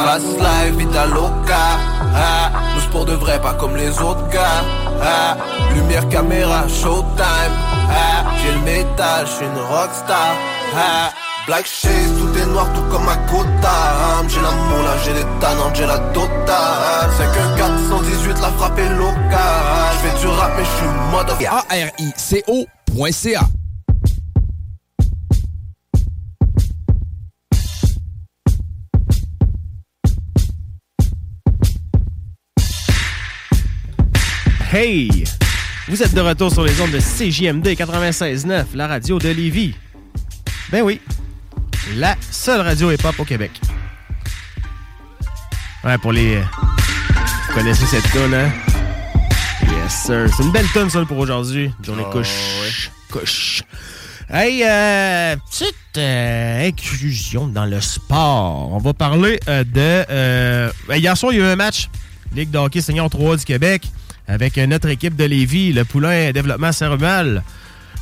[0.02, 1.78] Fast life, vida loca
[2.14, 4.64] ah, Nous pour de vrai, pas comme les autres gars.
[5.00, 5.36] Ah,
[5.74, 7.54] Lumière, caméra, showtime.
[7.88, 10.34] Ah, J'ai le métal, j'suis une rockstar.
[10.76, 11.10] Ah,
[11.46, 15.74] Black shades, tout est noir, tout comme à Gotham J'ai la moula, j'ai les tanans,
[15.74, 19.92] j'ai la totale 51418, la frappe est locale.
[19.98, 23.40] J'fais du rap, mais j'suis mode A-R-I-C-O.ca
[34.76, 35.22] Hey!
[35.86, 39.72] Vous êtes de retour sur les ondes de CJMD 96.9, la radio de Lévis.
[40.72, 41.00] Ben oui,
[41.94, 43.52] la seule radio hip-hop au Québec.
[45.84, 46.40] Ouais, pour les...
[46.40, 48.50] Vous connaissez cette tune, hein?
[49.62, 50.26] Yes, sir.
[50.36, 51.70] C'est une belle tune, ça, pour aujourd'hui.
[51.80, 52.90] Journée Oh, couche.
[53.12, 53.62] Couche.
[54.28, 58.72] Hey, euh, petite euh, inclusion dans le sport.
[58.72, 60.04] On va parler euh, de...
[60.10, 61.88] euh, ben, hier soir, il y a eu un match
[62.34, 63.86] Ligue de hockey senior 3 du Québec
[64.28, 67.42] avec notre équipe de Lévis, le Poulain Développement Saint-Romuald.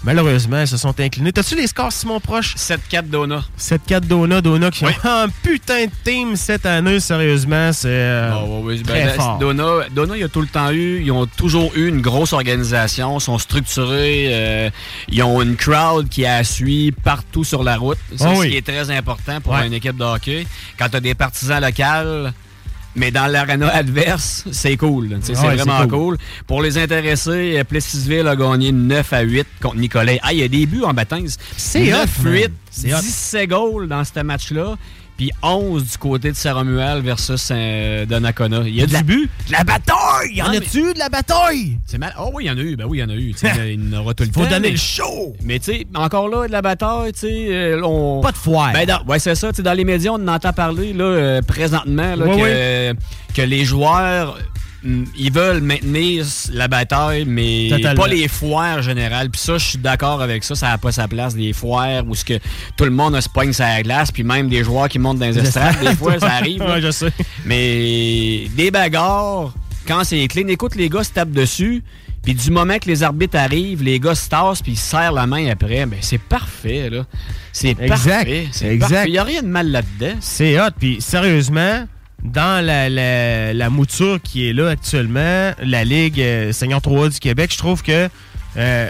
[0.04, 1.32] Malheureusement, ils se sont inclinés.
[1.32, 2.56] T'as-tu les scores, Simon Proche?
[2.56, 3.44] 7-4 Dona.
[3.56, 4.40] 7-4 Dona.
[4.40, 7.72] Dona qui ont un putain de team cette année, sérieusement.
[7.72, 9.38] C'est euh, Ah, ouais, ben, très la- fort.
[9.38, 12.32] Dona, Dona, il y a tout le temps eu, ils ont toujours eu une grosse
[12.32, 14.70] organisation, sont structurés, euh,
[15.08, 17.98] ils ont une crowd qui a suit partout sur la route.
[18.16, 18.50] C'est Ah ce oui.
[18.50, 19.68] qui est très important pour Ouais.
[19.68, 20.48] une équipe de hockey.
[20.80, 22.28] Quand tu as des partisans locaux,
[22.94, 25.18] mais dans l'arena adverse, c'est cool.
[25.22, 25.88] c'est vraiment cool.
[25.88, 26.18] cool.
[26.46, 30.18] Pour les intéressés, euh, Plessisville a gagné 9 à 8 contre Nicolet.
[30.22, 31.26] Ah, il y a des buts en baptême.
[31.56, 32.32] C'est hot, 9 man.
[32.32, 33.00] 8 C'est hot.
[33.00, 34.76] 17 goals dans ce match-là.
[35.16, 38.60] Puis 11 du côté de Saint-Romuald versus euh, Donnacona.
[38.66, 39.30] Il y a De du la- but.
[39.46, 40.32] De la bataille!
[40.34, 41.78] Y en a-tu de la bataille?
[41.86, 42.14] C'est mal.
[42.18, 42.76] Oh oui, il y en a eu.
[42.76, 43.34] Ben oui, il y en a eu.
[43.42, 45.36] Il y en aura tout le Faut temps, donner mais- le show!
[45.42, 48.20] Mais tu sais, encore là, de la bataille, tu sais, euh, on...
[48.20, 48.72] Pas de foire.
[48.72, 49.50] Ben dans- ouais, c'est ça.
[49.50, 52.94] Tu sais, dans les médias, on en entend parler là, euh, présentement là, que,
[53.34, 54.38] que les joueurs,
[54.84, 58.02] ils veulent maintenir la bataille, mais Totalement.
[58.02, 59.30] pas les foires générales.
[59.30, 60.54] Puis ça, je suis d'accord avec ça.
[60.54, 62.38] Ça n'a pas sa place, des foires où ce que
[62.76, 65.32] tout le monde se pogne la glace, puis même des joueurs qui montent dans les
[65.34, 66.62] Des estrades, des fois, ça arrive.
[66.72, 67.12] Ouais, je sais.
[67.44, 69.52] Mais des bagarres,
[69.86, 71.82] quand c'est clean, écoute, les gars se tapent dessus.
[72.22, 75.12] Puis du moment que les arbitres arrivent, les gars se tassent puis ils se serrent
[75.12, 75.86] la main après.
[75.86, 77.04] Ben c'est parfait, là.
[77.52, 78.46] C'est parfait.
[78.52, 78.90] C'est Exact.
[78.92, 79.08] parfait.
[79.08, 80.14] Il n'y a rien de mal là-dedans.
[80.20, 80.70] C'est hot.
[80.78, 81.84] Puis sérieusement,
[82.22, 87.18] dans la, la- la mouture qui est là actuellement, la Ligue euh, Seigneur 3 du
[87.18, 88.08] Québec, je trouve que
[88.56, 88.88] euh,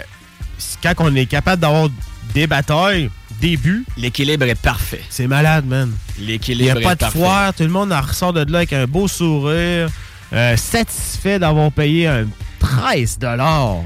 [0.81, 1.89] quand on est capable d'avoir
[2.33, 3.09] des batailles,
[3.41, 5.01] des buts, L'équilibre est parfait.
[5.09, 5.91] c'est malade, man.
[6.17, 7.19] Il n'y L'équilibre a pas est de parfait.
[7.19, 9.89] foire, tout le monde en ressort de là avec un beau sourire,
[10.31, 12.25] euh, satisfait d'avoir payé un
[12.59, 13.19] 13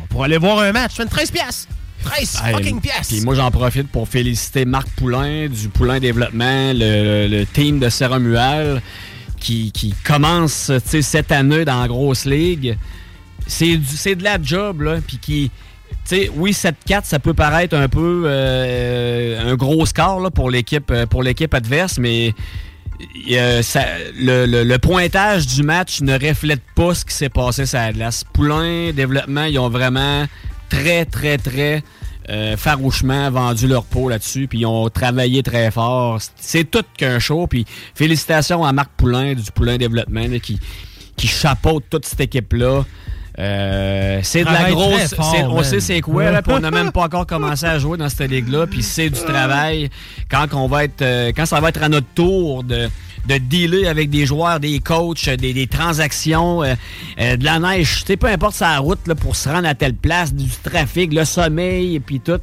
[0.10, 0.92] pour aller voir un match.
[0.92, 1.68] Je fais 13 piastres.
[2.04, 3.08] 13 Hey, fucking piastres.
[3.16, 7.90] Puis moi, j'en profite pour féliciter Marc Poulain du Poulain Développement, le, le team de
[7.90, 8.82] Serra-Mual
[9.48, 12.78] qui, commence cette année dans la grosse ligue.
[13.46, 14.98] C'est de la job, là.
[15.06, 15.52] Puis qui.
[16.36, 21.06] Oui, 7-4, ça peut paraître un peu euh, un gros score là, pour l'équipe euh,
[21.06, 22.34] pour l'équipe adverse, mais
[23.32, 23.62] euh,
[24.16, 28.24] le pointage du match ne reflète pas ce qui s'est passé sur la glace.
[28.24, 30.26] Poulain, développement, ils ont vraiment
[30.70, 31.84] très, très, très
[32.30, 36.20] euh, farouchement vendu leur peau là-dessus, puis ils ont travaillé très fort.
[36.36, 40.60] C'est tout qu'un show, puis félicitations à Marc Poulain du Poulain Développement là, qui,
[41.16, 42.84] qui chapeaute toute cette équipe-là.
[43.40, 45.14] Euh, c'est de la grosse.
[45.14, 48.10] fort, on sait c'est quoi, là, on n'a même pas encore commencé à jouer dans
[48.10, 49.90] cette ligue-là, puis c'est du travail.
[50.30, 52.90] Quand on va être, euh, quand ça va être à notre tour de
[53.28, 56.74] de dealer avec des joueurs, des coachs, euh, des, transactions, euh,
[57.20, 59.96] euh, de la neige, tu sais, peu importe sa route pour se rendre à telle
[59.96, 62.40] place, du trafic, le sommeil, et puis tout.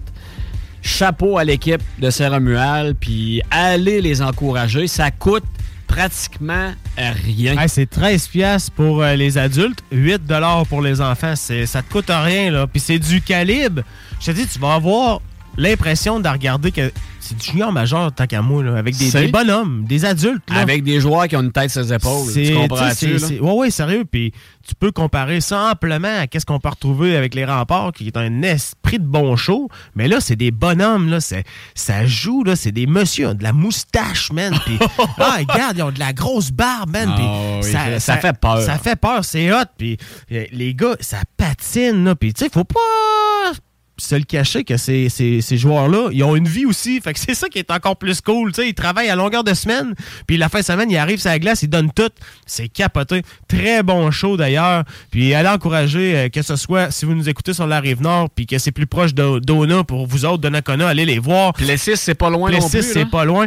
[0.82, 4.86] Chapeau à l'équipe de Saint-Romuald, puis allez les encourager.
[4.86, 5.44] Ça coûte
[5.86, 7.56] pratiquement rien.
[7.58, 11.34] Hey, c'est 13 pièces pour euh, les adultes, 8 dollars pour les enfants.
[11.36, 12.66] C'est, ça te coûte rien, là.
[12.66, 13.82] Puis c'est du calibre.
[14.20, 15.20] Je te dis, tu vas avoir
[15.56, 16.90] l'impression de regarder que
[17.20, 20.42] c'est du junior majeur tant qu'à moi, là, avec des, des bonhommes, des adultes.
[20.50, 20.58] là.
[20.60, 22.30] Avec des joueurs qui ont une tête sur les épaules.
[22.32, 23.06] Tu comprends-tu?
[23.40, 24.04] Ouais, ouais, sérieux.
[24.04, 24.32] Puis
[24.66, 28.16] tu peux comparer ça amplement à ce qu'on peut retrouver avec les remparts, qui est
[28.18, 29.70] un esprit de bon show.
[29.94, 31.20] Mais là, c'est des bonhommes, là.
[31.20, 31.44] c'est-
[31.74, 32.56] Ça joue, là.
[32.56, 34.52] C'est des messieurs, ils ont de la moustache, man.
[34.66, 34.78] Puis,
[35.18, 37.08] ah, regarde, ils ont de la grosse barbe, man.
[37.10, 37.24] Ah, puis
[37.68, 38.60] oui, ça- ça fait peur.
[38.60, 39.64] Ça fait peur, c'est hot.
[39.78, 39.96] Puis
[40.30, 42.14] euh, les gars, ça patine, là.
[42.14, 43.52] Puis, tu sais, faut pas
[43.96, 47.00] se le cacher que ces, ces, ces joueurs-là, ils ont une vie aussi.
[47.00, 48.52] Fait que c'est ça qui est encore plus cool.
[48.52, 49.94] Tu sais, ils travaillent à longueur de semaine,
[50.26, 52.10] puis la fin de semaine, ils arrivent sur la glace, ils donnent tout.
[52.46, 53.22] C'est capoté.
[53.48, 54.84] Très bon show d'ailleurs.
[55.10, 58.30] Puis allez encourager, euh, que ce soit si vous nous écoutez sur la rive nord,
[58.30, 61.52] puis que c'est plus proche d'Ona pour vous autres, de Nakona, allez les voir.
[61.52, 63.46] Plessis, c'est pas loin non Plessis, plus, c'est pas loin.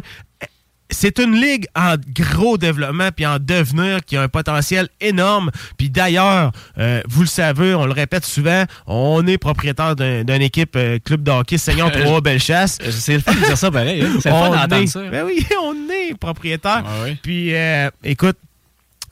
[0.89, 5.51] C'est une ligue en gros développement puis en devenir qui a un potentiel énorme.
[5.77, 10.41] Puis d'ailleurs, euh, vous le savez, on le répète souvent, on est propriétaire d'un- d'une
[10.41, 12.77] équipe euh, club de hockey Seigneur 3 Bellechasse.
[12.91, 14.01] C'est le fun de dire ça pareil.
[14.01, 14.18] hein.
[14.22, 15.01] C'est le fun d'entendre est- ça.
[15.09, 16.84] Ben oui, on est propriétaire.
[17.22, 18.38] Puis euh, écoute,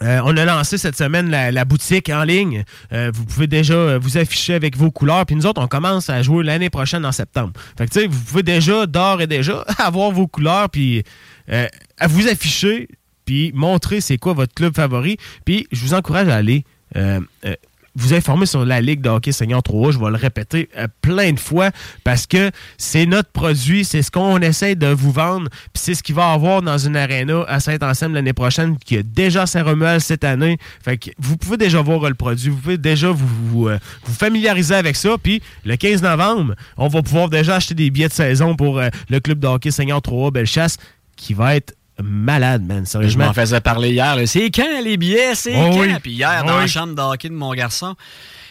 [0.03, 2.65] euh, on a lancé cette semaine la, la boutique en ligne.
[2.91, 5.25] Euh, vous pouvez déjà vous afficher avec vos couleurs.
[5.25, 7.51] Puis nous autres, on commence à jouer l'année prochaine en septembre.
[7.77, 11.03] Fait que tu sais, vous pouvez déjà, d'ores et déjà, avoir vos couleurs, puis
[11.51, 11.67] euh,
[11.99, 12.87] à vous afficher,
[13.25, 15.17] puis montrer c'est quoi votre club favori.
[15.45, 16.63] Puis je vous encourage à aller
[16.95, 17.55] euh, euh,
[17.95, 20.69] vous informer sur la Ligue de hockey senior 3 Je vais le répéter
[21.01, 21.71] plein de fois
[22.03, 26.03] parce que c'est notre produit, c'est ce qu'on essaie de vous vendre, puis c'est ce
[26.03, 30.25] qu'il va avoir dans une aréna à Saint-Anselme l'année prochaine, qui a déjà Saint-Romuald cette
[30.25, 30.57] année.
[30.83, 33.69] Fait que vous pouvez déjà voir le produit, vous pouvez déjà vous,
[34.03, 38.13] familiariser avec ça, puis le 15 novembre, on va pouvoir déjà acheter des billets de
[38.13, 40.77] saison pour le club de hockey senior 3 Bellechasse,
[41.15, 41.73] qui va être
[42.03, 44.17] malade, man, Je m'en faisais parler hier.
[44.25, 45.33] C'est quand les billets?
[45.35, 45.79] C'est Oh quand?
[45.79, 45.93] oui.
[46.03, 47.95] Puis hier, Oh dans la chambre de hockey de mon garçon,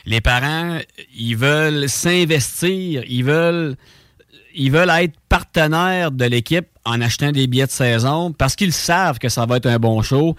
[0.07, 0.79] les parents,
[1.15, 3.03] ils veulent s'investir.
[3.07, 3.77] Ils veulent,
[4.55, 9.19] ils veulent être partenaires de l'équipe en achetant des billets de saison parce qu'ils savent
[9.19, 10.37] que ça va être un bon show.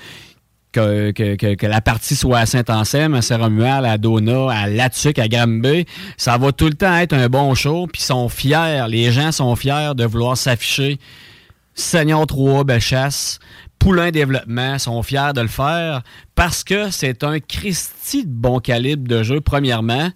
[0.72, 5.18] Que, que- que- que la partie soit à Saint-Anselme, à Saint-Romuald, à Dona, à Latuc,
[5.20, 5.86] à Granby,
[6.18, 7.88] ça va tout le temps être un bon show.
[7.88, 11.00] Puis ils sont fiers, les gens sont fiers de vouloir s'afficher
[11.76, 13.40] Seigneur 3, Bellechasse,
[13.80, 16.02] Poulain Développement sont fiers de le faire
[16.34, 20.10] parce que c'est un Christie de bon calibre de jeu, premièrement.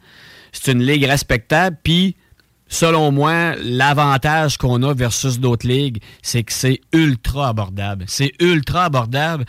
[0.53, 2.15] C'est une ligue respectable, puis
[2.69, 8.05] selon moi, l'avantage qu'on a versus d'autres ligues, c'est que c'est ultra abordable.
[8.07, 9.45] C'est ultra abordable.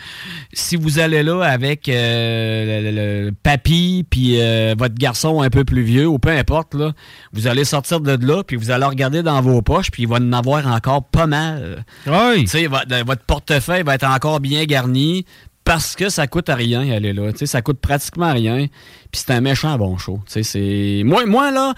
[0.52, 5.82] Si vous allez là avec euh, le, papy puis euh, votre garçon un peu plus
[5.82, 6.92] vieux ou peu importe, là,
[7.32, 10.16] vous allez sortir de là puis vous allez regarder dans vos poches puis il va
[10.16, 11.84] en avoir encore pas mal.
[12.06, 12.40] Oui.
[12.40, 15.26] Tu sais, votre, votre portefeuille va être encore bien garni
[15.72, 17.30] parce que ça coûte à rien aller là.
[17.44, 18.66] Ça coûte pratiquement rien.
[19.12, 20.18] Puis c'est un méchant bon show.
[20.26, 21.74] C'est moi, moi là,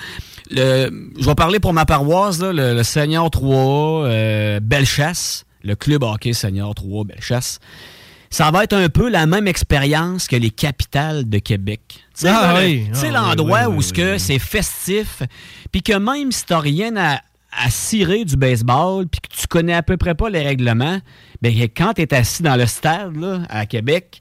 [0.51, 5.75] le- je vais parler pour ma paroisse là, le, le Seigneur 3 euh, Bellechasse, le
[5.75, 7.59] club hockey Seigneur 3 Bellechasse.
[8.31, 11.83] Ça va être un peu la même expérience que les capitales de Québec.
[11.89, 12.87] Tu sais, Ah oui.
[12.95, 15.23] Ah l'endroit oui, où oui, ce que c'est festif,
[15.71, 17.21] puis que même si t'as rien à,
[17.57, 20.99] à cirer du baseball, puis que tu connais à peu près pas les règlements,
[21.43, 24.21] ben quand t'es assis dans le stade là, à Québec,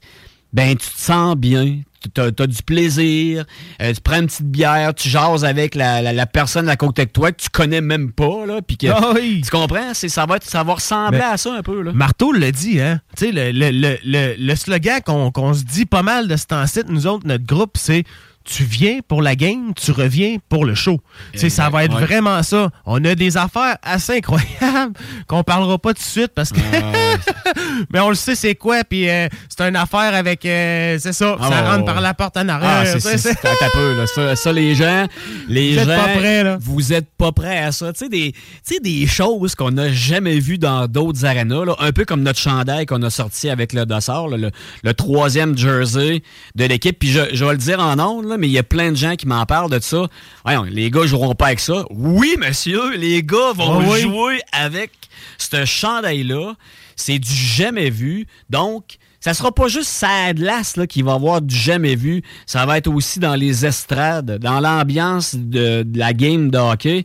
[0.52, 1.80] ben tu te sens bien.
[2.16, 3.44] Tu as, du plaisir,
[3.80, 7.06] euh, tu prends une petite bière, tu jases avec la, la- la personne à côté
[7.06, 9.40] de toi que tu connais même pas, là, puis que Ah oui.
[9.44, 11.92] tu comprends, c'est ça va être, ça va ressembler à ça un peu là.
[11.92, 13.00] Marteau l'a dit, hein?
[13.16, 16.34] Tu sais, le, le, le, le, le slogan qu'on qu'on se dit pas mal de
[16.36, 18.02] ce temps-ci, nous autres, notre groupe, c'est
[18.44, 21.00] tu viens pour la game, tu reviens pour le show.
[21.34, 22.04] Ça va être ouais.
[22.04, 22.70] vraiment ça.
[22.86, 24.94] On a des affaires assez incroyables
[25.26, 26.60] qu'on parlera pas tout de suite parce que.
[27.92, 30.44] Mais on le sait, c'est quoi, puis euh, c'est une affaire avec.
[30.46, 31.84] euh, c'est ça, Ah, ça ouais, rentre ouais.
[31.84, 33.00] par la porte en Ah, arrière.
[33.00, 33.38] sais, c'est-
[33.74, 34.06] peu, là.
[34.06, 35.06] Ça, ça, les gens,
[35.48, 36.58] les Vous êtes gens, pas prêts, là.
[36.60, 37.92] vous êtes pas prêts à ça.
[37.92, 38.34] Tu sais, des,
[38.82, 41.76] des choses qu'on n'a jamais vues dans d'autres arénas, là.
[41.78, 44.50] un peu comme notre chandail qu'on a sorti avec le Dossard, là, le,
[44.82, 46.22] le troisième jersey
[46.54, 46.98] de l'équipe.
[46.98, 48.96] Puis je, je vais le dire en ondes, là, mais il y a plein de
[48.96, 50.06] gens qui m'en parlent de ça.
[50.44, 51.84] Voyons, les gars joueront pas avec ça.
[51.90, 54.00] Oui, monsieur, les gars vont Ah oui.
[54.00, 54.90] jouer avec
[55.38, 56.54] ce chandail-là.
[56.96, 58.26] C'est du jamais vu.
[58.50, 62.22] Donc, ça sera pas juste sa glace là, qui va avoir du jamais vu.
[62.46, 67.04] Ça va être aussi dans les estrades, dans l'ambiance de, de la game de hockey.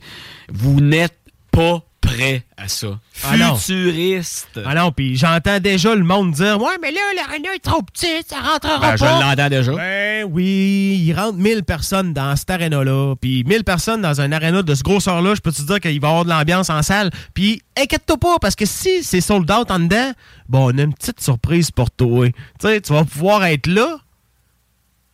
[0.52, 1.18] Vous n'êtes
[1.52, 3.00] pas prêt à ça.
[3.24, 3.56] Ah non.
[3.56, 4.60] Futuriste.
[4.66, 8.28] Ah non, puis j'entends déjà le monde dire Ouais, mais là, l'aréna est trop petite,
[8.30, 9.72] ça rentrera Ben, je l'entends déjà.
[9.74, 13.16] Ben oui, il rentre 1000 personnes dans cette aréna-là.
[13.20, 16.08] Puis 1000 personnes dans un aréna de ce grosseur-là, je peux te dire qu'il va
[16.08, 17.12] y avoir de l'ambiance en salle?
[17.34, 20.12] Puis inquiète-toi pas, parce que si c'est sold out en dedans,
[20.48, 22.28] bon, on a une petite surprise pour toi.
[22.28, 23.98] Tu sais, tu vas pouvoir être là,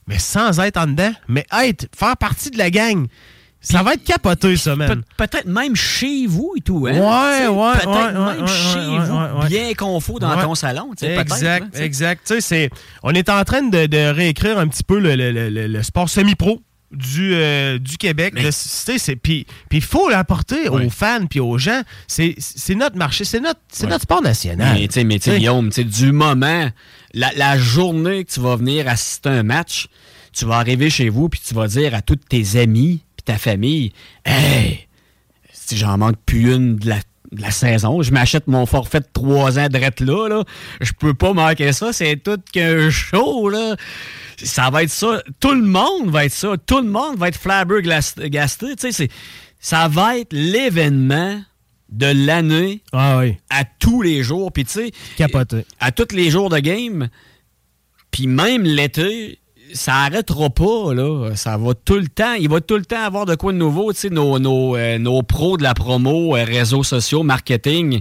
[0.08, 3.08] mais sans être en dedans, mais être, faire partie de la gang.
[3.64, 5.02] Ça va être capoté, ça, man.
[5.18, 6.94] Pe- Peut-être même chez vous et tout, hein?
[6.94, 11.66] Ouais, ouais, Peut-être ouais, même ouais, chez ouais, vous, bien confort dans ton salon, Exact,
[11.76, 12.34] hein, exact.
[12.40, 12.70] C'est,
[13.04, 15.84] on est en train de, de réécrire un petit peu le, le- le- le- le
[15.84, 16.62] sport semi-pro
[16.92, 18.36] du, euh, du Québec.
[19.24, 21.82] Puis il faut l'apporter aux fans puis aux gens.
[22.08, 22.36] C'est,
[22.76, 24.78] notre marché, c'est notre, notre sport national.
[24.78, 25.38] Mais tu sais, mais T'sais.
[25.40, 26.70] Guillaume, tu sais, du moment,
[27.14, 29.88] la, la journée que tu vas venir assister à un match,
[30.34, 33.38] tu vas arriver chez vous puis tu vas dire à tous tes amis puis ta
[33.38, 33.94] famille,
[34.26, 34.88] hey,
[35.52, 37.00] si j'en manque plus une de la,
[37.32, 40.44] de la saison, je m'achète mon forfait de trois ans de là, là,
[40.82, 43.76] je peux pas manquer ça, c'est tout qu'un show, là.
[44.38, 45.22] Ça va être ça.
[45.40, 46.56] Tout le monde va être ça.
[46.66, 48.76] Tout le monde va être flabbergasté.
[48.76, 49.10] Tu sais,
[49.60, 51.42] ça va être l'événement
[51.90, 54.52] de l'année Ah à tous les jours.
[54.52, 54.92] Puis tu sais,
[55.80, 57.10] à tous les jours de game,
[58.12, 59.40] puis même l'été,
[59.74, 61.32] ça arrêtera pas, là.
[61.36, 62.34] Ça va tout le temps.
[62.34, 63.92] Il va tout le temps avoir de quoi de nouveau.
[63.94, 68.00] Tu sais, nos, nos, euh, nos pros de la promo, euh, réseaux sociaux, marketing,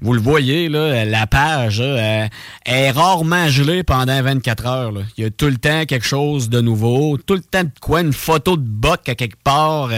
[0.00, 1.86] vous le voyez, là, la page là,
[2.24, 2.28] euh,
[2.66, 4.92] est rarement gelée pendant 24 heures.
[4.92, 5.00] là.
[5.16, 7.16] Il y a tout le temps quelque chose de nouveau.
[7.18, 9.90] Tout le temps de quoi, une photo de Buck à quelque part.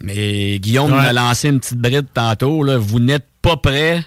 [0.00, 0.98] Mais Guillaume Ouais.
[1.02, 2.62] m'a lancé une petite bride tantôt.
[2.62, 2.76] Là.
[2.78, 4.02] Vous n'êtes pas prêts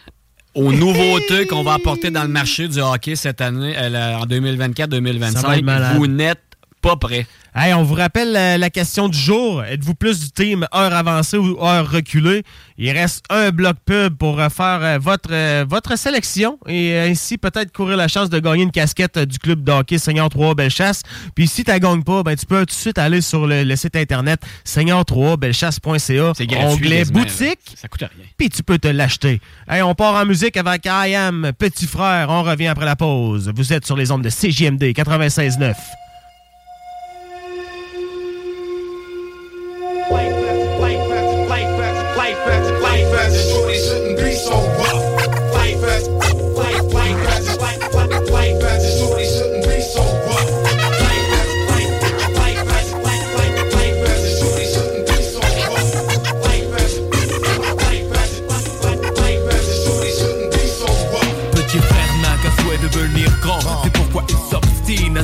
[0.58, 4.26] aux nouveautés qu'on va apporter dans le marché du hockey cette année, euh, en Ça
[4.28, 5.58] va 2024-2025.
[5.58, 5.98] être malade.
[5.98, 6.42] Vous n'êtes
[6.88, 7.28] pas prêts.
[7.54, 9.64] Hey, on vous rappelle la, la question du jour.
[9.64, 12.44] Êtes-vous plus du team heure avancée ou heure reculée?
[12.78, 17.38] Il reste un bloc pub pour faire euh, votre, euh, votre sélection et euh, ainsi
[17.38, 21.02] peut-être courir la chance de gagner une casquette du club de hockey Seigneur 3 Bellechasse.
[21.36, 23.64] Puis si tu ne gagnes pas, ben, tu peux tout de suite aller sur le,
[23.64, 26.34] le site internet seigneur3bellechasse.ca.
[26.38, 27.12] C'est gratuit, Onglet là.
[27.12, 27.60] boutique.
[27.76, 28.26] Ça coûte rien.
[28.38, 29.42] Puis tu peux te l'acheter.
[29.68, 32.28] Hey, on part en musique avec I Am, Petit Frère.
[32.30, 33.52] On revient après la pause.
[33.54, 35.74] Vous êtes sur les ondes de CJMD 96.9.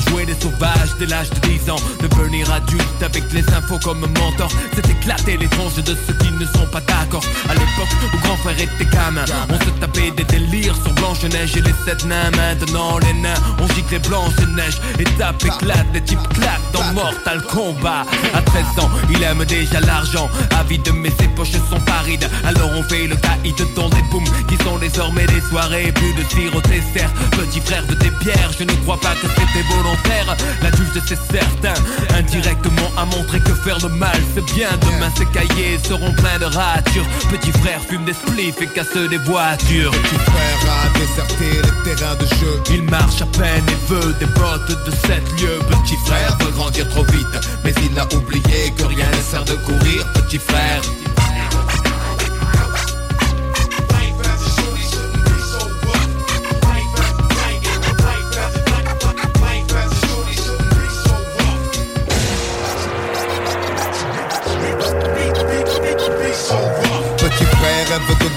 [0.07, 1.79] jouer des sauvages dès l'âge de 10 ans.
[2.01, 4.49] Devenir adulte avec les infos comme mentor.
[4.73, 7.23] C'est éclater les tronches de ceux qui ne sont pas d'accord.
[7.49, 11.61] À l'époque où grand frère était gamin On se tapait des délires sur Blanche-Neige et
[11.61, 12.31] les sept nains.
[12.31, 13.41] Maintenant les nains
[13.73, 18.05] on gicle les Blanche-Neige Étape éclate, les types claquent dans Mortal Kombat.
[18.33, 20.29] À 13 ans il aime déjà l'argent.
[20.59, 22.27] Avide mais ses poches sont parides.
[22.45, 25.91] Alors on fait le caïd dans des booms Qui sont désormais des soirées.
[25.93, 29.27] Plus de tir au dessert Petit frère de tes bières Je ne crois pas que
[29.27, 30.35] c'était volontaire.
[30.61, 31.81] L'adulte c'est certain.
[32.17, 34.69] Indirectement a montré que faire le mal c'est bien.
[34.81, 37.05] Demain ses cahiers seront pleins de ratures.
[37.29, 39.91] Petit frère fume des spliffs et casse des voitures.
[39.91, 42.61] Petit frère a déserté les terrains de jeu.
[42.71, 45.59] Il marche à peine et veut des bottes de 7 lieux.
[45.69, 49.53] Petit frère veut grandir trop vite Mais il a oublié que rien ne sert de
[49.53, 50.81] courir Petit frère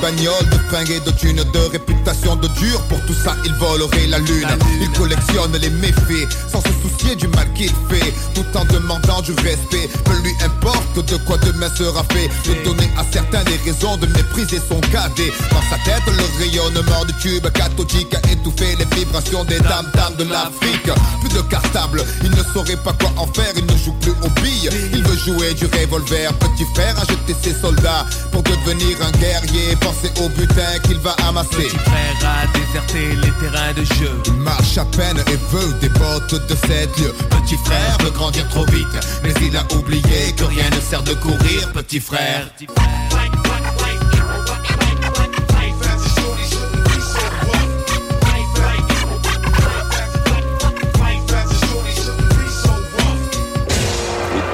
[0.06, 2.80] bagnole, de fringues et de thunes, de réputation de dur.
[2.88, 4.46] Pour tout ça, il volerait la lune.
[4.80, 8.12] Il collectionne les méfaits sans se soucier du mal qu'il fait.
[8.34, 9.88] Tout en demandant du respect.
[10.04, 12.30] Peu lui importe de quoi demain sera fait.
[12.46, 15.32] De donner à certains des raisons de mépriser son cadet.
[15.50, 20.14] Dans sa tête, le rayonnement du tube cathodique a étouffé les vibrations des dames dames
[20.18, 20.90] de l'Afrique.
[21.20, 23.52] Plus de cartable, il ne saurait pas quoi en faire.
[23.56, 24.70] Il ne joue plus aux billes.
[24.92, 26.32] Il veut jouer du revolver.
[26.34, 29.74] Petit frère a jeté ses soldats pour devenir un guerrier.
[29.96, 31.48] Pensez au butin qu'il va amasser.
[31.56, 35.88] Petit frère a déserté les terrains de jeu Il marche à peine et veut des
[35.90, 37.14] bottes de 7 lieux.
[37.30, 38.86] Petit frère veut grandir trop vite,
[39.22, 41.72] mais il a oublié que rien ne sert de courir.
[41.72, 42.48] Petit frère.
[42.58, 42.68] Les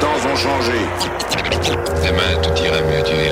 [0.01, 0.79] temps ont changé.
[2.05, 3.32] Demain, tout ira mieux, tu verras.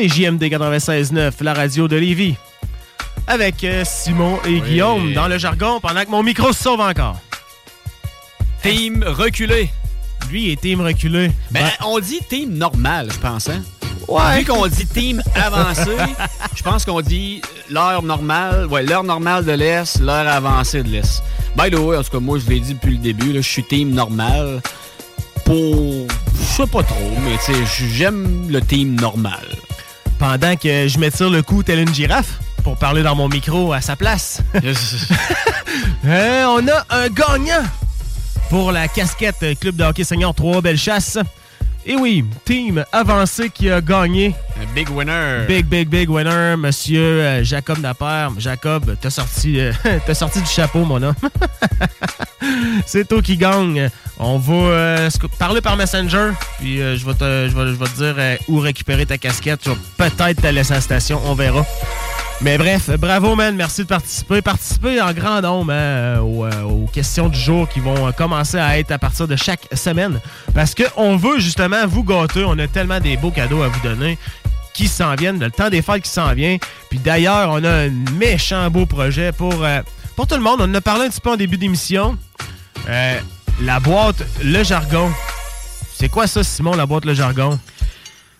[0.00, 2.34] C'est JMD 96.9, la radio de Lévis.
[3.26, 7.18] Avec euh, Simon et Guillaume dans le jargon pendant que mon micro se sauve encore.
[8.62, 9.68] Team reculé.
[10.30, 11.30] Lui est team reculé.
[11.50, 13.60] Ben, on dit team normal, je pense, hein?
[14.08, 14.38] Ouais.
[14.38, 15.90] Vu qu'on dit team avancé,
[16.56, 21.22] je pense qu'on dit l'heure normale, ouais, l'heure normale de l'Est, l'heure avancée de l'Est.
[21.58, 23.48] By the way, en tout cas, moi, je l'ai dit depuis le début, là, je
[23.48, 24.62] suis team normal
[25.44, 25.74] pour...
[25.74, 29.44] Je sais pas trop, mais tu sais, j'aime le team normal.
[30.20, 33.80] Pendant que je m'étire le cou tel une girafe pour parler dans mon micro à
[33.80, 34.42] sa place.
[36.04, 37.62] Euh, on a un gagnant
[38.48, 41.18] pour la casquette Club de hockey senior 3 Belle Chasse.
[41.86, 44.34] Et oui, team avancé qui a gagné.
[44.60, 45.46] Un big winner.
[45.48, 48.28] Big, big, big winner, monsieur euh, Jacob Napper.
[48.36, 49.72] Jacob, t'as sorti, euh,
[50.06, 51.14] t'as sorti du chapeau, mon homme.
[52.86, 53.88] C'est toi qui gagne.
[54.18, 57.96] On va euh, parler par Messenger, puis je vais te, je vais, je vais te
[57.96, 59.66] dire où récupérer ta casquette.
[59.96, 61.64] Peut-être te laisser à la station, on verra.
[62.42, 63.54] Mais bref, bravo, man.
[63.54, 64.40] Merci de participer.
[64.40, 68.12] Participer en grand nombre hein, euh, aux, euh, aux questions du jour qui vont euh,
[68.12, 70.20] commencer à être à partir de chaque semaine.
[70.54, 72.44] Parce qu'on veut justement vous gâter.
[72.46, 74.16] On a tellement des beaux cadeaux à vous donner
[74.72, 76.56] qui s'en viennent, le temps des fêtes qui s'en vient.
[76.88, 79.82] Puis d'ailleurs, on a un méchant beau projet pour, euh,
[80.16, 80.60] pour tout le monde.
[80.60, 82.16] On en a parlé un petit peu en début d'émission.
[82.88, 83.20] Euh,
[83.60, 85.10] la boîte Le Jargon.
[85.94, 87.58] C'est quoi ça, Simon, la boîte Le Jargon?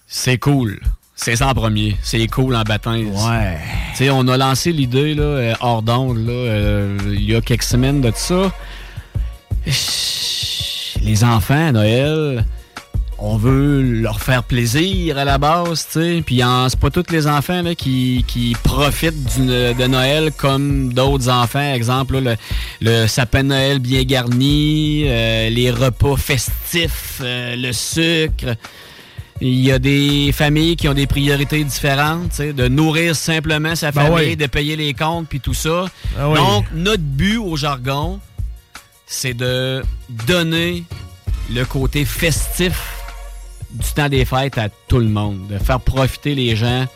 [0.07, 0.81] C'est cool.
[1.23, 1.97] C'est ça en premier.
[2.03, 2.95] C'est cool en battant.
[2.97, 3.59] Ouais.
[3.93, 7.43] Tu sais, on a lancé l'idée là, euh, hors d'onde là, euh, il y a
[7.43, 8.51] quelques semaines de ça.
[11.03, 12.45] Les enfants à Noël,
[13.19, 16.23] on veut leur faire plaisir à la base, tu sais.
[16.25, 21.29] Puis c'est pas tous les enfants là, qui, qui profitent du- de Noël comme d'autres
[21.29, 21.75] enfants.
[21.75, 22.37] Exemple, là,
[22.81, 28.57] le, le sapin de Noël bien garni, euh, les repas festifs, euh, le sucre.
[29.43, 34.03] Il y a des familles qui ont des priorités différentes, de nourrir simplement sa Ben
[34.03, 34.37] famille, oui.
[34.37, 35.87] de payer les comptes, puis tout ça.
[36.19, 36.37] Ah oui.
[36.37, 38.21] Donc, notre but au jargon,
[39.07, 39.83] c'est de
[40.27, 40.85] donner
[41.51, 43.01] le côté festif
[43.71, 46.87] du temps des fêtes à tout le monde, de faire profiter les gens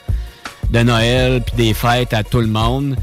[0.70, 2.96] de Noël puis des fêtes à tout le monde.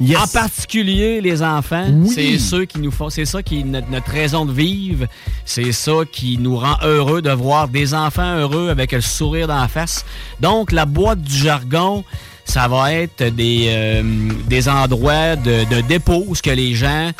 [0.00, 2.10] En particulier les enfants, Oui.
[2.14, 5.06] c'est ceux qui nous font, c'est ça qui est notre, notre raison de vivre,
[5.44, 9.58] c'est ça qui nous rend heureux de voir des enfants heureux avec le sourire dans
[9.60, 10.04] la face.
[10.40, 12.04] Donc la boîte du jargon,
[12.44, 14.02] ça va être des, euh,
[14.46, 17.10] des endroits de, de dépôt où ce que les gens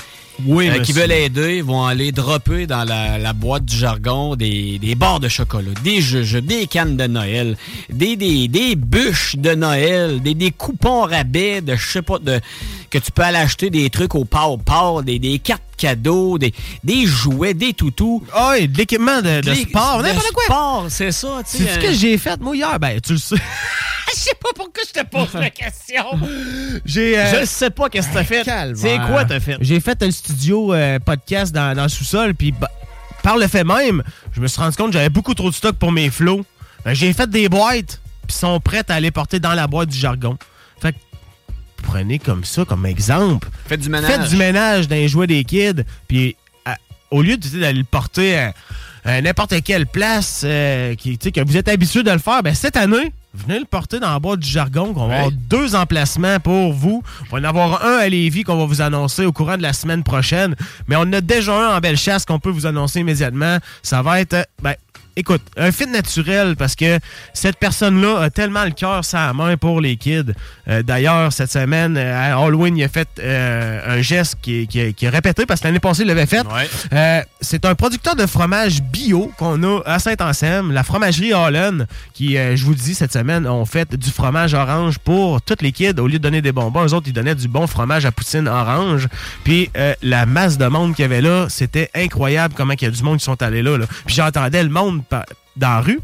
[0.44, 4.78] Oui, euh, qui veulent aider vont aller dropper dans la, la boîte du jargon des,
[4.78, 7.56] des barres de chocolat, des jujubes, des cannes de Noël,
[7.90, 12.40] des, des, des bûches de Noël, des, des coupons rabais de je sais pas de
[12.90, 16.52] que tu peux aller acheter des trucs au Pow Pow, des, des cartes cadeaux, des,
[16.84, 18.22] des jouets, des toutous.
[18.32, 20.44] Ah, et de l'équipement de, de sport, n'importe quoi.
[20.44, 21.64] sport, c'est ça, tu sais.
[21.64, 22.78] C'est ce que j'ai fait, moi, hier?
[22.78, 23.36] Ben, tu le sais.
[24.16, 26.05] Je sais pas pourquoi je te pose la question.
[26.84, 27.18] J'ai.
[27.18, 28.44] euh, Je sais pas qu'est-ce que t'as fait.
[28.44, 28.76] Calvaire.
[28.76, 29.56] C'est quoi t'as fait?
[29.60, 32.70] J'ai fait un studio euh, podcast dans, dans le sous-sol, puis bah,
[33.22, 34.02] par le fait même,
[34.32, 36.44] je me suis rendu compte que j'avais beaucoup trop de stock pour mes flots.
[36.84, 39.98] Ben, j'ai fait des boîtes, puis sont prêtes à aller porter dans la boîte du
[39.98, 40.38] jargon.
[40.80, 40.98] Fait que
[41.82, 43.48] prenez comme ça, comme exemple.
[43.66, 44.10] Faites du ménage.
[44.10, 46.76] Faites du ménage dans les jouets des kids, puis à-
[47.10, 48.55] au lieu de, tu sais, d'aller le porter à,
[49.05, 52.43] à n'importe quelle place euh, qui, tu sais, que vous êtes habitué de le faire,
[52.43, 55.74] ben, cette année, venez le porter dans la boîte du jargon, qu'on va avoir deux
[55.74, 57.02] emplacements pour vous.
[57.30, 59.72] On va en avoir un à Lévis qu'on va vous annoncer au courant de la
[59.72, 60.54] semaine prochaine,
[60.88, 63.58] mais on en a déjà un en Bellechasse qu'on peut vous annoncer immédiatement.
[63.82, 64.74] Ça va être, euh, ben,
[65.18, 66.98] Écoute, un fit naturel parce que
[67.32, 70.32] cette personne-là a tellement le cœur sa main pour les kids.
[70.68, 74.93] Euh, D'ailleurs, cette semaine, euh, à Halloween, il a fait euh, un geste qui, qui-
[74.93, 76.44] qui est répété parce que l'année passée, il l'avait fait.
[76.93, 82.36] Euh, C'est un producteur de fromage bio qu'on a à Saint-Anselme, la fromagerie Holland, qui,
[82.36, 85.72] euh, je vous le dis, cette semaine, ont fait du fromage orange pour toutes les
[85.72, 85.94] kids.
[85.98, 88.48] Au lieu de donner des bonbons, eux autres, ils donnaient du bon fromage à poutine
[88.48, 89.09] orange.
[89.44, 92.86] Puis euh, la masse de monde qu'il y avait là, c'était incroyable comment il y
[92.86, 93.78] a du monde qui sont allés là.
[93.78, 93.86] là.
[94.05, 95.24] Puis j'entendais le monde par-
[95.56, 96.00] dans la rue,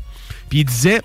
[0.49, 1.01] puis il disait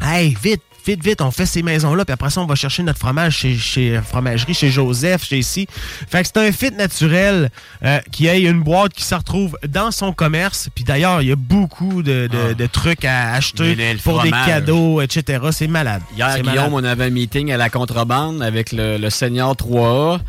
[0.00, 2.98] Hey, vite, vite, vite, on fait ces maisons-là, puis après ça, on va chercher notre
[2.98, 5.66] fromage chez, chez Fromagerie, chez Joseph, chez ici.
[6.08, 7.50] Fait que c'est un fit naturel
[7.82, 10.68] euh, qui ait une boîte qui se retrouve dans son commerce.
[10.74, 14.30] Puis d'ailleurs, il y a beaucoup de, de- de trucs à acheter le pour des
[14.46, 15.42] cadeaux, etc.
[15.50, 16.02] C'est malade.
[16.14, 16.70] Hier, Guillaume, malade.
[16.72, 20.20] on avait un meeting à la contrebande avec le, le senior 3A,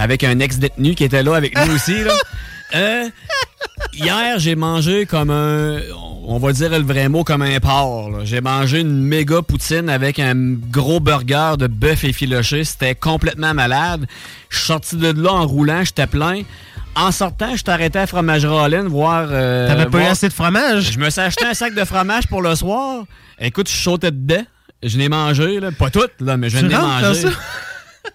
[0.00, 2.02] avec un ex-détenu qui était là avec nous aussi.
[2.02, 2.12] Là.
[2.72, 3.08] Euh,
[3.94, 5.80] hier, j'ai mangé comme un,
[6.24, 8.20] on va dire le vrai mot, comme un porc.
[8.22, 10.34] J'ai mangé une méga poutine avec un
[10.70, 12.62] gros burger de bœuf effiloché.
[12.62, 14.06] C'était complètement malade.
[14.50, 16.42] Je suis sorti de là en roulant, j'étais plein.
[16.94, 19.26] En sortant, je t'arrêtais à Fromagerie Holland voir...
[19.32, 20.92] euh, T'avais pas eu assez de fromage?
[20.92, 23.02] je me suis acheté un sac de fromage pour le soir.
[23.40, 24.44] Écoute, je sautais dedans.
[24.84, 25.72] Je l'ai mangé, là.
[25.72, 27.26] pas tout, là, mais je l'ai mangé.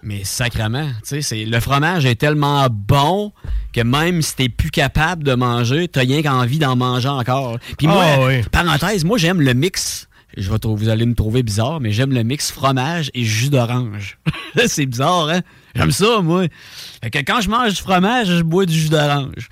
[0.02, 3.32] Mais sacrement, tu sais, c'est- le fromage est tellement bon
[3.72, 7.58] que même si t'es plus capable de manger, t'as rien qu'envie d'en manger encore.
[7.78, 8.42] Puis moi, Ah oui.
[8.52, 10.08] parenthèse, moi j'aime le mix.
[10.36, 14.18] Je vais vous allez me trouver bizarre, mais j'aime le mix fromage et jus d'orange.
[14.66, 15.40] c'est bizarre, hein?
[15.74, 16.44] J'aime ça, moi.
[17.02, 19.48] Fait que quand je mange du fromage, je bois du jus d'orange.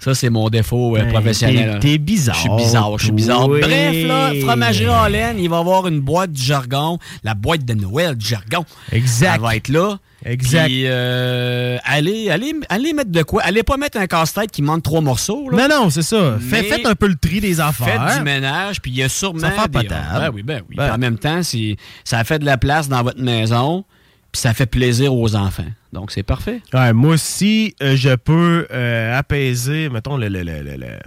[0.00, 1.78] Ça, c'est mon défaut euh, Ben, professionnel.
[1.80, 2.34] t'es- t'es bizarre.
[2.36, 3.48] Je suis bizarre, je suis bizarre.
[3.48, 3.60] Oui.
[3.60, 7.74] Bref, là, fromagerie Holland, il va y avoir une boîte du jargon, la boîte de
[7.74, 8.64] Noël du jargon.
[8.92, 9.34] Exact.
[9.36, 9.98] Elle va être là.
[10.24, 10.66] Exact.
[10.66, 13.42] Puis, euh, allez, allez, allez mettre de quoi?
[13.42, 15.48] Allez pas mettre un casse-tête qui manque trois morceaux.
[15.50, 15.68] Là.
[15.68, 16.36] Non, non, c'est ça.
[16.40, 17.86] Fait- faites un peu le tri des affaires.
[18.08, 19.38] Faites du ménage, puis il y a sûrement.
[19.40, 19.88] Ça fait des-.
[20.20, 20.76] Ben oui, ben oui.
[20.76, 20.92] Ben.
[20.94, 23.84] En même temps, c'est- ça fait de la place dans votre maison,
[24.32, 25.64] puis ça fait plaisir aux enfants.
[25.92, 26.60] Donc, c'est parfait.
[26.74, 30.98] Ouais, moi aussi, euh, je peux euh, apaiser, mettons, le, le, le, le- le- Pas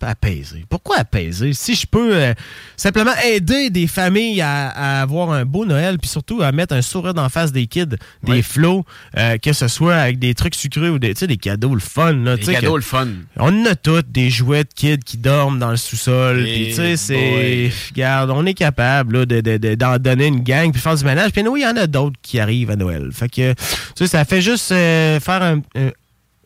[0.00, 0.64] apaiser.
[0.68, 1.52] Pourquoi apaiser?
[1.52, 2.34] Si je peux euh,
[2.76, 6.82] simplement aider des familles à, à avoir un beau Noël, puis surtout à mettre un
[6.82, 8.84] sourire d'en face des kids, des flots,
[9.16, 12.12] euh, que ce soit avec des trucs sucrés ou des, des cadeaux, le fun.
[12.12, 13.08] Là, Des cadeaux, le fun.
[13.38, 16.42] On en a tous des jouets de kids qui dorment dans le sous-sol.
[16.44, 17.70] Puis, tu sais, c'est.
[17.90, 21.04] Regarde, on est capable là, de, de- de- d'en donner une gang puis faire du
[21.04, 21.30] ménage.
[21.32, 23.10] Puis, oui, il y en a d'autres qui arrivent à Noël.
[23.12, 23.56] Fait que, tu
[23.96, 25.90] sais, ça fait juste euh, faire un- un-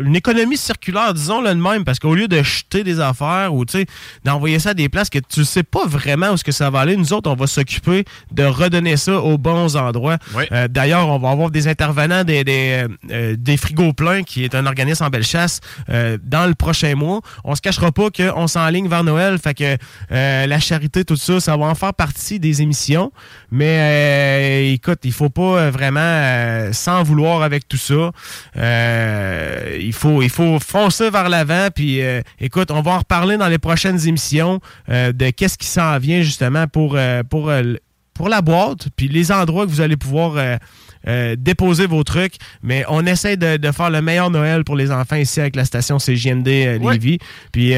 [0.00, 3.78] une économie circulaire, disons-le de même, parce qu'au lieu de jeter des affaires ou tu
[3.78, 3.86] sais,
[4.24, 6.80] d'envoyer ça à des places que tu sais pas vraiment où ce que ça va
[6.80, 10.18] aller, nous autres, on va s'occuper de redonner ça aux bons endroits.
[10.52, 14.54] Euh, D'ailleurs, on va avoir des intervenants des, des, euh, des frigos pleins, qui est
[14.54, 17.20] un organisme en Bellechasse, euh, dans le prochain mois.
[17.44, 19.76] On se cachera pas qu'on s'enligne vers Noël, fait que
[20.12, 23.12] euh, la charité, tout ça, ça va en faire partie des émissions.
[23.50, 28.12] Mais écoute, il faut pas vraiment s'en vouloir avec tout ça.
[29.90, 31.68] Il faut il faut foncer vers l'avant.
[31.74, 35.66] Puis euh, écoute, on va en reparler dans les prochaines émissions euh, de qu'est-ce qui
[35.66, 37.50] s'en vient justement pour euh, pour
[38.14, 40.58] pour la boîte, puis les endroits que vous allez pouvoir
[41.38, 42.34] déposer vos trucs.
[42.62, 45.64] Mais on essaie de, de faire le meilleur Noël pour les enfants ici avec la
[45.64, 47.18] station CJMD euh, Lévis.
[47.50, 47.74] Puis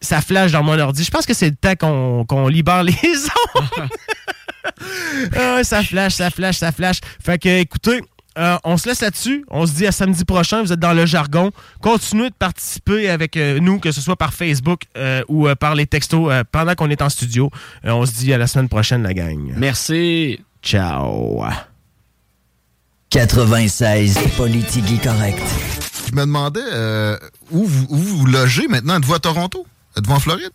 [0.00, 1.04] ça flash dans mon ordi.
[1.04, 2.94] Je pense que c'est le temps qu'on qu'on libère les
[3.56, 3.88] ondes.
[5.36, 7.00] Ah, ça flash, ça flash, ça flash.
[7.22, 8.00] Fait que, écoutez,
[8.40, 9.44] euh, on se laisse là-dessus.
[9.50, 10.62] On se dit à samedi prochain.
[10.62, 11.50] Vous êtes dans le jargon.
[11.82, 15.74] Continuez de participer avec euh, nous, que ce soit par Facebook euh, ou euh, par
[15.74, 17.50] les textos euh, pendant qu'on est en studio.
[17.84, 19.52] Euh, on se dit à la semaine prochaine, la gang.
[19.56, 20.40] Merci.
[20.62, 21.42] Ciao.
[23.10, 24.18] 96.
[24.36, 25.42] Politique correct.
[26.08, 27.16] je me demandais euh,
[27.50, 28.98] où, vous, où vous logez maintenant?
[28.98, 29.66] Êtes-vous à Toronto?
[29.98, 30.50] Êtes-vous en Floride?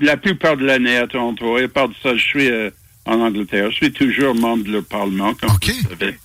[0.00, 1.58] La plupart de l'année à Toronto.
[1.58, 2.70] Et à part de ça, je suis euh,
[3.06, 3.70] en Angleterre.
[3.70, 6.18] Je suis toujours membre du Parlement, comme vous savez.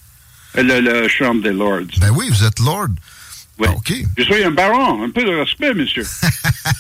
[0.58, 1.82] Le, le Chambre des Lords.
[2.00, 2.88] Ben oui, vous êtes Lord.
[3.58, 3.68] Oui.
[4.18, 5.04] Je suis un baron.
[5.04, 6.04] Un peu de respect, monsieur.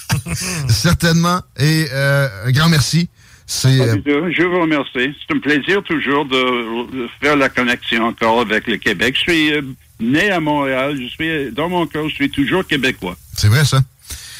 [0.67, 1.41] Certainement.
[1.57, 3.09] Et euh, un grand merci.
[3.47, 5.15] C'est euh, Je vous remercie.
[5.27, 9.15] C'est un plaisir toujours de, faire la connexion encore avec le Québec.
[9.15, 9.61] Je suis euh,
[9.99, 10.97] né à Montréal.
[10.99, 13.15] Je suis, dans mon cœur, je suis toujours québécois.
[13.35, 13.81] c'est vrai, ça?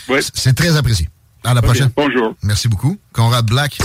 [0.09, 0.19] Oui.
[0.33, 1.07] C'est très apprécié.
[1.43, 1.91] À la Ok, prochaine.
[1.95, 2.35] Bonjour.
[2.41, 2.97] Merci beaucoup.
[3.13, 3.77] Conrad Black.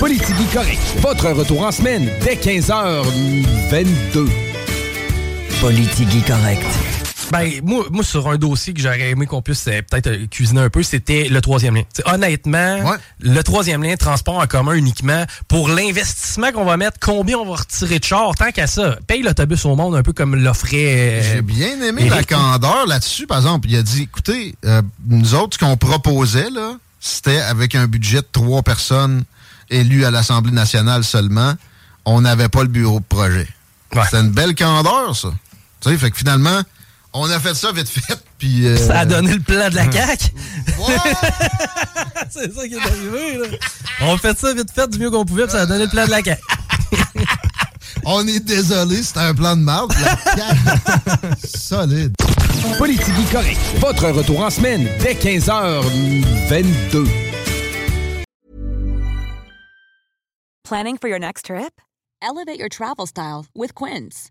[0.00, 0.80] Politique correct.
[0.98, 4.45] Votre retour en semaine dès 15h22.
[5.60, 6.62] Politique correct.
[7.32, 10.60] Ben, moi, moi, sur un dossier que j'aurais aimé qu'on puisse euh, peut-être euh, cuisiner
[10.60, 11.82] un peu, c'était le troisième lien.
[11.92, 12.78] T'sais, honnêtement,
[13.18, 17.56] le troisième lien, transport en commun uniquement, pour l'investissement qu'on va mettre, combien on va
[17.56, 21.20] retirer de char, tant qu'à ça, paye l'autobus au monde un peu comme l'offrait.
[21.20, 23.68] euh, J'ai bien aimé la candeur là-dessus, par exemple.
[23.68, 28.18] Il a dit, écoutez, euh, nous autres, ce qu'on proposait, là, c'était avec un budget
[28.18, 29.24] de trois personnes
[29.70, 31.54] élues à l'Assemblée nationale seulement,
[32.04, 33.48] on n'avait pas le bureau de projet.
[34.04, 35.28] C'était une belle candeur, ça.
[35.80, 36.60] Tu sais, fait que finalement,
[37.12, 38.66] on a fait ça vite fait, puis...
[38.66, 40.24] euh, Ça a donné le plan de la CAQ?
[42.30, 43.46] C'est ça qui est arrivé, là.
[44.00, 45.90] On a fait ça vite fait du mieux qu'on pouvait, puis ça a donné le
[45.90, 46.40] plan de la CAQ.
[48.04, 49.92] On est désolé, c'était un plan de marde.
[49.98, 51.36] La CAQ.
[51.56, 52.14] Solide.
[52.78, 53.58] Politique correct.
[53.78, 57.06] Votre retour en semaine dès 15h22.
[60.64, 61.80] Planning for your next trip?
[62.20, 64.30] Elevate your travel style with Quince.